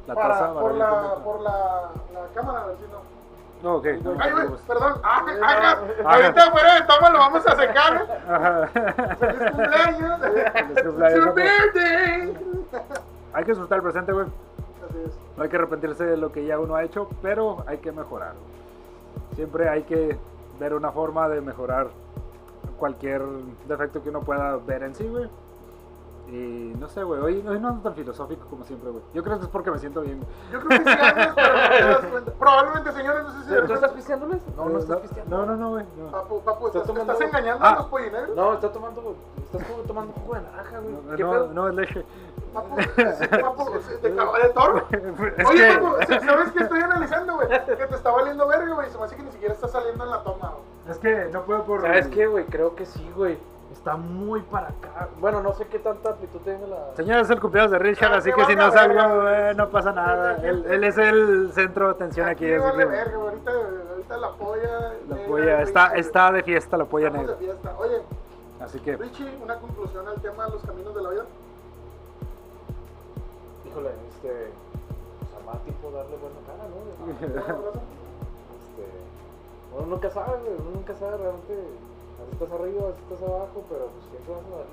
La 0.06 0.14
Para- 0.14 0.38
taza 0.38 0.52
por, 0.54 0.74
la, 0.74 1.14
por 1.22 1.40
la, 1.40 1.90
la 2.14 2.26
cámara, 2.34 2.62
a 2.62 2.66
ver 2.68 2.76
si 2.78 2.82
no. 2.84 3.17
No, 3.62 3.76
ok. 3.76 3.86
no, 4.04 4.14
Ay, 4.20 4.30
güey, 4.32 4.48
perdón. 4.68 5.00
Ah, 5.02 5.24
ajá, 5.42 5.78
ahorita 6.04 6.50
fuera 6.52 6.74
de 6.74 6.82
toma 6.82 7.10
lo 7.10 7.18
vamos 7.18 7.46
a 7.46 7.56
secar. 7.56 8.20
Ajá. 8.28 8.66
¡Feliz 8.68 9.50
cumpleaños! 9.50 10.20
Feliz 10.20 10.82
cumpleaños, 10.84 11.10
¡It's 11.10 11.16
your 11.16 11.24
papu. 11.24 11.34
birthday! 11.34 12.34
Hay 13.32 13.44
que 13.44 13.50
disfrutar 13.50 13.76
el 13.78 13.82
presente, 13.82 14.12
güey. 14.12 14.26
Así 14.26 14.98
es. 15.06 15.18
No 15.36 15.42
hay 15.42 15.48
que 15.48 15.56
arrepentirse 15.56 16.04
de 16.04 16.16
lo 16.16 16.30
que 16.32 16.44
ya 16.46 16.58
uno 16.58 16.76
ha 16.76 16.84
hecho, 16.84 17.08
pero 17.20 17.64
hay 17.66 17.78
que 17.78 17.90
mejorar. 17.92 18.32
Siempre 19.34 19.68
hay 19.68 19.82
que 19.82 20.16
ver 20.60 20.74
una 20.74 20.90
forma 20.92 21.28
de 21.28 21.40
mejorar 21.40 21.88
cualquier 22.78 23.22
defecto 23.66 24.02
que 24.02 24.10
uno 24.10 24.20
pueda 24.20 24.56
ver 24.56 24.82
en 24.84 24.94
sí, 24.94 25.06
güey. 25.08 25.28
Y 26.30 26.74
no 26.78 26.88
sé, 26.88 27.02
güey, 27.04 27.20
hoy, 27.22 27.44
hoy 27.48 27.58
no 27.58 27.68
ando 27.68 27.82
tan 27.82 27.94
filosófico 27.94 28.46
como 28.50 28.62
siempre, 28.64 28.90
güey. 28.90 29.02
Yo 29.14 29.22
creo 29.24 29.38
que 29.38 29.44
es 29.44 29.50
porque 29.50 29.70
me 29.70 29.78
siento 29.78 30.02
bien. 30.02 30.18
güey. 30.20 30.30
Yo 30.52 30.60
creo 30.60 30.82
que 30.84 30.90
sí 30.90 30.98
andas, 31.00 31.32
pero 31.34 31.52
no 31.54 31.68
te 31.70 31.84
das 31.84 32.04
cuenta. 32.12 32.32
Probablemente, 32.32 32.92
señores, 32.92 33.22
no 33.24 33.30
sé 33.32 33.60
si... 33.60 33.66
¿Tú 33.66 33.72
estás 33.74 33.90
pisteándoles? 33.92 34.38
No, 34.56 34.68
no 34.68 34.78
estás 34.78 34.98
pisteando. 35.00 35.36
No, 35.38 35.46
no, 35.46 35.56
no, 35.56 35.70
güey. 35.70 35.84
no. 35.96 36.10
Papu, 36.10 36.40
papu, 36.42 36.66
Estás 36.66 36.82
¿estás, 36.82 36.94
tomando- 36.94 37.12
estás 37.14 37.28
engañando 37.28 37.64
Ah. 37.64 37.70
a 37.70 37.76
los 37.76 37.86
pollineros? 37.86 38.36
No, 38.36 38.52
está 38.52 38.70
tomando, 38.72 39.16
estás 39.42 39.64
como 39.66 39.78
tomando 39.84 40.12
jugo 40.12 40.34
de 40.34 40.40
naranja, 40.42 40.78
güey. 40.80 40.92
No, 40.94 41.16
¿Qué 41.16 41.22
no, 41.22 41.30
pedo? 41.32 41.48
no 41.54 41.68
es 41.68 41.74
leche. 41.74 42.04
Papu, 42.52 42.76
papu, 43.56 43.70
¿de, 44.02 44.10
de 44.10 44.48
toro? 44.54 44.84
Es 45.38 45.46
Oye, 45.48 45.68
que- 45.68 45.78
papu, 45.78 46.24
¿sabes 46.26 46.52
qué 46.52 46.62
estoy 46.62 46.80
analizando, 46.80 47.34
güey? 47.36 47.48
Que 47.48 47.58
te 47.86 47.94
está 47.94 48.10
valiendo 48.10 48.46
verga, 48.46 48.74
güey. 48.74 48.90
Se 48.90 48.98
me 48.98 49.04
hace 49.04 49.16
que 49.16 49.22
ni 49.22 49.30
siquiera 49.32 49.54
está 49.54 49.68
saliendo 49.68 50.04
en 50.04 50.10
la 50.10 50.22
toma, 50.22 50.50
güey. 50.50 50.62
Es 50.90 50.98
que 50.98 51.30
no 51.32 51.42
puedo 51.42 51.64
por. 51.64 51.80
¿Sabes 51.82 52.08
qué, 52.08 52.26
güey? 52.26 52.44
Creo 52.46 52.74
que 52.74 52.84
sí, 52.84 53.10
güey. 53.16 53.38
Está 53.78 53.96
muy 53.96 54.42
para 54.42 54.68
acá. 54.68 55.08
Bueno, 55.20 55.40
no 55.40 55.54
sé 55.54 55.64
qué 55.68 55.78
tanta 55.78 56.10
amplitud 56.10 56.40
tiene 56.40 56.66
la... 56.66 56.94
Señor, 56.96 57.20
es 57.20 57.30
el 57.30 57.40
cumpleaños 57.40 57.70
de 57.70 57.78
Richard, 57.78 58.12
Ah, 58.12 58.16
así 58.16 58.32
que 58.32 58.44
si 58.44 58.56
no 58.56 58.72
salgo, 58.72 59.28
eh, 59.28 59.54
no 59.54 59.68
pasa 59.70 59.92
nada. 59.92 60.36
Él, 60.42 60.64
él 60.68 60.82
es 60.84 60.98
el 60.98 61.52
centro 61.52 61.86
de 61.86 61.92
atención 61.92 62.28
aquí. 62.28 62.44
Aquí 62.52 62.58
vale 62.58 62.84
verga. 62.84 63.16
Ahorita, 63.16 63.50
ahorita 63.92 64.16
la 64.16 64.30
polla... 64.32 64.78
la 65.08 65.14
negra, 65.14 65.28
polla 65.28 65.62
está, 65.62 65.86
está 65.94 66.32
de 66.32 66.42
fiesta, 66.42 66.76
la 66.76 66.84
polla 66.86 67.06
estamos 67.06 67.28
de 67.28 67.36
negra. 67.36 67.52
fiesta. 67.54 67.78
Oye, 67.78 68.02
Así 68.60 68.80
que, 68.80 68.96
Richie, 68.96 69.30
una 69.42 69.56
conclusión 69.58 70.08
al 70.08 70.20
tema 70.20 70.46
de 70.46 70.50
los 70.50 70.62
caminos 70.62 70.92
de 70.94 71.00
la 71.02 71.10
vida. 71.10 71.24
Híjole, 73.70 73.90
este... 74.10 74.50
Pues 75.20 75.30
a 75.40 75.46
más 75.46 75.62
tipo 75.64 75.90
darle 75.92 76.16
buena 76.16 76.40
cara, 76.46 76.64
¿no? 76.68 77.78
Este... 78.58 78.90
Uno 79.76 79.86
nunca 79.86 80.10
sabe, 80.10 80.36
güey. 80.40 80.54
Uno 80.58 80.70
nunca 80.74 80.94
sabe 80.96 81.16
realmente... 81.18 81.54
A 82.18 82.22
veces 82.24 82.40
estás 82.42 82.52
arriba, 82.60 82.82
a 82.82 82.86
veces 82.88 83.02
estás 83.10 83.22
abajo, 83.28 83.58
pero 83.68 83.84
pues 83.86 84.04
siempre 84.10 84.34
vas 84.34 84.44
a 84.44 84.56
dar. 84.58 84.66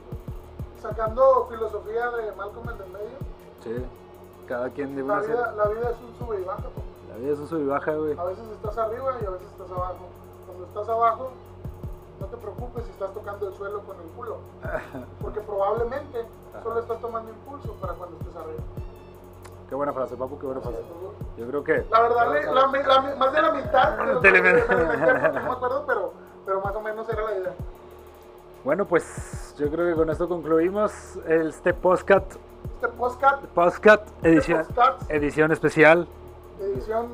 Sacando 0.82 1.48
filosofía 1.50 2.10
de 2.12 2.32
Malcolm 2.34 2.70
el 2.70 2.78
del 2.78 2.89
medio, 2.89 3.18
sí, 3.64 3.86
cada 4.48 4.70
quien 4.70 4.96
debe 4.96 5.08
la 5.08 5.18
hacer. 5.18 5.32
vida, 5.36 5.52
la 5.54 5.66
vida 5.70 5.89
es 5.89 5.98
un 6.02 6.14
sube 6.28 6.41
y 6.41 6.43
baja. 6.43 6.64
po. 6.64 6.82
La 7.10 7.16
vida 7.18 7.34
es 7.34 7.39
un 7.39 7.48
sub 7.48 7.60
y 7.62 7.66
baja, 7.66 7.93
güey. 7.96 8.18
A 8.20 8.24
veces 8.26 8.48
estás 8.50 8.78
arriba 8.78 9.16
y 9.22 9.26
a 9.26 9.30
veces 9.30 9.48
estás 9.48 9.72
abajo. 9.72 10.06
Cuando 10.46 10.66
estás 10.66 10.89
abajo, 10.89 11.30
no 12.20 12.26
te 12.28 12.38
preocupes 12.38 12.84
si 12.86 12.91
estás 12.91 13.14
tocando 13.14 13.48
el 13.48 13.54
suelo 13.54 13.80
con 13.82 13.96
el 13.96 14.08
culo. 14.18 14.38
Porque 15.22 15.39
probablemente 15.39 16.26
solo 16.62 16.80
estás 16.82 17.00
tomando 17.00 17.32
impulso 17.32 17.74
para 17.82 17.93
cuando 17.93 18.18
estés 18.18 18.36
arriba. 18.36 18.60
Qué 19.70 19.76
buena 19.76 19.93
frase, 19.93 20.16
papu, 20.18 20.38
qué 20.38 20.46
buena 20.46 20.62
Así 20.62 20.70
frase. 20.70 20.84
Yo 21.38 21.48
creo 21.48 21.64
que. 21.64 21.86
La 21.89 22.02
verdad, 22.02 22.34
le- 22.34 22.46
la, 22.46 22.54
la 22.54 23.16
más 23.16 23.34
de 23.34 23.41
la 23.41 23.52
mitad 23.52 23.98
de 23.98 24.32
no 25.34 25.41
me 25.41 25.50
acuerdo, 25.52 25.84
pero, 25.88 26.14
pero 26.46 26.62
más 26.62 26.76
o 26.76 26.82
menos 26.82 27.08
era 27.10 27.22
la 27.24 27.38
idea. 27.38 27.54
Bueno, 28.64 28.86
pues 28.86 29.54
yo 29.58 29.70
creo 29.70 29.88
que 29.89 29.96
con 29.96 30.10
esto 30.10 30.28
concluimos 30.28 30.91
este 31.28 31.74
podcast, 31.74 32.34
Este 32.76 32.88
podcast, 32.89 33.43
podcast 33.54 34.08
edición, 34.24 34.62
este 34.62 34.74
podcast, 34.74 35.12
edición 35.12 35.52
especial. 35.52 36.08
edición 36.60 37.08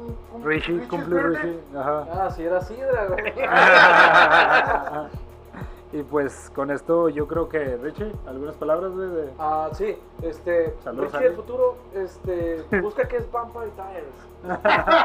Richie, 0.43 0.87
cumple. 0.87 1.21
Richie. 1.23 1.59
Ajá. 1.77 2.05
Ah, 2.13 2.29
sí 2.31 2.43
era 2.43 2.61
sidra, 2.61 3.07
güey. 3.07 3.33
y 5.93 6.03
pues 6.03 6.51
con 6.55 6.71
esto 6.71 7.09
yo 7.09 7.27
creo 7.27 7.49
que 7.49 7.77
Richie, 7.77 8.11
algunas 8.25 8.55
palabras 8.55 8.95
de... 8.95 9.31
Ah, 9.37 9.69
sí, 9.73 9.97
este, 10.21 10.73
Salud, 10.83 11.03
Richie 11.03 11.19
del 11.19 11.35
futuro, 11.35 11.75
este, 11.93 12.63
busca 12.81 13.07
que 13.07 13.17
es 13.17 13.31
Vampire 13.31 13.71
Tires. 13.71 14.31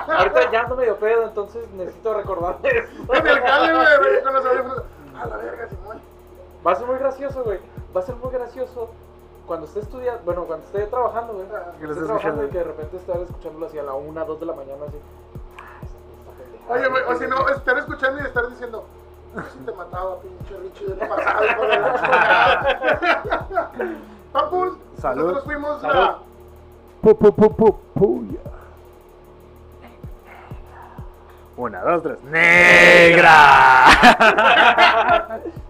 Ahorita 0.08 0.50
ya 0.50 0.60
ando 0.62 0.76
medio 0.76 0.96
pedo, 0.96 1.24
entonces 1.24 1.68
necesito 1.72 2.14
recordarme 2.14 2.68
eso. 2.68 3.14
En 3.14 3.26
el 3.26 3.40
jale, 3.40 3.72
güey, 3.74 4.22
con 4.22 4.34
los 4.34 4.46
audífonos. 4.46 4.82
A 5.20 5.26
la 5.26 5.36
verga, 5.38 5.68
Simón. 5.68 6.00
Va 6.66 6.72
a 6.72 6.74
ser 6.76 6.86
muy 6.86 6.98
gracioso, 6.98 7.44
güey. 7.44 7.58
Va 7.94 8.00
a 8.00 8.04
ser 8.04 8.16
muy 8.16 8.30
gracioso 8.30 8.90
cuando 9.46 9.66
esté 9.66 9.80
estudiando, 9.80 10.22
bueno, 10.24 10.44
cuando 10.44 10.66
esté 10.66 10.86
trabajando, 10.86 11.34
güey. 11.34 11.46
Que 11.78 11.86
lo 11.86 11.92
Esté 11.92 12.04
trabajando 12.04 12.44
y 12.44 12.48
que 12.48 12.58
de 12.58 12.64
repente 12.64 12.96
estar 12.96 13.20
escuchándolo 13.20 13.66
así 13.66 13.78
a 13.78 13.82
la 13.82 13.94
1, 13.94 14.24
2 14.24 14.40
de 14.40 14.46
la 14.46 14.52
mañana, 14.52 14.84
así. 14.86 14.98
Ah, 16.68 16.72
Oye, 16.72 16.88
güey, 16.88 17.02
o 17.04 17.14
si 17.16 17.26
no, 17.26 17.48
estar 17.48 17.78
escuchando 17.78 18.22
y 18.22 18.26
estar 18.26 18.48
diciendo, 18.48 18.84
"Yo 19.36 19.42
sí 19.52 19.58
te 19.64 19.72
mataba, 19.72 20.16
pinche 20.20 20.56
Richie 20.62 20.86
del 20.94 21.08
pasado, 21.08 21.44
hijo 21.46 21.62
de 21.62 21.78
la 21.78 21.94
chingada". 21.94 23.70
Papu, 24.32 24.78
Salud. 25.00 25.22
nosotros 25.22 25.44
fuimos 25.44 25.80
Salud. 25.80 25.94
la... 25.94 26.18
Pu, 27.02 27.16
pu, 27.16 27.32
pu, 27.34 27.50
pu, 27.54 27.78
puya. 27.94 28.40
Una, 31.56 31.80
dos, 31.82 32.02
tres. 32.02 32.22
¡Negra! 32.24 33.86